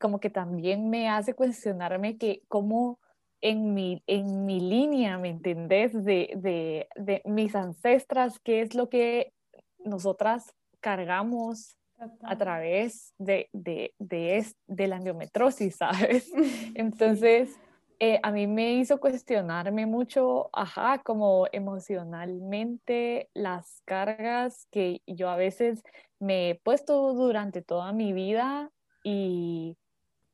como 0.00 0.20
que 0.20 0.30
también 0.30 0.90
me 0.90 1.08
hace 1.08 1.34
cuestionarme 1.34 2.18
que 2.18 2.42
cómo 2.48 2.98
en 3.40 3.72
mi, 3.74 4.02
en 4.06 4.44
mi 4.44 4.60
línea, 4.60 5.16
¿me 5.18 5.30
entendés? 5.30 5.92
De, 5.92 6.32
de, 6.36 6.88
de 6.96 7.22
mis 7.24 7.54
ancestras, 7.54 8.38
qué 8.40 8.60
es 8.60 8.74
lo 8.74 8.88
que 8.88 9.32
nosotras 9.78 10.54
cargamos 10.80 11.79
a 12.22 12.36
través 12.36 13.14
de, 13.18 13.48
de, 13.52 13.94
de, 13.98 14.44
de, 14.66 14.88
la 14.88 14.96
endometrosis, 14.96 15.76
¿sabes? 15.76 16.30
Entonces, 16.74 17.58
eh, 17.98 18.18
a 18.22 18.32
mí 18.32 18.46
me 18.46 18.74
hizo 18.74 18.98
cuestionarme 18.98 19.84
mucho, 19.86 20.48
ajá, 20.52 21.02
como 21.02 21.46
emocionalmente 21.52 23.28
las 23.34 23.82
cargas 23.84 24.66
que 24.70 25.02
yo 25.06 25.28
a 25.28 25.36
veces 25.36 25.82
me 26.18 26.50
he 26.50 26.54
puesto 26.54 27.12
durante 27.12 27.60
toda 27.60 27.92
mi 27.92 28.12
vida 28.12 28.70
y 29.04 29.76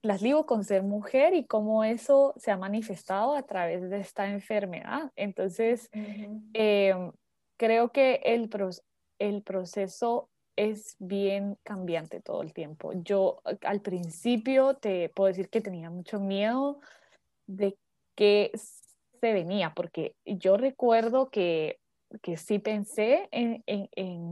las 0.02 0.22
ligo 0.22 0.46
con 0.46 0.62
ser 0.62 0.84
mujer 0.84 1.34
y 1.34 1.44
cómo 1.44 1.82
eso 1.82 2.34
se 2.36 2.52
ha 2.52 2.56
manifestado 2.56 3.34
a 3.34 3.42
través 3.42 3.90
de 3.90 3.98
esta 3.98 4.28
enfermedad. 4.28 5.10
Entonces, 5.16 5.90
em, 5.92 7.10
creo 7.56 7.90
que 7.90 8.20
el, 8.24 8.48
el 9.18 9.42
proceso 9.42 10.30
es 10.56 10.96
bien 10.98 11.58
cambiante 11.62 12.20
todo 12.20 12.42
el 12.42 12.52
tiempo. 12.52 12.92
Yo 12.94 13.40
al 13.62 13.80
principio 13.80 14.74
te 14.74 15.08
puedo 15.10 15.28
decir 15.28 15.48
que 15.48 15.60
tenía 15.60 15.90
mucho 15.90 16.18
miedo 16.18 16.80
de 17.46 17.76
qué 18.14 18.50
se 19.20 19.32
venía, 19.32 19.74
porque 19.74 20.14
yo 20.24 20.56
recuerdo 20.56 21.30
que, 21.30 21.78
que 22.22 22.36
sí 22.36 22.58
pensé 22.58 23.28
en, 23.32 23.62
en, 23.66 23.88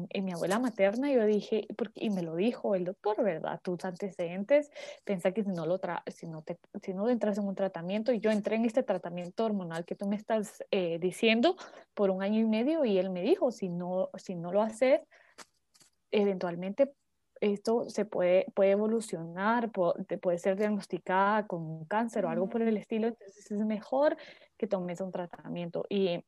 en, 0.08 0.24
mi 0.24 0.32
abuela 0.32 0.58
materna 0.58 1.10
yo 1.12 1.24
dije, 1.26 1.66
porque, 1.76 2.04
y 2.04 2.10
me 2.10 2.22
lo 2.22 2.36
dijo 2.36 2.74
el 2.74 2.84
doctor, 2.84 3.22
¿verdad? 3.22 3.60
Tus 3.62 3.84
antecedentes, 3.84 4.70
pensá 5.04 5.32
que 5.32 5.42
si 5.42 5.50
no, 5.50 5.66
lo 5.66 5.78
tra 5.78 6.02
si, 6.06 6.26
no 6.26 6.42
te, 6.42 6.58
si 6.82 6.94
no 6.94 7.08
entras 7.08 7.38
en 7.38 7.46
un 7.46 7.54
tratamiento, 7.54 8.12
y 8.12 8.20
yo 8.20 8.30
entré 8.30 8.56
en 8.56 8.64
este 8.64 8.82
tratamiento 8.82 9.44
hormonal 9.44 9.84
que 9.84 9.94
tú 9.94 10.06
me 10.06 10.16
estás 10.16 10.62
eh, 10.70 10.98
diciendo 10.98 11.56
por 11.94 12.10
un 12.10 12.22
año 12.22 12.40
y 12.40 12.46
medio 12.46 12.84
y 12.84 12.98
él 12.98 13.10
me 13.10 13.22
dijo, 13.22 13.50
si 13.50 13.68
no, 13.68 14.10
si 14.16 14.34
no 14.34 14.52
lo 14.52 14.62
haces, 14.62 15.00
eventualmente 16.14 16.92
esto 17.40 17.88
se 17.90 18.04
puede, 18.04 18.46
puede 18.54 18.70
evolucionar, 18.70 19.70
puede, 19.70 20.18
puede 20.18 20.38
ser 20.38 20.56
diagnosticada 20.56 21.46
con 21.46 21.62
un 21.62 21.84
cáncer 21.84 22.24
o 22.24 22.30
algo 22.30 22.48
por 22.48 22.62
el 22.62 22.76
estilo, 22.76 23.08
entonces 23.08 23.50
es 23.50 23.64
mejor 23.64 24.16
que 24.56 24.66
tomes 24.66 25.00
un 25.00 25.12
tratamiento. 25.12 25.84
Y 25.88 26.24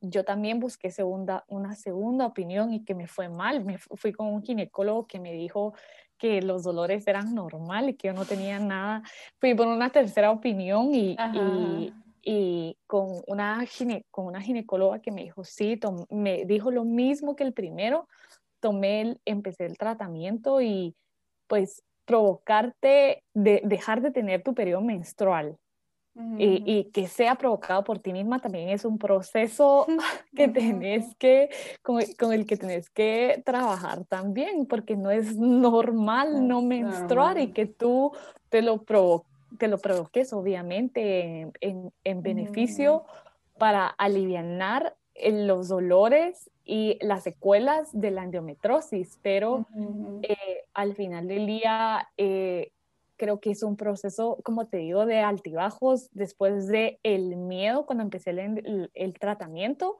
yo 0.00 0.24
también 0.24 0.60
busqué 0.60 0.90
segunda, 0.90 1.44
una 1.48 1.74
segunda 1.74 2.26
opinión 2.26 2.72
y 2.72 2.84
que 2.84 2.94
me 2.94 3.06
fue 3.06 3.28
mal. 3.28 3.64
Me 3.64 3.78
fui 3.78 4.12
con 4.12 4.26
un 4.26 4.42
ginecólogo 4.42 5.06
que 5.06 5.20
me 5.20 5.32
dijo 5.32 5.74
que 6.18 6.42
los 6.42 6.62
dolores 6.62 7.06
eran 7.06 7.34
normal 7.34 7.90
y 7.90 7.94
que 7.94 8.08
yo 8.08 8.14
no 8.14 8.24
tenía 8.24 8.58
nada. 8.58 9.02
Fui 9.38 9.54
por 9.54 9.66
una 9.66 9.90
tercera 9.90 10.30
opinión 10.30 10.94
y, 10.94 11.16
y, 11.32 11.92
y, 12.22 12.78
con, 12.86 13.22
una 13.26 13.64
gine, 13.66 14.04
con 14.10 14.26
una 14.26 14.40
ginecóloga 14.40 15.00
que 15.00 15.12
me 15.12 15.22
dijo, 15.22 15.44
sí, 15.44 15.78
me 16.10 16.44
dijo 16.44 16.70
lo 16.70 16.84
mismo 16.84 17.36
que 17.36 17.44
el 17.44 17.52
primero, 17.52 18.08
tomé, 18.66 19.16
empecé 19.24 19.64
el 19.64 19.78
tratamiento 19.78 20.60
y 20.60 20.96
pues 21.46 21.84
provocarte 22.04 23.22
de 23.32 23.62
dejar 23.64 24.02
de 24.02 24.10
tener 24.10 24.42
tu 24.42 24.54
periodo 24.54 24.80
menstrual 24.80 25.56
y, 26.38 26.90
que 26.94 27.06
sea 27.06 27.34
provocado 27.36 27.84
por 27.84 27.98
ti 27.98 28.12
misma 28.12 28.40
también 28.40 28.70
es 28.70 28.84
un 28.84 28.98
proceso 28.98 29.86
que 30.34 30.48
tenés 30.48 31.14
que, 31.16 31.50
con, 31.82 32.32
el 32.32 32.46
que 32.46 32.56
tenés 32.56 32.90
que 32.90 33.40
trabajar 33.44 34.04
también, 34.06 34.66
porque 34.66 34.96
no 34.96 35.12
es 35.12 35.36
normal 35.36 36.48
no 36.48 36.62
menstruar 36.62 37.38
y 37.38 37.52
que 37.52 37.66
tú 37.66 38.10
te 38.48 38.62
lo, 38.62 38.82
te 39.58 39.68
lo 39.68 39.78
provoques 39.78 40.32
obviamente 40.32 41.52
en, 41.60 41.92
en, 42.02 42.22
beneficio 42.22 43.04
para 43.58 43.86
aliviar 43.86 44.96
los 45.32 45.68
dolores 45.68 46.50
y 46.64 46.98
las 47.00 47.22
secuelas 47.22 47.88
de 47.92 48.10
la 48.10 48.24
endometrosis, 48.24 49.18
pero 49.22 49.66
eh, 50.22 50.64
al 50.74 50.94
final 50.94 51.28
del 51.28 51.46
día 51.46 52.08
eh, 52.16 52.72
creo 53.16 53.40
que 53.40 53.50
es 53.50 53.62
un 53.62 53.76
proceso, 53.76 54.38
como 54.42 54.66
te 54.66 54.78
digo, 54.78 55.06
de 55.06 55.20
altibajos 55.20 56.08
después 56.12 56.66
de 56.68 56.98
el 57.02 57.36
miedo 57.36 57.86
cuando 57.86 58.02
empecé 58.04 58.30
el, 58.30 58.90
el, 58.92 59.14
tratamiento. 59.14 59.98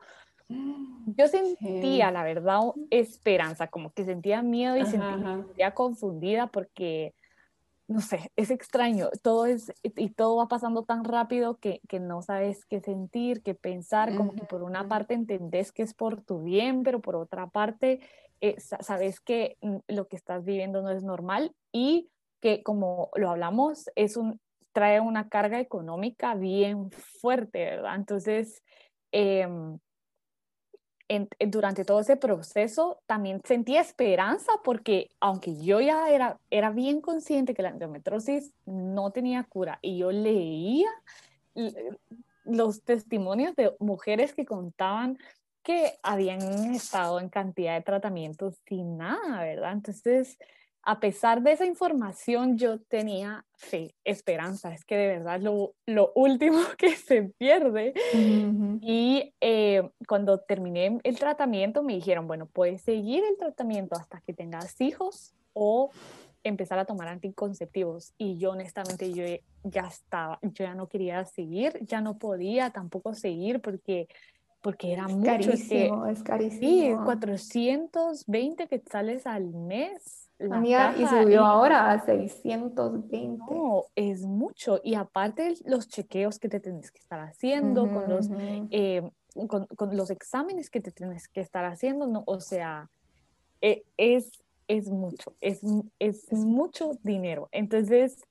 Yo 0.49 1.27
sentía, 1.29 2.11
la 2.11 2.23
verdad, 2.23 2.61
esperanza, 2.91 3.69
como 3.69 3.93
que 3.93 4.05
sentía 4.05 4.43
miedo 4.43 4.77
y 4.77 4.87
sentía 4.87 5.73
confundida 5.73 6.49
porque 6.49 7.14
no 7.89 8.01
sé, 8.01 8.32
es 8.34 8.51
extraño, 8.51 9.11
todo 9.22 9.47
es, 9.47 9.72
y 9.82 10.11
todo 10.11 10.37
va 10.37 10.49
pasando 10.49 10.82
tan 10.84 11.05
rápido 11.05 11.59
que, 11.59 11.80
que 11.89 12.01
no 12.01 12.20
sabes 12.20 12.64
qué 12.66 12.80
sentir, 12.80 13.43
qué 13.43 13.55
pensar, 13.55 14.16
como 14.16 14.32
que 14.32 14.45
por 14.45 14.62
una 14.64 14.89
parte 14.89 15.14
entendés 15.14 15.70
que 15.70 15.82
es 15.82 15.95
por 15.95 16.20
tu 16.22 16.43
bien, 16.43 16.82
pero 16.82 17.01
por 17.01 17.14
otra 17.14 17.47
parte 17.47 18.01
eh, 18.41 18.57
sabes 18.59 19.20
que 19.20 19.57
mm, 19.62 19.76
lo 19.89 20.09
que 20.09 20.16
estás 20.16 20.45
viviendo 20.45 20.82
no 20.82 20.91
es 20.91 21.05
normal 21.05 21.55
y 21.72 22.11
que 22.41 22.62
como 22.62 23.11
lo 23.14 23.30
hablamos, 23.30 23.89
es 23.95 24.16
un, 24.16 24.41
trae 24.72 25.01
una 25.01 25.28
carga 25.28 25.61
económica 25.61 26.34
bien 26.34 26.91
fuerte, 26.91 27.64
¿verdad? 27.64 27.95
Entonces, 27.95 28.62
eh, 29.12 29.49
durante 31.39 31.85
todo 31.85 32.01
ese 32.01 32.17
proceso 32.17 32.99
también 33.07 33.41
sentía 33.45 33.81
esperanza 33.81 34.53
porque 34.65 35.11
aunque 35.21 35.57
yo 35.57 35.81
ya 35.81 36.11
era, 36.11 36.39
era 36.51 36.71
bien 36.71 37.01
consciente 37.01 37.55
que 37.55 37.63
la 37.63 37.71
endometrosis 37.71 38.53
no 38.65 39.11
tenía 39.13 39.45
cura 39.45 39.79
y 39.83 39.99
yo 39.99 40.11
leía 40.11 40.89
los 42.45 42.83
testimonios 42.83 43.55
de 43.57 43.75
mujeres 43.79 44.35
que 44.35 44.45
contaban 44.45 45.19
que 45.63 45.99
habían 46.03 46.41
estado 46.75 47.19
en 47.19 47.29
cantidad 47.29 47.75
de 47.75 47.83
tratamientos 47.83 48.55
sin 48.69 48.99
nada, 48.99 49.43
¿verdad? 49.43 49.73
Entonces, 49.73 50.39
a 50.89 51.01
pesar 51.01 51.43
de 51.43 51.51
esa 51.51 51.66
información, 51.66 52.57
yo 52.57 52.78
tenía 52.78 53.45
fe, 53.57 53.97
esperanza. 54.05 54.72
Es 54.72 54.84
que 54.84 54.97
de 54.97 55.09
verdad 55.09 55.41
lo, 55.41 55.74
lo 55.84 56.12
último 56.14 56.59
que 56.78 56.95
se 56.95 57.22
pierde. 57.22 57.93
Y 58.80 59.34
eh, 59.41 59.91
cuando 60.07 60.39
terminé 60.39 61.01
el 61.03 61.18
tratamiento, 61.18 61.82
me 61.82 61.95
dijeron, 61.95 62.28
bueno, 62.28 62.47
puedes 62.47 62.82
seguir 62.82 63.24
el 63.24 63.37
tratamiento 63.37 63.97
hasta 63.97 64.20
que 64.20 64.32
tengas 64.32 64.80
hijos 64.80 65.34
o 65.55 65.91
empezar 66.45 66.78
a 66.78 66.84
tomar 66.84 67.09
anticonceptivos. 67.09 68.14
Y 68.16 68.39
yo 68.39 68.53
honestamente, 68.53 69.12
yo 69.12 69.24
ya 69.64 69.89
estaba, 69.89 70.39
yo 70.43 70.64
ya 70.66 70.76
no 70.76 70.89
quería 70.89 71.24
seguir, 71.24 71.80
ya 71.84 72.01
no 72.01 72.16
podía 72.16 72.70
tampoco 72.70 73.12
seguir 73.12 73.61
porque 73.61 74.07
porque 74.61 74.93
era 74.93 75.07
mucho. 75.07 75.26
Carísimo, 75.26 76.07
es, 76.07 76.22
carísimo. 76.24 76.61
Sí, 76.61 76.93
420 77.05 78.66
quetzales 78.66 79.24
al 79.26 79.53
mes. 79.53 80.26
Amiga, 80.39 80.95
y 80.99 81.07
subió 81.07 81.45
ahora 81.45 81.91
a 81.91 82.05
620. 82.05 83.39
No, 83.39 83.84
es 83.95 84.22
mucho. 84.22 84.80
Y 84.84 84.95
aparte 84.95 85.55
los 85.64 85.89
chequeos 85.89 86.39
que 86.39 86.49
te 86.49 86.61
tienes 86.61 86.91
que 86.91 86.99
estar 86.99 87.20
haciendo, 87.20 87.91
con, 87.91 88.09
los, 88.09 88.28
eh, 88.70 89.11
con, 89.49 89.66
con, 89.66 89.97
los 89.97 90.11
exámenes 90.11 90.68
que 90.68 90.80
te 90.80 90.91
tienes 90.91 91.28
que 91.28 91.41
estar 91.41 91.64
haciendo, 91.64 92.07
no, 92.07 92.22
o 92.26 92.41
sea, 92.41 92.91
e, 93.62 93.84
es, 93.97 94.45
es 94.68 94.91
mucho, 94.91 95.34
es, 95.41 95.62
es 95.99 96.32
mucho 96.32 96.93
dinero. 97.03 97.49
Entonces, 97.53 98.26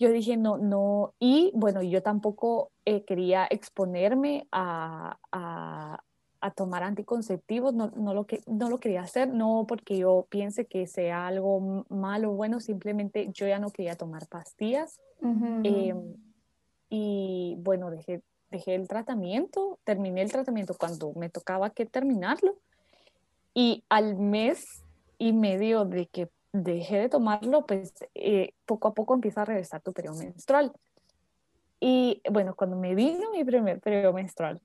yo 0.00 0.10
dije, 0.10 0.36
no, 0.38 0.56
no, 0.56 1.12
y 1.20 1.52
bueno, 1.54 1.82
yo 1.82 2.02
tampoco 2.02 2.72
eh, 2.86 3.04
quería 3.04 3.46
exponerme 3.50 4.48
a, 4.50 5.18
a, 5.30 6.02
a, 6.40 6.50
tomar 6.50 6.82
anticonceptivos, 6.82 7.74
no, 7.74 7.90
no, 7.96 8.14
lo 8.14 8.26
que, 8.26 8.40
no 8.46 8.68
lo 8.68 8.78
quería 8.78 9.02
hacer, 9.02 9.28
no 9.28 9.64
porque 9.68 9.98
yo 9.98 10.26
piense 10.28 10.66
que 10.66 10.86
sea 10.86 11.26
algo 11.26 11.84
malo 11.88 12.32
o 12.32 12.34
bueno, 12.34 12.60
simplemente 12.60 13.28
yo 13.32 13.46
ya 13.46 13.58
no 13.58 13.70
quería 13.70 13.96
tomar 13.96 14.26
pastillas. 14.26 15.00
Em, 15.22 16.14
y 16.88 17.56
bueno, 17.60 17.90
dejé, 17.90 18.22
dejé 18.50 18.74
el 18.74 18.88
tratamiento, 18.88 19.78
terminé 19.84 20.22
el 20.22 20.32
tratamiento 20.32 20.74
cuando 20.74 21.12
me 21.14 21.28
tocaba 21.28 21.70
que 21.70 21.86
terminarlo. 21.86 22.56
Y 23.54 23.84
al 23.88 24.16
mes 24.16 24.84
y 25.18 25.32
medio 25.32 25.84
de 25.84 26.06
que 26.06 26.28
dejé 26.52 26.98
de 26.98 27.08
tomarlo, 27.08 27.66
pues 27.66 27.92
eh, 28.14 28.54
poco 28.66 28.88
a 28.88 28.94
poco 28.94 29.14
empieza 29.14 29.42
a 29.42 29.44
regresar 29.44 29.82
tu 29.82 29.92
periodo 29.92 30.16
menstrual. 30.16 30.72
Y 31.80 32.20
bueno, 32.30 32.54
cuando 32.54 32.76
me 32.76 32.94
vino 32.94 33.30
mi 33.30 33.42
primer 33.44 33.80
periodo 33.80 34.12
menstrual, 34.12 34.60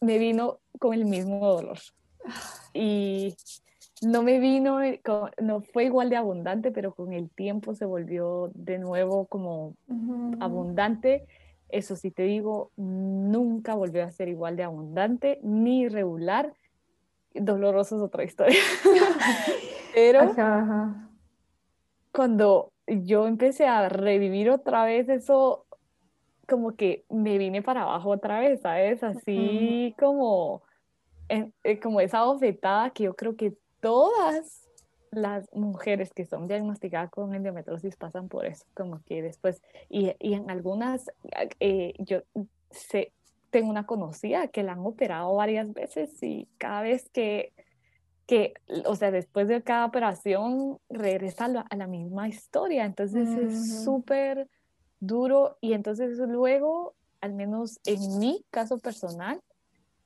me 0.00 0.18
vino 0.18 0.58
con 0.78 0.94
el 0.94 1.04
mismo 1.04 1.46
dolor. 1.46 1.78
Y 2.72 3.36
no 4.02 4.22
me 4.22 4.38
vino, 4.38 4.82
eh, 4.82 5.00
no 5.40 5.60
fue 5.60 5.84
igual 5.84 6.10
de 6.10 6.16
abundante, 6.16 6.70
pero 6.70 6.94
con 6.94 7.12
el 7.12 7.30
tiempo 7.30 7.74
se 7.74 7.84
volvió 7.84 8.50
de 8.54 8.78
nuevo 8.78 9.26
como 9.26 9.74
abundante. 10.40 11.26
Eso 11.68 11.96
sí 11.96 12.10
te 12.10 12.24
digo, 12.24 12.72
nunca 12.76 13.74
volvió 13.74 14.04
a 14.04 14.10
ser 14.10 14.28
igual 14.28 14.56
de 14.56 14.64
abundante 14.64 15.38
ni 15.42 15.88
regular. 15.88 16.52
Doloroso 17.34 17.96
es 17.96 18.02
otra 18.02 18.24
historia. 18.24 18.58
Pero 19.94 20.34
cuando 22.12 22.72
yo 22.86 23.26
empecé 23.26 23.66
a 23.66 23.88
revivir 23.88 24.50
otra 24.50 24.84
vez 24.84 25.08
eso, 25.08 25.66
como 26.50 26.74
que 26.74 27.04
me 27.08 27.38
vine 27.38 27.62
para 27.62 27.82
abajo 27.82 28.10
otra 28.10 28.40
vez, 28.40 28.60
¿sabes? 28.60 29.02
Así 29.04 29.94
como, 29.98 30.62
eh, 31.28 31.78
como 31.80 32.00
esa 32.00 32.24
bofetada 32.24 32.90
que 32.90 33.04
yo 33.04 33.14
creo 33.14 33.36
que 33.36 33.54
todas 33.80 34.68
las 35.12 35.48
mujeres 35.54 36.12
que 36.12 36.26
son 36.26 36.48
diagnosticadas 36.48 37.10
con 37.10 37.34
endometriosis 37.34 37.96
pasan 37.96 38.28
por 38.28 38.46
eso, 38.46 38.66
como 38.74 39.00
que 39.04 39.22
después, 39.22 39.62
y, 39.88 40.12
y 40.18 40.34
en 40.34 40.50
algunas, 40.50 41.10
eh, 41.60 41.94
yo 41.98 42.22
sé, 42.70 43.12
tengo 43.50 43.70
una 43.70 43.86
conocida 43.86 44.48
que 44.48 44.64
la 44.64 44.72
han 44.72 44.80
operado 44.80 45.34
varias 45.34 45.72
veces 45.72 46.20
y 46.22 46.48
cada 46.58 46.82
vez 46.82 47.08
que 47.10 47.52
que, 48.30 48.54
o 48.86 48.94
sea, 48.94 49.10
después 49.10 49.48
de 49.48 49.60
cada 49.60 49.86
operación 49.86 50.78
regresa 50.88 51.46
a 51.46 51.76
la, 51.76 51.86
misma 51.88 52.28
historia. 52.28 52.84
Entonces 52.84 53.28
es 53.28 53.82
súper 53.82 54.48
duro 55.00 55.56
y 55.60 55.72
entonces 55.72 56.18
luego, 56.18 56.94
al 57.20 57.34
menos 57.34 57.80
en 57.84 58.18
mi 58.18 58.44
caso 58.50 58.78
personal, 58.78 59.40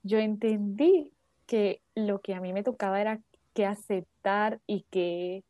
yo 0.03 0.19
entendí 0.19 1.13
que 1.47 1.83
lo 1.95 2.21
que 2.21 2.35
a 2.35 2.41
mí 2.41 2.53
me 2.53 2.63
tocaba 2.63 3.01
era 3.01 3.21
que 3.53 3.67
aceptar 3.67 4.61
y 4.67 4.83
que 4.91 5.45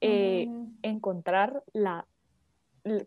eh, 0.00 0.48
encontrar 0.82 1.62
la, 1.72 2.06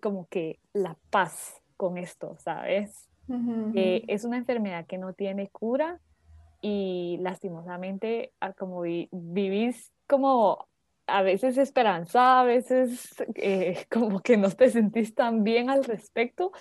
como 0.01 0.27
que 0.27 0.59
la 0.73 0.97
paz 1.09 1.61
con 1.77 1.97
esto, 1.97 2.37
¿sabes? 2.39 3.09
es 4.07 4.23
una 4.23 4.37
enfermedad 4.37 4.85
que 4.85 4.99
no 4.99 5.13
tiene 5.13 5.47
cura, 5.49 5.99
y 6.67 7.17
lastimosamente 7.21 8.33
ah, 8.39 8.53
como 8.53 8.81
vivís 8.81 9.91
como 10.07 10.67
a 11.07 11.21
veces 11.21 11.57
esperanzada, 11.57 12.41
a 12.41 12.43
veces 12.45 13.15
eh, 13.35 13.85
como 13.91 14.21
que 14.21 14.37
no 14.37 14.49
te 14.51 14.69
sentís 14.69 15.15
tan 15.15 15.43
bien 15.43 15.69
al 15.69 15.83
respecto. 15.83 16.51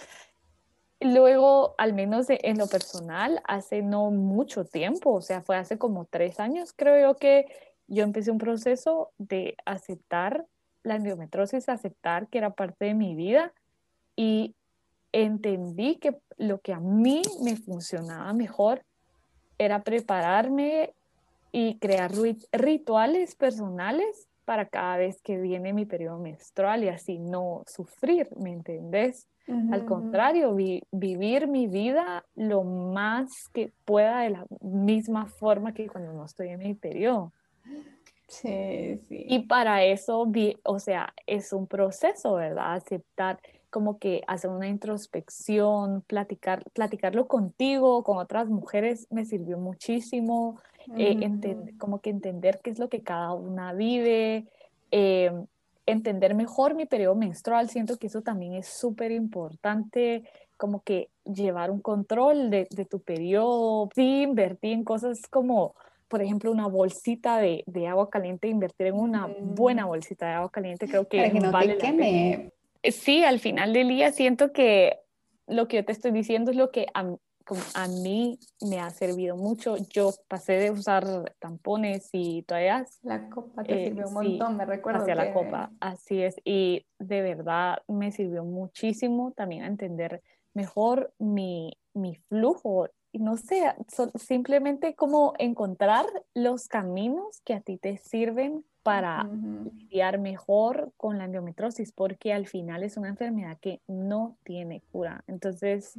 Luego, 1.01 1.75
al 1.77 1.93
menos 1.93 2.27
en 2.29 2.59
lo 2.59 2.67
personal, 2.67 3.43
hace 3.47 3.83
no 3.83 4.11
mucho 4.11 4.65
tiempo, 4.65 5.13
o 5.13 5.21
sea, 5.21 5.43
fue 5.43 5.57
hace 5.57 5.77
como 5.77 6.07
tres 6.07 6.41
años, 6.41 6.73
creo 6.75 7.11
yo 7.11 7.17
que 7.17 7.47
yo 7.89 8.05
empecé 8.05 8.31
un 8.31 8.39
proceso 8.39 9.11
de 9.19 9.57
aceptar 9.67 10.47
la 10.83 10.97
endometriosis, 10.97 11.69
aceptar 11.69 12.29
que 12.29 12.39
era 12.39 12.51
parte 12.51 12.87
de 12.87 12.95
mi 12.95 13.15
vida 13.15 13.53
y 14.17 14.55
entendí 15.13 15.97
que 15.97 16.17
lo 16.39 16.61
que 16.61 16.73
a 16.73 16.81
mí 16.81 17.23
me 17.43 17.57
funcionaba 17.57 18.33
mejor 18.33 18.85
era 19.59 19.83
prepararme 19.83 20.95
y 21.53 21.79
crear 21.79 22.13
rituales 22.53 23.35
personales 23.35 24.29
para 24.45 24.67
cada 24.67 24.97
vez 24.97 25.21
que 25.23 25.39
viene 25.39 25.73
mi 25.73 25.87
periodo 25.87 26.19
menstrual 26.19 26.85
y 26.85 26.89
así 26.89 27.19
no 27.19 27.63
sufrir, 27.67 28.29
¿me 28.37 28.53
entendés? 28.53 29.29
Al 29.71 29.85
contrario, 29.85 30.55
vivir 30.55 31.49
mi 31.49 31.67
vida 31.67 32.25
lo 32.35 32.63
más 32.63 33.31
que 33.53 33.73
pueda 33.85 34.21
de 34.21 34.31
la 34.31 34.47
misma 34.63 35.27
forma 35.27 35.75
que 35.75 35.87
cuando 35.87 36.15
no 36.15 36.25
estoy 36.25 36.49
en 36.49 36.61
mi 36.61 36.75
periodo. 36.75 37.33
Sí, 38.27 38.97
sí. 39.07 39.27
Y 39.29 39.41
para 39.41 39.85
eso, 39.85 40.27
o 40.65 40.79
sea, 40.79 41.13
es 41.27 41.53
un 41.53 41.67
proceso, 41.67 42.35
¿verdad? 42.37 42.73
Aceptar 42.73 43.39
como 43.75 43.99
que 43.99 44.23
hacer 44.29 44.51
una 44.51 44.69
introspección, 44.69 46.03
platicar, 46.03 46.63
platicarlo 46.75 47.27
contigo, 47.27 48.05
con 48.05 48.19
otras 48.19 48.49
mujeres, 48.49 49.09
me 49.11 49.25
sirvió 49.25 49.59
muchísimo, 49.59 50.61
eh, 50.97 51.29
como 51.77 52.01
que 52.01 52.11
entender 52.11 52.61
qué 52.63 52.71
es 52.71 52.79
lo 52.79 52.89
que 52.89 53.03
cada 53.03 53.33
una 53.33 53.73
vive, 53.73 54.47
eh, 54.93 55.33
entender 55.87 56.37
mejor 56.37 56.77
mi 56.77 56.87
periodo 56.87 57.17
menstrual, 57.17 57.69
siento 57.69 57.97
que 57.97 58.07
eso 58.07 58.23
también 58.23 58.55
es 58.55 58.69
súper 58.69 59.11
importante, 59.11 60.23
como 60.57 60.85
que 60.85 61.09
llevar 61.25 61.73
un 61.73 61.81
control 61.81 62.51
de, 62.51 62.69
de, 62.71 62.85
tu 62.85 63.01
periodo, 63.01 63.89
sí, 63.93 64.23
invertir 64.23 64.75
en 64.75 64.85
cosas 64.85 65.23
como, 65.29 65.75
por 66.07 66.23
ejemplo, 66.23 66.53
una 66.53 66.69
bolsita 66.69 67.39
de, 67.39 67.65
de 67.67 67.89
agua 67.89 68.09
caliente, 68.09 68.47
invertir 68.47 68.87
en 68.87 68.95
una 68.95 69.27
buena 69.27 69.87
bolsita 69.87 70.27
de 70.27 70.33
agua 70.35 70.53
caliente, 70.53 70.87
creo 70.87 71.09
que, 71.09 71.29
que 71.29 71.41
no 71.41 71.51
vale 71.51 71.75
te 71.75 71.79
queme 71.79 72.54
sí, 72.93 73.25
al 73.25 73.41
final 73.41 73.73
del 73.73 73.89
día 73.89 74.13
siento 74.13 74.53
que 74.53 75.01
lo 75.47 75.69
que 75.69 75.77
yo 75.79 75.85
te 75.85 75.93
estoy 75.93 76.11
diciendo 76.11 76.51
es 76.51 76.57
lo 76.57 76.71
que 76.71 76.87
a, 76.95 77.05
mí 77.89 78.39
me 78.63 78.81
ha 78.81 78.91
servido 78.91 79.37
mucho. 79.37 79.77
Yo 79.91 80.13
pasé 80.29 80.55
de 80.55 80.71
usar 80.71 81.05
tampones 81.39 82.09
y 82.13 82.43
toallas. 82.43 82.99
La 83.03 83.29
copa 83.29 83.63
te 83.65 83.85
sirvió 83.85 84.09
un 84.09 84.15
montón, 84.15 84.57
me 84.57 84.65
recuerdo. 84.65 85.03
Hacia 85.03 85.15
la 85.15 85.33
copa, 85.33 85.71
así 85.81 86.23
es. 86.23 86.37
Y 86.45 86.87
de 86.99 87.23
verdad 87.23 87.79
me 87.89 88.13
sirvió 88.13 88.45
muchísimo 88.45 89.33
también 89.33 89.65
a 89.65 89.67
entender 89.67 90.23
mejor 90.55 91.13
mi, 91.19 91.77
mi 91.93 92.17
flujo. 92.17 92.89
No 93.19 93.37
sé, 93.37 93.75
simplemente 94.17 94.95
como 94.95 95.35
encontrar 95.39 96.07
los 96.35 96.69
caminos 96.69 97.41
que 97.45 97.55
a 97.55 97.61
ti 97.61 97.79
te 97.79 97.97
sirven 97.97 98.65
para 98.83 99.25
lidiar 99.25 100.19
mejor 100.19 100.93
con 100.99 101.17
la 101.17 101.25
endometriosis, 101.25 101.93
porque 101.93 102.33
al 102.33 102.47
final 102.47 102.83
es 102.83 102.97
una 102.99 103.09
enfermedad 103.09 103.59
que 103.61 103.81
no 103.89 104.37
tiene 104.45 104.83
cura. 104.93 105.25
Entonces, 105.27 105.99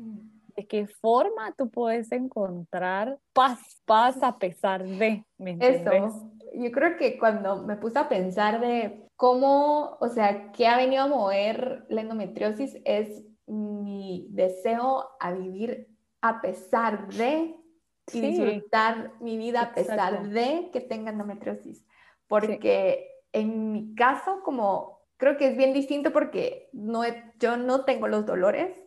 ¿de 0.55 0.67
qué 0.67 0.85
forma 0.85 1.51
tú 1.57 1.69
puedes 1.69 2.11
encontrar 2.11 3.17
paz, 3.33 3.81
paz 3.85 4.21
a 4.21 4.37
pesar 4.37 4.85
de? 4.85 5.25
¿me 5.37 5.57
Eso, 5.59 6.31
yo 6.53 6.71
creo 6.71 6.95
que 6.97 7.17
cuando 7.17 7.63
me 7.63 7.75
puse 7.75 7.97
a 7.97 8.07
pensar 8.07 8.61
de 8.61 9.07
cómo, 9.15 9.97
o 9.99 10.07
sea, 10.07 10.51
qué 10.51 10.67
ha 10.67 10.77
venido 10.77 11.03
a 11.03 11.07
mover 11.07 11.85
la 11.89 12.01
endometriosis 12.01 12.77
es 12.85 13.25
mi 13.47 14.27
deseo 14.29 15.09
a 15.19 15.31
vivir 15.33 15.87
a 16.29 16.41
pesar 16.41 17.07
de 17.07 17.55
y 18.13 18.21
disfrutar 18.21 19.13
mi 19.19 19.37
vida 19.37 19.61
a 19.61 19.73
pesar 19.73 20.29
de 20.29 20.69
que 20.71 20.81
tenga 20.81 21.11
endometriosis 21.11 21.85
porque 22.27 23.09
en 23.33 23.71
mi 23.71 23.95
caso, 23.95 24.41
como 24.43 25.01
creo 25.17 25.37
que 25.37 25.47
es 25.47 25.57
bien 25.57 25.73
distinto 25.73 26.11
porque 26.11 26.69
no 26.73 27.03
yo 27.39 27.57
no 27.57 27.85
tengo 27.85 28.07
los 28.07 28.25
dolores, 28.25 28.77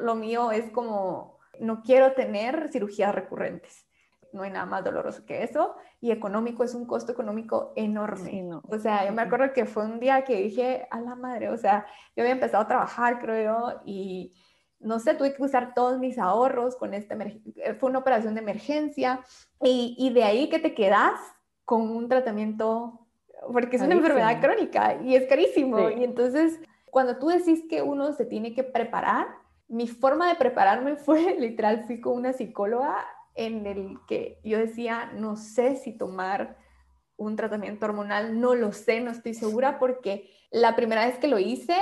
lo, 0.00 0.14
mío 0.14 0.52
es 0.52 0.70
como, 0.70 1.38
no 1.60 1.82
quiero 1.82 2.12
tener 2.12 2.68
cirugías 2.70 3.14
recurrentes. 3.14 3.86
No 4.32 4.42
hay 4.42 4.50
nada 4.50 4.66
más 4.66 4.84
doloroso 4.84 5.24
que 5.24 5.42
eso. 5.42 5.76
Y 6.00 6.10
económico 6.10 6.62
es 6.62 6.74
un 6.74 6.86
costo 6.86 7.12
económico 7.12 7.72
enorme. 7.74 8.50
O 8.68 8.78
sea, 8.78 9.06
yo 9.06 9.12
me 9.12 9.22
acuerdo 9.22 9.52
que 9.54 9.64
fue 9.64 9.84
un 9.86 9.98
día 9.98 10.24
que 10.24 10.42
dije, 10.42 10.86
a 10.90 11.00
la 11.00 11.14
madre, 11.14 11.48
o 11.48 11.56
sea, 11.56 11.86
yo 12.14 12.22
había 12.22 12.34
empezado 12.34 12.64
a 12.64 12.68
trabajar, 12.68 13.18
creo 13.18 13.44
yo, 13.44 13.80
y 13.86 14.34
no 14.78 14.98
sé, 14.98 15.14
tuve 15.14 15.34
que 15.34 15.42
usar 15.42 15.74
todos 15.74 15.98
mis 15.98 16.18
ahorros 16.18 16.76
con 16.76 16.94
esta, 16.94 17.16
fue 17.78 17.90
una 17.90 17.98
operación 17.98 18.34
de 18.34 18.40
emergencia. 18.40 19.20
Y, 19.62 19.96
y 19.98 20.10
de 20.12 20.24
ahí 20.24 20.48
que 20.48 20.58
te 20.58 20.74
quedas 20.74 21.18
con 21.64 21.90
un 21.90 22.08
tratamiento 22.08 23.06
porque 23.52 23.76
es 23.76 23.82
una 23.82 23.94
enfermedad 23.94 24.40
crónica 24.40 25.00
y 25.02 25.14
es 25.14 25.26
carísimo. 25.26 25.90
Y 25.90 26.04
entonces, 26.04 26.58
cuando 26.86 27.18
tú 27.18 27.28
decís 27.28 27.64
que 27.68 27.82
uno 27.82 28.12
se 28.12 28.24
tiene 28.24 28.54
que 28.54 28.64
preparar, 28.64 29.26
mi 29.68 29.88
forma 29.88 30.28
de 30.28 30.36
prepararme 30.36 30.96
fue 30.96 31.36
literal, 31.38 31.84
fui 31.86 32.00
con 32.00 32.14
una 32.14 32.32
psicóloga 32.32 33.04
en 33.34 33.66
el 33.66 33.98
que 34.06 34.40
yo 34.44 34.58
decía, 34.58 35.12
no 35.14 35.36
sé 35.36 35.76
si 35.76 35.92
tomar 35.92 36.56
un 37.16 37.36
tratamiento 37.36 37.86
hormonal, 37.86 38.40
no 38.40 38.54
lo 38.54 38.72
sé, 38.72 39.00
no 39.00 39.10
estoy 39.10 39.34
segura, 39.34 39.78
porque 39.78 40.30
la 40.50 40.76
primera 40.76 41.06
vez 41.06 41.18
que 41.18 41.28
lo 41.28 41.38
hice 41.38 41.76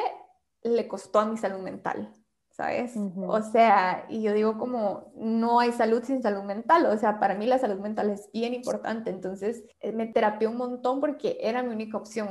le 0.62 0.88
costó 0.88 1.20
a 1.20 1.26
mi 1.26 1.36
salud 1.36 1.60
mental. 1.60 2.12
¿Sabes? 2.54 2.94
O 2.96 3.42
sea, 3.42 4.06
y 4.08 4.22
yo 4.22 4.32
digo 4.32 4.58
como, 4.58 5.12
no 5.16 5.58
hay 5.58 5.72
salud 5.72 6.04
sin 6.04 6.22
salud 6.22 6.44
mental, 6.44 6.86
o 6.86 6.96
sea, 6.96 7.18
para 7.18 7.34
mí 7.34 7.46
la 7.46 7.58
salud 7.58 7.80
mental 7.80 8.10
es 8.10 8.30
bien 8.32 8.54
importante, 8.54 9.10
entonces 9.10 9.64
eh, 9.80 9.90
me 9.90 10.06
terapié 10.06 10.46
un 10.46 10.56
montón 10.56 11.00
porque 11.00 11.36
era 11.40 11.64
mi 11.64 11.74
única 11.74 11.96
opción. 11.96 12.28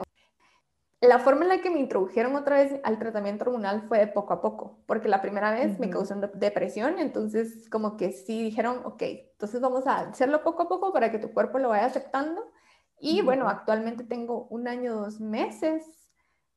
La 1.02 1.20
forma 1.20 1.44
en 1.44 1.50
la 1.50 1.62
que 1.62 1.70
me 1.70 1.82
introdujeron 1.82 2.38
otra 2.38 2.56
vez 2.56 2.80
al 2.86 2.98
tratamiento 2.98 3.44
hormonal 3.44 3.82
fue 3.90 4.00
de 4.00 4.08
poco 4.08 4.32
a 4.32 4.42
poco, 4.42 4.80
porque 4.86 5.10
la 5.10 5.22
primera 5.22 5.52
vez 5.52 5.78
me 5.78 5.90
causó 5.90 6.16
depresión, 6.16 7.00
entonces 7.00 7.70
como 7.70 7.98
que 7.98 8.14
sí 8.14 8.42
dijeron, 8.44 8.80
ok, 8.86 9.02
entonces 9.02 9.60
vamos 9.60 9.86
a 9.88 10.00
hacerlo 10.00 10.42
poco 10.42 10.64
a 10.64 10.70
poco 10.70 10.94
para 10.94 11.12
que 11.12 11.20
tu 11.20 11.34
cuerpo 11.34 11.60
lo 11.60 11.70
vaya 11.70 11.88
aceptando. 11.88 12.50
Y 12.98 13.22
bueno, 13.22 13.50
actualmente 13.50 14.06
tengo 14.06 14.48
un 14.50 14.70
año, 14.70 14.96
dos 14.96 15.20
meses 15.20 15.84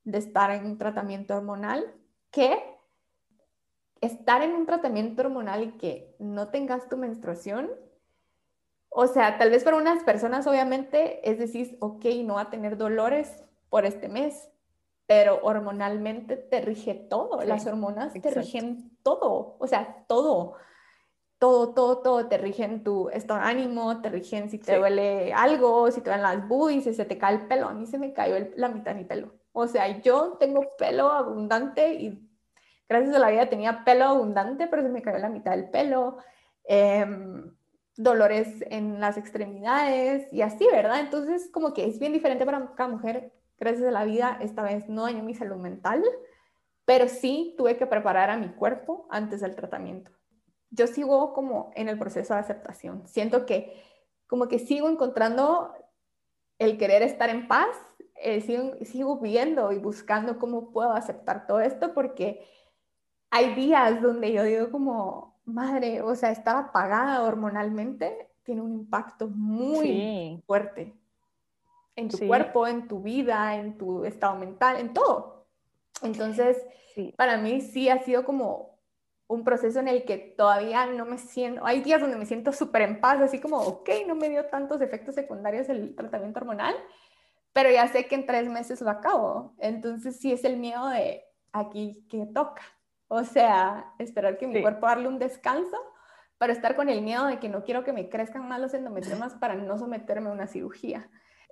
de 0.05 0.19
estar 0.19 0.53
en 0.53 0.67
un 0.67 0.79
tratamiento 0.79 1.37
hormonal 1.37 1.93
que 2.31 2.76
estar 4.07 4.43
en 4.43 4.53
un 4.53 4.67
tratamiento 4.67 5.23
hormonal 5.23 5.63
y 5.63 5.73
que 5.73 6.15
no 6.19 6.49
tengas 6.49 6.89
tu 6.89 6.97
menstruación, 6.97 7.71
o 8.89 9.07
sea, 9.07 9.37
tal 9.39 9.51
vez 9.51 9.63
para 9.63 9.77
unas 9.77 10.03
personas 10.05 10.47
obviamente 10.47 11.29
es 11.29 11.39
decir, 11.39 11.77
ok, 11.81 12.05
no 12.25 12.35
va 12.35 12.43
a 12.43 12.51
tener 12.51 12.77
dolores 12.77 13.45
por 13.69 13.85
este 13.85 14.09
mes, 14.09 14.49
pero 15.07 15.41
hormonalmente 15.43 16.37
te 16.37 16.61
rige 16.61 16.95
todo, 16.95 17.43
las 17.43 17.67
hormonas 17.67 18.13
te 18.13 18.31
rigen 18.31 18.97
todo, 19.03 19.57
o 19.59 19.67
sea, 19.67 20.05
todo, 20.09 20.55
todo, 21.39 21.75
todo, 21.75 21.99
todo, 21.99 22.27
te 22.27 22.39
rigen 22.39 22.83
tu 22.83 23.09
estado 23.11 23.41
de 23.41 23.47
ánimo, 23.47 24.01
te 24.01 24.09
rigen 24.09 24.51
si 24.51 24.59
te 24.59 24.79
duele 24.79 25.33
algo, 25.33 25.91
si 25.91 26.01
te 26.01 26.11
duelen 26.11 26.23
las 26.23 26.49
boobies, 26.49 26.85
si 26.85 26.95
se 26.95 27.05
te 27.05 27.19
cae 27.19 27.35
el 27.35 27.47
pelo, 27.47 27.69
a 27.69 27.75
mí 27.75 27.87
se 27.87 27.99
me 27.99 28.13
cayó 28.13 28.49
la 28.57 28.69
mitad 28.69 28.93
de 28.93 29.01
mi 29.01 29.05
pelo. 29.05 29.35
O 29.53 29.67
sea, 29.67 30.01
yo 30.01 30.37
tengo 30.41 30.77
pelo 30.77 31.11
abundante 31.11 31.95
y 31.95 32.26
gracias 32.89 33.15
a 33.15 33.19
la 33.19 33.31
vida 33.31 33.49
tenía 33.49 33.85
pelo 33.85 34.05
abundante, 34.05 34.67
pero 34.67 34.83
se 34.83 34.89
me 34.89 35.03
cayó 35.03 35.19
la 35.19 35.29
mitad 35.29 35.53
del 35.53 35.71
pelo, 35.71 36.19
em, 36.65 37.55
dolores 37.97 38.63
en 38.71 39.01
las 39.01 39.17
extremidades 39.17 40.29
y 40.33 40.43
así, 40.43 40.67
¿verdad? 40.71 41.01
Entonces, 41.01 41.49
como 41.51 41.73
que 41.73 41.87
es 41.87 41.99
bien 41.99 42.13
diferente 42.13 42.45
para 42.45 42.75
cada 42.75 42.91
mujer. 42.91 43.33
Gracias 43.59 43.87
a 43.87 43.91
la 43.91 44.05
vida, 44.05 44.39
esta 44.43 44.63
vez 44.63 44.89
no 44.89 45.05
dañó 45.05 45.23
mi 45.23 45.35
salud 45.35 45.57
mental, 45.57 46.05
pero 46.85 47.09
sí 47.09 47.55
tuve 47.57 47.77
que 47.77 47.87
preparar 47.87 48.31
a 48.31 48.37
mi 48.37 48.51
cuerpo 48.51 49.07
antes 49.11 49.41
del 49.41 49.57
tratamiento. 49.57 50.11
Yo 50.71 50.87
sigo 50.87 51.33
como 51.33 51.71
en 51.75 51.89
el 51.89 51.99
proceso 51.99 52.35
de 52.35 52.41
aceptación. 52.41 53.07
Siento 53.07 53.47
que 53.47 53.73
como 54.27 54.49
que 54.49 54.59
sigo 54.59 54.89
encontrando 54.89 55.73
el 56.59 56.77
querer 56.77 57.03
estar 57.03 57.31
en 57.31 57.49
paz, 57.49 57.77
eh, 58.17 58.41
sigo, 58.41 58.75
sigo 58.85 59.19
viendo 59.21 59.73
y 59.73 59.79
buscando 59.79 60.39
cómo 60.39 60.71
puedo 60.71 60.93
aceptar 60.93 61.47
todo 61.47 61.61
esto 61.61 61.95
porque 61.95 62.47
hay 63.31 63.55
días 63.55 64.01
donde 64.01 64.33
yo 64.33 64.43
digo 64.45 64.71
como, 64.71 65.39
madre, 65.45 66.03
o 66.03 66.15
sea, 66.15 66.31
estar 66.31 66.57
apagada 66.57 67.23
hormonalmente 67.23 68.31
tiene 68.43 68.61
un 68.61 68.73
impacto 68.73 69.29
muy 69.29 70.43
fuerte 70.47 70.95
en 71.97 72.09
tu 72.09 72.19
cuerpo, 72.27 72.67
en 72.67 72.87
tu 72.87 73.01
vida, 73.01 73.57
en 73.57 73.79
tu 73.79 74.05
estado 74.05 74.37
mental, 74.37 74.79
en 74.79 74.93
todo. 74.93 75.47
Entonces, 76.03 76.57
para 77.17 77.37
mí 77.37 77.61
sí 77.61 77.89
ha 77.89 78.03
sido 78.03 78.25
como 78.25 78.77
un 79.29 79.43
proceso 79.43 79.81
en 79.81 79.89
el 79.89 80.05
que 80.05 80.19
todavía 80.19 80.87
no 80.87 81.05
me 81.05 81.19
siento, 81.19 81.67
hay 81.67 81.81
días 81.81 82.01
donde 82.01 82.17
me 82.17 82.27
siento 82.27 82.53
súper 82.53 82.83
en 82.83 83.01
paz, 83.01 83.21
así 83.21 83.41
como, 83.41 83.59
ok, 83.59 83.89
no 84.07 84.15
me 84.15 84.29
dio 84.29 84.47
tantos 84.47 84.81
efectos 84.81 85.17
secundarios 85.17 85.69
el 85.69 85.97
tratamiento 85.97 86.39
hormonal, 86.39 86.77
pero 87.53 87.71
ya 87.71 87.89
sé 87.89 88.07
que 88.07 88.15
en 88.15 88.27
tres 88.27 88.49
meses 88.49 88.81
lo 88.83 88.91
acabo. 88.91 89.55
Entonces 89.59 90.17
sí 90.17 90.33
es 90.33 90.45
el 90.45 90.59
miedo 90.59 90.87
de 90.89 91.25
aquí 91.53 92.07
que 92.09 92.27
toca. 92.27 92.63
O 93.09 93.25
sea, 93.25 93.93
esperar 93.99 94.37
que 94.39 94.47
mi 94.47 94.61
cuerpo 94.63 94.87
darle 94.87 95.09
un 95.09 95.19
descanso 95.19 95.77
para 96.39 96.53
estar 96.53 96.77
con 96.77 96.89
el 96.89 97.03
miedo 97.03 97.27
de 97.27 97.39
que 97.39 97.49
no 97.49 97.65
quiero 97.65 97.85
que 97.85 97.93
me 97.93 98.09
crezcan 98.09 98.49
más 98.49 98.61
los 98.61 98.75
endometriomas 98.75 99.35
para 99.35 99.55
no 99.55 99.79
someterme 99.79 100.29
a 100.29 100.33
una 100.33 100.47
cirugía. 100.47 101.09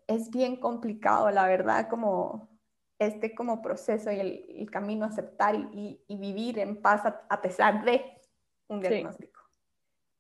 Es 0.07 0.31
bien 0.31 0.57
complicado, 0.57 1.31
la 1.31 1.47
verdad, 1.47 1.89
como 1.89 2.49
este 2.99 3.35
como 3.35 3.63
proceso 3.63 4.11
y 4.13 4.21
el, 4.21 4.71
camino 4.71 5.05
a 5.05 5.09
aceptar 5.09 5.55
y, 5.55 6.01
vivir 6.09 6.59
en 6.59 6.81
paz 6.81 7.03
a, 7.05 7.43
pesar 7.43 7.85
de 7.85 8.03
un 8.69 8.81
diagnóstico. 8.81 9.41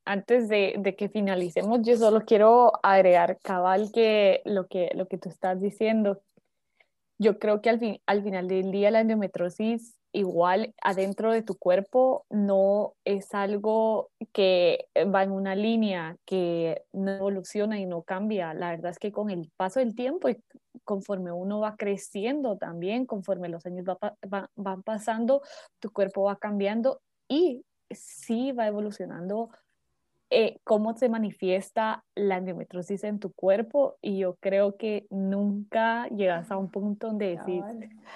Antes 0.06 0.48
de, 0.48 0.94
que 0.96 1.08
finalicemos, 1.08 1.80
yo 1.82 1.96
solo 1.96 2.24
quiero 2.24 2.72
agregar, 2.82 3.38
cabal, 3.42 3.90
que 3.92 4.42
lo 4.44 4.66
que, 4.66 4.90
lo 4.94 5.08
que 5.08 5.18
tú 5.18 5.28
estás 5.28 5.60
diciendo, 5.60 6.22
yo 7.18 7.38
creo 7.38 7.62
que 7.62 7.70
al, 7.70 7.78
fin, 7.78 8.00
al 8.06 8.22
final 8.22 8.48
del 8.48 8.70
día 8.70 8.90
la 8.90 9.00
endometrosis 9.00 9.96
igual 10.14 10.72
adentro 10.80 11.32
de 11.32 11.42
tu 11.42 11.56
cuerpo 11.56 12.24
no 12.30 12.94
es 13.04 13.34
algo 13.34 14.10
que 14.32 14.86
va 15.12 15.24
en 15.24 15.32
una 15.32 15.56
línea 15.56 16.16
que 16.24 16.82
no 16.92 17.10
evoluciona 17.10 17.78
y 17.78 17.86
no 17.86 18.02
cambia. 18.02 18.54
La 18.54 18.70
verdad 18.70 18.92
es 18.92 18.98
que 18.98 19.12
con 19.12 19.28
el 19.30 19.50
paso 19.56 19.80
del 19.80 19.94
tiempo 19.94 20.28
y 20.28 20.40
conforme 20.84 21.32
uno 21.32 21.60
va 21.60 21.76
creciendo 21.76 22.56
también, 22.56 23.06
conforme 23.06 23.48
los 23.48 23.66
años 23.66 23.84
van 24.56 24.82
pasando, 24.84 25.42
tu 25.80 25.90
cuerpo 25.90 26.22
va 26.22 26.36
cambiando 26.36 27.00
y 27.28 27.64
sí 27.90 28.52
va 28.52 28.68
evolucionando 28.68 29.50
eh, 30.36 30.60
cómo 30.64 30.96
se 30.96 31.08
manifiesta 31.08 32.04
la 32.16 32.38
endometriosis 32.38 33.04
en 33.04 33.20
tu 33.20 33.32
cuerpo 33.32 33.96
y 34.02 34.18
yo 34.18 34.34
creo 34.40 34.76
que 34.76 35.06
nunca 35.08 36.08
llegas 36.08 36.50
a 36.50 36.56
un 36.56 36.72
punto 36.72 37.06
donde 37.06 37.36
decís, 37.36 37.62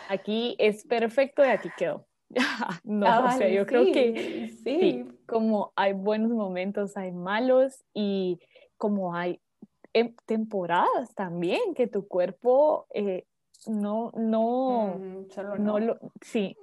aquí 0.09 0.57
es 0.59 0.85
perfecto 0.85 1.45
y 1.45 1.49
aquí 1.49 1.69
quedó. 1.79 2.07
no, 2.83 3.25
o 3.25 3.31
sea, 3.31 3.49
yo 3.49 3.65
creo 3.67 3.85
que 3.93 4.53
sí. 4.65 5.07
como 5.27 5.73
hay 5.77 5.93
buenos 5.93 6.33
momentos, 6.33 6.97
hay 6.97 7.13
malos 7.13 7.85
y 7.95 8.41
como 8.77 9.15
hay 9.15 9.41
em, 9.93 10.13
temporadas 10.27 11.15
también 11.15 11.73
que 11.77 11.87
tu 11.87 12.09
cuerpo 12.09 12.89
eh, 12.93 13.27
no, 13.69 14.11
no, 14.17 14.99
mm, 14.99 15.63
no, 15.63 15.79
lo, 15.79 15.99
sí, 16.21 16.57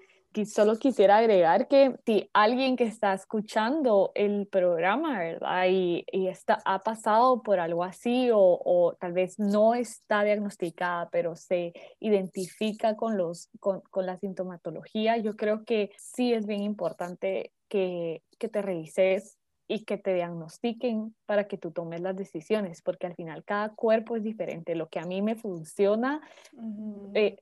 solo 0.44 0.78
quisiera 0.78 1.18
agregar 1.18 1.70
que 1.70 1.96
si 2.06 2.30
alguien 2.34 2.76
que 2.76 2.84
está 2.84 3.14
escuchando 3.14 4.12
el 4.16 4.48
programa, 4.48 5.18
¿verdad? 5.20 5.68
Y, 5.70 6.04
está, 6.12 6.60
ha 6.66 6.80
pasado 6.80 7.42
por 7.42 7.60
algo 7.62 7.86
así 7.86 8.30
o, 8.32 8.40
o, 8.40 8.96
tal 9.00 9.14
vez 9.14 9.40
no 9.40 9.76
está 9.76 10.24
diagnosticada, 10.24 11.10
pero 11.10 11.38
se 11.38 11.72
identifica 12.02 12.98
con, 12.98 13.16
los, 13.18 13.50
con, 13.62 13.82
con, 13.92 14.06
la 14.06 14.18
sintomatología, 14.18 15.18
yo 15.18 15.38
creo 15.38 15.64
que 15.64 15.92
sí 15.98 16.34
es 16.34 16.46
bien 16.46 16.64
importante 16.64 17.54
que, 17.70 18.24
que 18.38 18.50
te 18.50 18.62
revises 18.62 19.38
y 19.68 19.84
que 19.84 19.98
te 19.98 20.14
diagnostiquen 20.14 21.16
para 21.26 21.48
que 21.48 21.58
tú 21.58 21.72
tomes 21.72 22.02
las 22.02 22.16
decisiones, 22.16 22.82
porque 22.82 23.08
al 23.08 23.16
final 23.16 23.44
cada 23.44 23.70
cuerpo 23.74 24.16
es 24.16 24.24
diferente. 24.24 24.76
Lo 24.76 24.90
que 24.90 25.00
a 25.00 25.06
mí 25.06 25.22
me 25.22 25.36
funciona, 25.36 26.22
eh, 27.14 27.38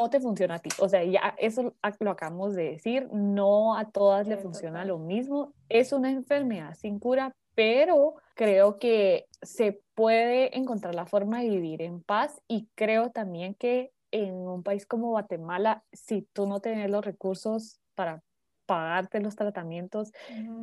no 0.00 0.10
te 0.10 0.20
funciona 0.20 0.56
a 0.56 0.58
ti. 0.58 0.70
O 0.78 0.88
sea, 0.88 1.02
ya 1.04 1.34
eso 1.38 1.74
lo 2.00 2.10
acabamos 2.10 2.54
de 2.54 2.70
decir, 2.72 3.08
no 3.12 3.76
a 3.76 3.90
todas 3.90 4.28
le 4.28 4.36
funciona 4.36 4.84
lo 4.84 4.98
mismo. 4.98 5.52
Es 5.68 5.92
una 5.92 6.10
enfermedad 6.10 6.74
sin 6.74 6.98
cura, 6.98 7.34
pero 7.54 8.14
creo 8.34 8.78
que 8.78 9.26
se 9.42 9.80
puede 9.94 10.56
encontrar 10.56 10.94
la 10.94 11.06
forma 11.06 11.40
de 11.40 11.48
vivir 11.48 11.82
en 11.82 12.02
paz 12.02 12.40
y 12.46 12.68
creo 12.74 13.10
también 13.10 13.54
que 13.54 13.92
en 14.10 14.34
un 14.34 14.62
país 14.62 14.86
como 14.86 15.08
Guatemala, 15.08 15.82
si 15.92 16.22
tú 16.32 16.46
no 16.46 16.60
tienes 16.60 16.90
los 16.90 17.04
recursos 17.04 17.80
para 17.94 18.22
pagarte 18.66 19.20
los 19.20 19.36
tratamientos, 19.36 20.12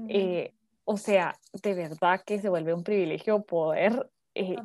eh, 0.10 0.54
o 0.86 0.98
sea, 0.98 1.36
de 1.62 1.74
verdad 1.74 2.22
que 2.26 2.40
se 2.40 2.50
vuelve 2.50 2.74
un 2.74 2.84
privilegio 2.84 3.44
poder 3.44 4.10
eh, 4.36 4.56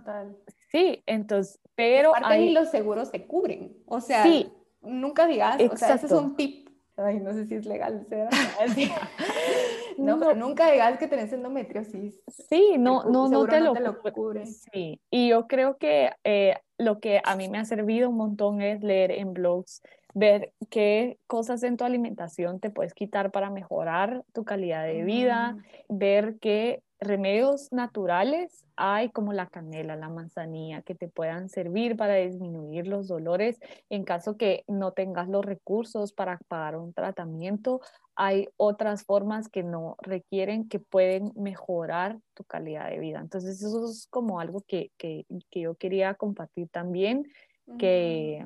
Sí, 0.70 1.02
entonces, 1.06 1.60
pero... 1.74 2.10
Aparte 2.10 2.34
hay... 2.34 2.52
los 2.52 2.70
seguros 2.70 3.10
te 3.10 3.26
cubren, 3.26 3.74
o 3.86 4.00
sea, 4.00 4.22
sí, 4.22 4.52
nunca 4.82 5.26
digas, 5.26 5.60
o 5.70 5.76
sea, 5.76 5.94
ese 5.94 6.06
es 6.06 6.12
un 6.12 6.36
tip. 6.36 6.68
Ay, 6.96 7.20
no 7.20 7.32
sé 7.32 7.46
si 7.46 7.54
es 7.54 7.64
legal, 7.64 8.04
¿será? 8.08 8.28
no, 9.98 10.16
no, 10.16 10.18
pero 10.18 10.34
nunca 10.34 10.72
digas 10.72 10.98
que 10.98 11.06
tenés 11.06 11.32
endometriosis. 11.32 12.20
Sí, 12.48 12.74
no, 12.76 13.04
no, 13.04 13.28
no 13.28 13.46
te, 13.46 13.60
lo, 13.60 13.72
cubre. 14.12 14.46
Sí, 14.46 15.00
y 15.08 15.28
yo 15.28 15.46
creo 15.46 15.78
que 15.78 16.10
eh, 16.24 16.56
lo 16.76 16.98
que 16.98 17.20
a 17.22 17.36
mí 17.36 17.48
me 17.48 17.58
ha 17.58 17.64
servido 17.64 18.10
un 18.10 18.16
montón 18.16 18.62
es 18.62 18.82
leer 18.82 19.12
en 19.12 19.32
blogs 19.32 19.80
ver 20.18 20.52
qué 20.68 21.18
cosas 21.26 21.62
en 21.62 21.76
tu 21.76 21.84
alimentación 21.84 22.58
te 22.58 22.70
puedes 22.70 22.92
quitar 22.92 23.30
para 23.30 23.50
mejorar 23.50 24.24
tu 24.32 24.44
calidad 24.44 24.84
de 24.84 25.04
vida, 25.04 25.52
mm. 25.52 25.98
ver 25.98 26.38
qué 26.40 26.82
remedios 27.00 27.72
naturales 27.72 28.64
hay 28.74 29.10
como 29.10 29.32
la 29.32 29.46
canela, 29.46 29.94
la 29.94 30.08
manzanilla, 30.08 30.82
que 30.82 30.96
te 30.96 31.06
puedan 31.06 31.48
servir 31.48 31.96
para 31.96 32.16
disminuir 32.16 32.88
los 32.88 33.06
dolores 33.06 33.60
en 33.88 34.02
caso 34.02 34.36
que 34.36 34.64
no 34.66 34.92
tengas 34.92 35.28
los 35.28 35.44
recursos 35.44 36.12
para 36.12 36.38
pagar 36.48 36.76
un 36.76 36.92
tratamiento. 36.92 37.80
Hay 38.16 38.48
otras 38.56 39.04
formas 39.04 39.48
que 39.48 39.62
no 39.62 39.96
requieren, 40.00 40.68
que 40.68 40.80
pueden 40.80 41.30
mejorar 41.36 42.18
tu 42.34 42.42
calidad 42.42 42.90
de 42.90 42.98
vida. 42.98 43.20
Entonces 43.20 43.62
eso 43.62 43.84
es 43.88 44.08
como 44.10 44.40
algo 44.40 44.62
que, 44.66 44.90
que, 44.96 45.24
que 45.50 45.60
yo 45.60 45.76
quería 45.76 46.14
compartir 46.14 46.68
también, 46.68 47.30
que 47.78 48.44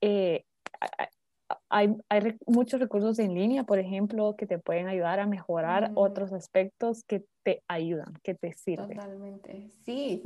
eh, 0.00 0.44
hay, 1.68 1.96
hay, 2.08 2.36
muchos 2.46 2.80
recursos 2.80 3.18
en 3.18 3.34
línea, 3.34 3.64
por 3.64 3.78
ejemplo, 3.78 4.36
que 4.36 4.46
te 4.46 4.58
pueden 4.58 4.88
ayudar 4.88 5.20
a 5.20 5.26
mejorar 5.26 5.90
mm. 5.90 5.98
otros 5.98 6.32
aspectos 6.32 7.04
que 7.04 7.24
te 7.42 7.62
ayudan, 7.68 8.14
que 8.22 8.34
te 8.34 8.52
sirven. 8.52 8.96
Totalmente, 8.96 9.70
sí. 9.84 10.22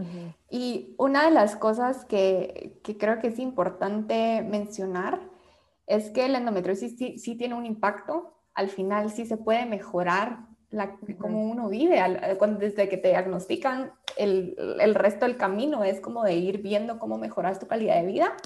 Y 0.50 0.94
una 0.98 1.24
de 1.24 1.30
las 1.30 1.56
cosas 1.56 2.04
que, 2.04 2.78
que, 2.82 2.96
creo 2.96 3.18
que 3.20 3.28
es 3.28 3.38
importante 3.38 4.42
mencionar 4.42 5.20
es 5.86 6.10
que 6.10 6.28
la 6.28 6.38
endometriosis 6.38 6.96
sí, 6.96 7.18
sí 7.18 7.36
tiene 7.36 7.54
un 7.54 7.64
impacto. 7.64 8.34
Al 8.54 8.68
final 8.68 9.10
sí 9.10 9.24
se 9.24 9.36
puede 9.36 9.66
mejorar 9.66 10.46
la, 10.70 10.96
cómo 11.18 11.44
uno 11.44 11.68
vive. 11.68 12.00
cuando, 12.38 12.58
desde 12.58 12.88
que 12.88 12.96
te 12.96 13.08
diagnostican, 13.08 13.92
el, 14.16 14.56
el 14.80 14.94
resto 14.94 15.26
del 15.26 15.36
camino 15.36 15.84
es 15.84 16.00
como 16.00 16.24
de 16.24 16.34
ir 16.34 16.60
viendo 16.60 16.98
cómo 16.98 17.18
mejoras 17.18 17.58
tu 17.58 17.66
calidad 17.66 18.00
de 18.00 18.06
vida. 18.06 18.36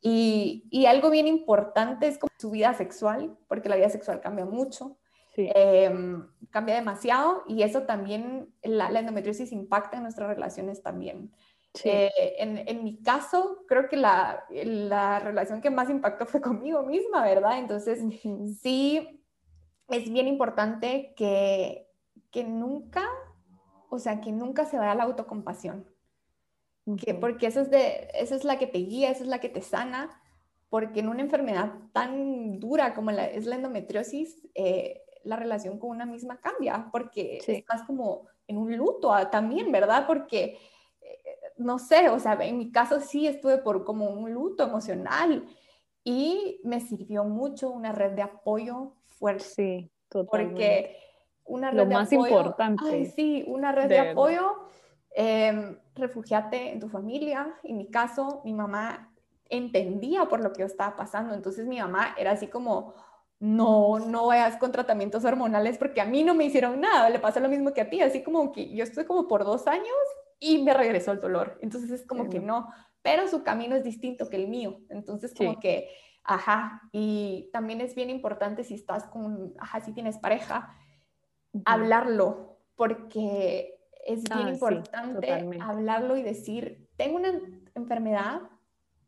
Y, 0.00 0.64
y, 0.70 0.86
algo 0.86 1.10
bien 1.10 1.26
importante 1.26 2.06
es 2.06 2.18
como 2.18 2.32
su 2.38 2.50
vida 2.50 2.74
sexual, 2.74 3.36
porque 3.48 3.68
la 3.68 3.76
vida 3.76 3.88
sexual 3.88 4.20
cambia 4.20 4.44
mucho, 4.44 4.98
em, 5.36 6.26
cambia 6.50 6.76
demasiado 6.76 7.42
y 7.48 7.62
eso 7.62 7.82
también, 7.82 8.54
la, 8.62 8.88
endometriosis 8.88 9.52
impacta 9.52 9.96
en 9.96 10.04
nuestras 10.04 10.28
relaciones 10.28 10.82
también. 10.82 11.32
Eh, 11.82 12.12
en, 12.38 12.58
en, 12.68 12.84
mi 12.84 13.02
caso, 13.02 13.64
creo 13.66 13.88
que 13.88 13.96
la, 13.96 14.44
la, 14.50 15.18
relación 15.18 15.60
que 15.60 15.70
más 15.70 15.90
impactó 15.90 16.24
fue 16.24 16.40
conmigo 16.40 16.82
misma, 16.84 17.24
¿verdad? 17.24 17.58
Entonces, 17.58 18.00
sí, 18.60 19.20
es 19.88 20.12
bien 20.12 20.28
importante 20.28 21.14
que, 21.16 21.88
que 22.30 22.44
nunca, 22.44 23.04
o 23.90 23.98
sea, 23.98 24.20
que 24.20 24.30
nunca 24.30 24.66
se 24.66 24.78
vaya 24.78 24.94
la 24.94 25.04
autocompasión 25.04 25.93
porque 27.20 27.46
eso 27.46 27.60
es, 27.60 27.70
de, 27.70 28.08
esa 28.14 28.34
es 28.34 28.44
la 28.44 28.58
que 28.58 28.66
te 28.66 28.78
guía, 28.78 29.10
esa 29.10 29.22
es 29.22 29.28
la 29.28 29.40
que 29.40 29.48
te 29.48 29.62
sana, 29.62 30.20
porque 30.68 31.00
en 31.00 31.08
una 31.08 31.22
enfermedad 31.22 31.72
tan 31.92 32.58
dura 32.60 32.94
como 32.94 33.10
la, 33.10 33.26
es 33.26 33.46
la 33.46 33.56
endometriosis, 33.56 34.46
eh, 34.54 35.02
la 35.24 35.36
relación 35.36 35.78
con 35.78 35.90
una 35.90 36.06
misma 36.06 36.40
cambia, 36.40 36.88
porque 36.92 37.38
estás 37.46 37.82
como 37.84 38.26
en 38.46 38.58
un 38.58 38.76
luto 38.76 39.12
ah, 39.12 39.30
también, 39.30 39.72
¿verdad? 39.72 40.06
Porque, 40.06 40.58
eh, 41.00 41.38
no 41.56 41.78
sé, 41.78 42.08
o 42.10 42.18
sea, 42.18 42.34
en 42.40 42.58
mi 42.58 42.70
caso 42.70 43.00
sí 43.00 43.26
estuve 43.26 43.58
por 43.58 43.84
como 43.84 44.10
un 44.10 44.32
luto 44.32 44.64
emocional 44.64 45.46
y 46.02 46.60
me 46.64 46.80
sirvió 46.80 47.24
mucho 47.24 47.70
una 47.70 47.92
red 47.92 48.12
de 48.12 48.22
apoyo 48.22 48.92
fuerte. 49.06 49.44
Sí, 49.44 49.90
totalmente. 50.10 50.54
Porque 50.54 50.96
una 51.46 51.70
red 51.70 51.78
Lo 51.78 51.86
más 51.86 52.12
importante. 52.12 52.84
Ay, 52.86 53.06
sí, 53.06 53.44
una 53.46 53.72
red 53.72 53.88
de, 53.88 53.98
apoyo. 53.98 54.63
Eh, 55.16 55.78
refugiate 55.94 56.72
en 56.72 56.80
tu 56.80 56.88
familia. 56.88 57.54
En 57.62 57.78
mi 57.78 57.88
caso, 57.88 58.42
mi 58.44 58.52
mamá 58.52 59.14
entendía 59.48 60.26
por 60.26 60.42
lo 60.42 60.52
que 60.52 60.60
yo 60.60 60.66
estaba 60.66 60.96
pasando. 60.96 61.34
Entonces 61.34 61.66
mi 61.66 61.78
mamá 61.78 62.14
era 62.18 62.32
así 62.32 62.48
como, 62.48 62.94
no, 63.38 63.98
no 64.00 64.26
vayas 64.26 64.56
con 64.56 64.72
tratamientos 64.72 65.24
hormonales 65.24 65.78
porque 65.78 66.00
a 66.00 66.06
mí 66.06 66.24
no 66.24 66.34
me 66.34 66.44
hicieron 66.44 66.80
nada. 66.80 67.10
Le 67.10 67.20
pasa 67.20 67.40
lo 67.40 67.48
mismo 67.48 67.72
que 67.72 67.82
a 67.82 67.90
ti. 67.90 68.00
Así 68.00 68.22
como 68.22 68.52
que 68.52 68.74
yo 68.74 68.82
estuve 68.82 69.06
como 69.06 69.28
por 69.28 69.44
dos 69.44 69.66
años 69.66 69.86
y 70.40 70.62
me 70.62 70.74
regresó 70.74 71.12
el 71.12 71.20
dolor. 71.20 71.58
Entonces 71.62 71.90
es 71.90 72.06
como 72.06 72.28
que 72.28 72.40
no. 72.40 72.68
Pero 73.02 73.28
su 73.28 73.42
camino 73.42 73.76
es 73.76 73.84
distinto 73.84 74.28
que 74.28 74.36
el 74.36 74.48
mío. 74.48 74.80
Entonces 74.88 75.32
como 75.34 75.60
que, 75.60 75.88
ajá. 76.24 76.82
Y 76.90 77.50
también 77.52 77.80
es 77.80 77.94
bien 77.94 78.10
importante 78.10 78.64
si 78.64 78.74
estás 78.74 79.04
con, 79.04 79.54
ajá, 79.58 79.80
si 79.80 79.92
tienes 79.92 80.18
pareja, 80.18 80.74
hablarlo. 81.64 82.58
Porque 82.74 83.73
es 84.04 84.22
bien 84.24 84.46
ah, 84.46 84.50
importante 84.50 85.58
hablarlo 85.60 86.16
y 86.16 86.22
decir, 86.22 86.88
tengo 86.96 87.16
una 87.16 87.32
enfermedad 87.74 88.42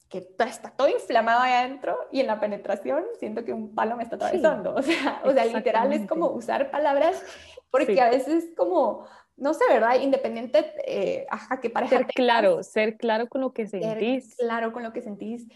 que 0.09 0.18
está 0.38 0.70
todo 0.70 0.88
inflamado 0.88 1.40
ahí 1.40 1.53
adentro 1.53 1.97
y 2.12 2.20
en 2.20 2.28
la 2.28 2.38
penetración 2.38 3.05
siento 3.18 3.44
que 3.44 3.53
un 3.53 3.74
palo 3.74 3.97
me 3.97 4.05
está 4.05 4.16
atravesando. 4.16 4.74
o 4.76 4.82
sea, 4.82 5.22
o 5.24 5.32
sea, 5.32 5.44
literal 5.47 5.92
es 5.92 6.07
como 6.07 6.28
usar 6.30 6.70
palabras 6.70 7.22
porque 7.70 8.01
a 8.01 8.11
veces 8.11 8.51
como, 8.57 9.07
no 9.36 9.53
sé, 9.55 9.64
¿verdad? 9.68 10.01
Independiente, 10.01 10.72
eh, 10.86 11.26
ajá, 11.28 11.61
que 11.61 11.70
pareja 11.70 11.97
Ser 11.97 12.07
claro, 12.07 12.62
ser 12.62 12.97
claro 12.97 13.28
con 13.28 13.40
lo 13.40 13.53
que 13.53 13.66
sentís. 13.66 14.28
Ser 14.28 14.47
claro 14.47 14.72
con 14.72 14.82
lo 14.82 14.92
que 14.92 15.03
sentís. 15.03 15.47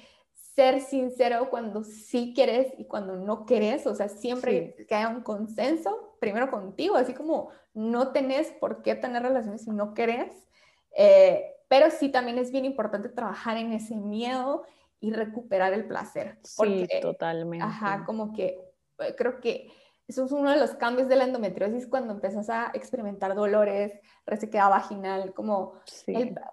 Ser 0.61 0.83
sincero 0.83 1.49
cuando 1.49 1.85
sí 1.85 2.33
quieres 2.35 2.75
y 2.77 2.85
cuando 2.85 3.17
no 3.17 3.47
quieres, 3.47 3.87
o 3.87 3.95
sea, 3.95 4.11
siempre 4.11 4.75
que 4.87 4.95
haya 4.95 5.09
un 5.09 5.23
consenso, 5.23 6.19
primero 6.21 6.51
contigo, 6.51 6.97
así 6.97 7.15
como 7.15 7.49
no 7.73 8.13
tenés 8.13 8.49
por 8.49 8.83
qué 8.83 8.95
tener 8.95 9.23
relaciones 9.23 9.63
si 9.63 9.71
no 9.71 9.95
querés, 9.95 10.47
eh, 10.95 11.55
pero 11.69 11.91
sí 11.91 12.11
también 12.11 12.37
es 12.37 12.53
bien 12.53 12.67
importante 12.67 13.09
trabajar 13.09 13.57
en 13.57 13.73
ese 13.73 13.97
miedo 13.97 14.65
y 15.01 15.13
recuperar 15.15 15.73
el 15.73 15.87
placer. 15.87 16.39
sí, 16.43 16.87
totalmente. 17.01 17.65
Ajá, 17.65 18.05
como 18.05 18.35
que 18.35 18.61
eh, 18.99 19.15
creo 19.17 19.41
que 19.41 19.71
eso 20.11 20.25
es 20.25 20.33
uno 20.33 20.51
de 20.51 20.59
los 20.59 20.75
cambios 20.75 21.09
de 21.09 21.17
la 21.17 21.25
endometriosis 21.25 21.87
cuando 21.87 22.13
empiezas 22.13 22.51
a 22.51 22.71
experimentar 22.75 23.35
dolores, 23.35 23.93
resequedad 24.27 24.71
vaginal, 24.71 25.33
como, 25.35 25.75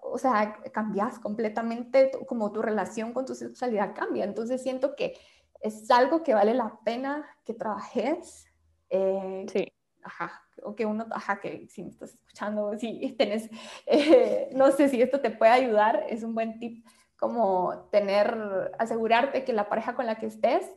o 0.02 0.18
sea, 0.18 0.62
cambias 0.72 1.20
completamente, 1.20 2.12
como 2.28 2.52
tu 2.52 2.62
relación 2.62 3.14
con 3.14 3.26
tu 3.26 3.36
sexualidad 3.36 3.94
cambia. 3.96 4.24
Entonces 4.24 4.64
siento 4.64 4.96
que 4.96 5.18
es 5.62 5.90
algo 5.92 6.24
que 6.24 6.34
vale 6.34 6.54
la 6.54 6.80
pena 6.84 7.26
que 7.44 7.54
trabajes. 7.54 8.46
Eh, 8.90 9.46
sí 9.52 9.74
ajá, 10.08 10.42
o 10.64 10.76
que 10.76 10.86
uno, 10.86 11.06
ajá, 11.12 11.40
que 11.40 11.68
si 11.68 11.84
me 11.84 11.90
estás 11.90 12.14
escuchando, 12.14 12.78
si 12.78 13.14
tenés, 13.18 13.50
eh, 13.86 14.50
no 14.56 14.72
sé 14.72 14.90
si 14.90 15.02
esto 15.02 15.20
te 15.22 15.32
puede 15.32 15.52
ayudar, 15.52 16.06
es 16.10 16.24
un 16.24 16.34
buen 16.34 16.60
tip 16.60 16.86
como 17.18 17.90
tener, 17.92 18.72
asegurarte 18.80 19.44
que 19.44 19.54
la 19.54 19.70
pareja 19.70 19.96
con 19.96 20.06
la 20.06 20.18
que 20.18 20.28
estés 20.28 20.72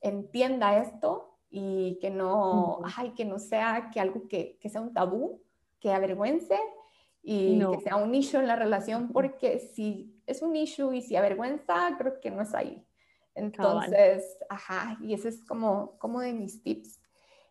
entienda 0.00 0.78
esto 0.78 1.35
y 1.58 1.98
que 2.02 2.10
no, 2.10 2.82
ay, 2.98 3.12
que 3.12 3.24
no 3.24 3.38
sea 3.38 3.88
que 3.90 3.98
algo 3.98 4.28
que, 4.28 4.58
que 4.60 4.68
sea 4.68 4.82
un 4.82 4.92
tabú, 4.92 5.42
que 5.80 5.90
avergüence 5.90 6.58
y 7.22 7.58
que 7.58 7.80
sea 7.80 7.96
un 7.96 8.14
issue 8.14 8.38
en 8.38 8.46
la 8.46 8.56
relación, 8.56 9.08
porque 9.10 9.58
si 9.58 10.20
es 10.26 10.42
un 10.42 10.54
issue 10.54 10.92
y 10.92 11.00
si 11.00 11.16
avergüenza, 11.16 11.96
creo 11.96 12.20
que 12.20 12.30
no 12.30 12.42
es 12.42 12.54
ahí. 12.54 12.86
Entonces, 13.34 14.36
ajá, 14.50 14.98
y 15.00 15.14
ese 15.14 15.30
es 15.30 15.42
como, 15.46 15.96
como 15.98 16.20
de 16.20 16.34
mis 16.34 16.62
tips 16.62 17.00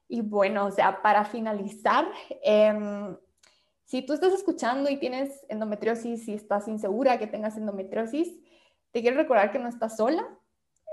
y 0.08 0.22
bueno, 0.22 0.68
o 0.68 0.72
sea, 0.72 1.01
para 1.01 1.26
finalizar, 1.26 2.06
em, 2.43 3.18
si 3.86 4.03
tú 4.03 4.14
estás 4.14 4.34
escuchando 4.34 4.88
y 4.88 4.97
tienes 4.97 5.43
endometriosis 5.49 6.28
y 6.28 6.36
estás 6.36 6.68
insegura 6.68 7.18
que 7.18 7.26
tengas 7.26 7.58
endometriosis, 7.58 8.39
te 8.91 9.01
quiero 9.01 9.18
recordar 9.18 9.51
que 9.51 9.58
no 9.58 9.68
estás 9.68 9.97
sola. 9.97 10.28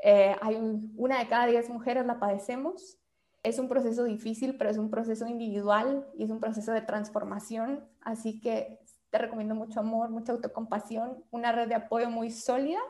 Eh, 0.02 0.34
hay 0.40 0.56
una 0.96 1.18
de 1.18 1.28
cada 1.28 1.46
diez 1.46 1.68
mujeres 1.68 2.06
la 2.06 2.18
padecemos. 2.18 3.01
Es 3.42 3.58
un 3.58 3.68
proceso 3.68 4.04
difícil, 4.04 4.56
pero 4.56 4.70
es 4.70 4.78
un 4.78 4.90
proceso 4.90 5.26
individual 5.26 6.06
y 6.14 6.24
es 6.24 6.30
un 6.30 6.40
proceso 6.40 6.72
de 6.72 6.82
transformación. 6.82 7.84
Así 8.00 8.40
que 8.40 8.78
te 9.10 9.18
recomiendo 9.18 9.54
mucho 9.54 9.80
amor, 9.80 10.10
mucha 10.10 10.32
autocompasión, 10.32 11.24
una 11.30 11.52
red 11.52 11.68
de 11.68 11.74
apoyo 11.74 12.08
muy 12.08 12.30
sólida, 12.30 12.80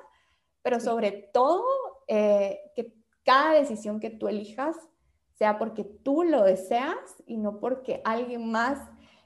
pero 0.62 0.78
sobre 0.78 1.10
todo 1.32 1.64
eh, 2.06 2.60
que 2.76 2.94
cada 3.24 3.54
decisión 3.54 3.98
que 3.98 4.10
tú 4.10 4.28
elijas 4.28 4.76
sea 5.34 5.58
porque 5.58 5.82
tú 5.82 6.22
lo 6.22 6.44
deseas 6.44 6.96
y 7.26 7.36
no 7.36 7.58
porque 7.58 8.00
alguien 8.04 8.50
más, 8.50 8.78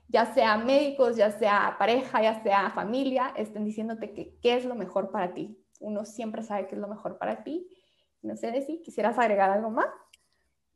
ya 0.09 0.33
sea 0.33 0.57
médicos, 0.57 1.17
ya 1.17 1.31
sea 1.31 1.77
pareja, 1.79 2.23
ya 2.23 2.43
sea 2.43 2.71
familia, 2.71 3.33
estén 3.37 3.65
diciéndote 3.65 4.15
que 4.15 4.39
qué 4.41 4.55
es 4.55 4.65
lo 4.65 4.75
mejor 4.75 5.11
para 5.11 5.35
ti. 5.35 5.63
Uno 5.81 6.05
siempre 6.05 6.43
sabe 6.43 6.67
qué 6.67 6.77
es 6.77 6.81
lo 6.81 6.89
mejor 6.89 7.19
para 7.19 7.45
ti. 7.45 7.69
No 8.23 8.37
sé 8.37 8.63
si 8.63 8.81
quisieras 8.83 9.19
agregar 9.19 9.51
algo 9.51 9.71
más. 9.71 9.89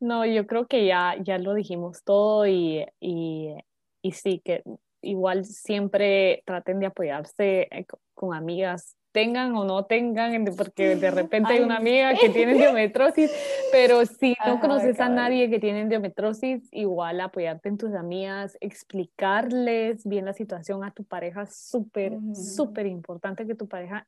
No, 0.00 0.24
yo 0.24 0.46
creo 0.46 0.66
que 0.66 0.86
ya, 0.86 1.14
ya 1.22 1.38
lo 1.38 1.54
dijimos 1.54 2.02
todo 2.04 2.46
y, 2.46 2.86
y, 3.00 3.54
y 4.02 4.12
sí, 4.12 4.40
que 4.44 4.62
igual 5.02 5.44
siempre 5.44 6.42
traten 6.46 6.80
de 6.80 6.86
apoyarse 6.86 7.68
eh, 7.70 7.86
con 8.14 8.34
amigas 8.34 8.96
tengan 9.12 9.54
o 9.56 9.64
no 9.64 9.84
tengan, 9.84 10.44
porque 10.56 10.96
de 10.96 11.10
repente 11.10 11.52
hay 11.52 11.60
una 11.60 11.76
amiga 11.76 12.14
que 12.14 12.28
tiene 12.28 12.52
endometriosis, 12.52 13.30
pero 13.72 14.04
si 14.06 14.36
no 14.46 14.60
conoces 14.60 15.00
a 15.00 15.08
nadie 15.08 15.50
que 15.50 15.58
tiene 15.58 15.80
endometriosis, 15.80 16.68
igual 16.72 17.20
apoyarte 17.20 17.68
en 17.68 17.76
tus 17.76 17.92
amigas, 17.94 18.56
explicarles 18.60 20.06
bien 20.06 20.26
la 20.26 20.32
situación 20.32 20.84
a 20.84 20.92
tu 20.92 21.04
pareja, 21.04 21.46
súper, 21.46 22.18
súper 22.34 22.86
importante 22.86 23.46
que 23.46 23.54
tu 23.54 23.66
pareja 23.66 24.06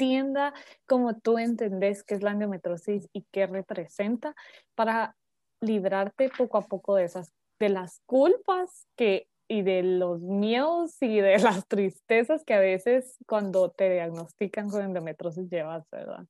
entienda 0.00 0.54
como 0.86 1.18
tú 1.18 1.38
entendés 1.38 2.02
qué 2.02 2.14
es 2.14 2.22
la 2.22 2.30
endometriosis 2.30 3.08
y 3.12 3.24
qué 3.30 3.46
representa 3.46 4.34
para 4.74 5.14
librarte 5.60 6.30
poco 6.30 6.58
a 6.58 6.62
poco 6.62 6.94
de 6.94 7.04
esas 7.04 7.32
de 7.58 7.68
las 7.68 8.00
culpas 8.06 8.86
que 8.96 9.28
y 9.46 9.62
de 9.62 9.82
los 9.82 10.20
miedos 10.22 10.96
y 11.02 11.20
de 11.20 11.38
las 11.38 11.66
tristezas 11.66 12.44
que 12.44 12.54
a 12.54 12.60
veces 12.60 13.16
cuando 13.26 13.70
te 13.70 13.90
diagnostican 13.90 14.70
con 14.70 14.82
endometriosis 14.82 15.50
llevas, 15.50 15.84
¿verdad? 15.90 16.24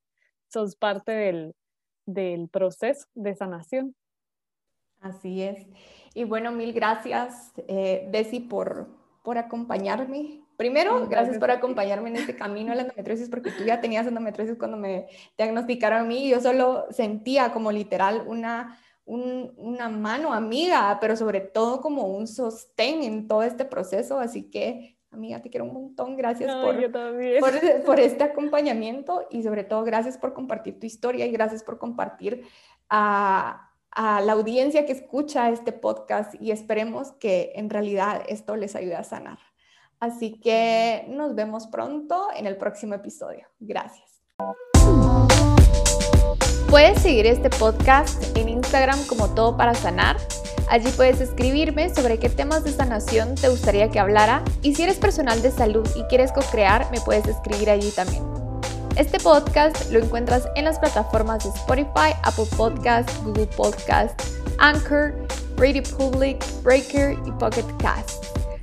Sos 0.49 0.75
parte 0.75 1.13
del, 1.13 1.55
del 2.07 2.49
proceso 2.49 3.07
de 3.15 3.37
sanación. 3.37 3.95
Así 5.01 5.43
es. 5.43 5.67
Y 6.15 6.25
bueno, 6.25 6.51
mil 6.51 6.73
gracias, 6.73 7.53
eh, 7.69 8.09
Desi, 8.11 8.41
por, 8.41 8.89
por 9.23 9.39
acompañarme. 9.39 10.43
Primero, 10.61 11.09
gracias, 11.09 11.39
por 11.39 11.51
acompañarme 11.51 12.11
en 12.11 12.17
este 12.17 12.37
camino 12.37 12.69
de 12.69 12.77
la 12.77 12.83
endometriosis, 12.83 13.29
porque 13.31 13.51
tú 13.51 13.65
ya 13.65 13.81
tenías 13.81 14.07
endometriosis 14.07 14.59
cuando 14.59 14.77
me 14.77 15.07
diagnosticaron 15.39 16.01
a 16.01 16.05
mí. 16.05 16.27
Y 16.27 16.31
yo 16.33 16.41
solo 16.43 16.85
sentía 16.91 17.51
como 17.51 17.73
literal 17.73 18.25
una 18.27 18.79
una 19.07 19.89
mano 19.89 20.35
amiga, 20.35 20.99
pero 21.01 21.17
sobre 21.17 21.41
todo 21.41 21.81
como 21.81 22.05
un 22.09 22.27
sostén 22.29 23.03
en 23.03 23.27
todo 23.27 23.43
este 23.43 23.65
proceso. 23.65 24.21
Así 24.21 24.51
que, 24.51 24.99
amiga, 25.11 25.41
te 25.41 25.49
quiero 25.49 25.65
un 25.65 25.73
montón. 25.73 26.17
Gracias 26.19 26.55
por, 26.55 26.77
por, 27.87 27.99
este 27.99 28.23
acompañamiento 28.23 29.27
y 29.31 29.43
sobre 29.43 29.65
todo 29.65 29.83
gracias 29.83 30.19
por 30.19 30.35
compartir 30.35 30.79
tu 30.79 30.85
historia 30.85 31.25
y 31.27 31.33
gracias 31.33 31.65
por 31.65 31.79
compartir 31.79 32.43
a, 32.91 33.73
a 33.91 34.21
la 34.21 34.33
audiencia 34.35 34.85
que 34.85 34.93
escucha 34.93 35.49
este 35.49 35.73
podcast 35.73 36.35
y 36.39 36.51
esperemos 36.51 37.13
que 37.13 37.53
en 37.57 37.71
realidad 37.71 38.23
esto 38.29 38.57
les 38.57 38.77
ayude 38.77 38.97
a 38.97 39.05
sanar. 39.05 39.39
Así 40.01 40.41
que 40.41 41.05
nos 41.09 41.35
vemos 41.35 41.67
pronto 41.67 42.29
en 42.35 42.47
el 42.47 42.57
próximo 42.57 42.95
episodio. 42.95 43.47
Gracias. 43.61 44.23
Puedes 46.71 47.03
seguir 47.03 47.27
este 47.27 47.51
podcast 47.51 48.35
en 48.37 48.49
Instagram 48.49 48.99
como 49.07 49.35
Todo 49.35 49.59
para 49.59 49.75
Sanar. 49.75 50.17
Allí 50.71 50.89
puedes 50.97 51.21
escribirme 51.21 51.95
sobre 51.95 52.19
qué 52.19 52.31
temas 52.31 52.65
de 52.65 52.71
sanación 52.71 53.35
te 53.35 53.49
gustaría 53.49 53.91
que 53.91 53.99
hablara 53.99 54.43
y 54.63 54.75
si 54.75 54.85
eres 54.85 54.97
personal 54.97 55.43
de 55.43 55.51
salud 55.51 55.87
y 55.95 56.05
quieres 56.05 56.33
co-crear, 56.33 56.91
me 56.91 57.01
puedes 57.01 57.27
escribir 57.27 57.69
allí 57.69 57.91
también. 57.91 58.25
Este 58.97 59.19
podcast 59.19 59.91
lo 59.91 59.99
encuentras 59.99 60.49
en 60.55 60.65
las 60.65 60.79
plataformas 60.79 61.45
de 61.45 61.51
Spotify, 61.51 62.15
Apple 62.23 62.47
Podcast, 62.57 63.11
Google 63.25 63.49
Podcast, 63.49 64.19
Anchor, 64.59 65.27
Radio 65.57 65.83
Public, 65.99 66.43
Breaker 66.63 67.19
y 67.27 67.33
Pocket 67.33 67.67
Cast. 67.79 68.40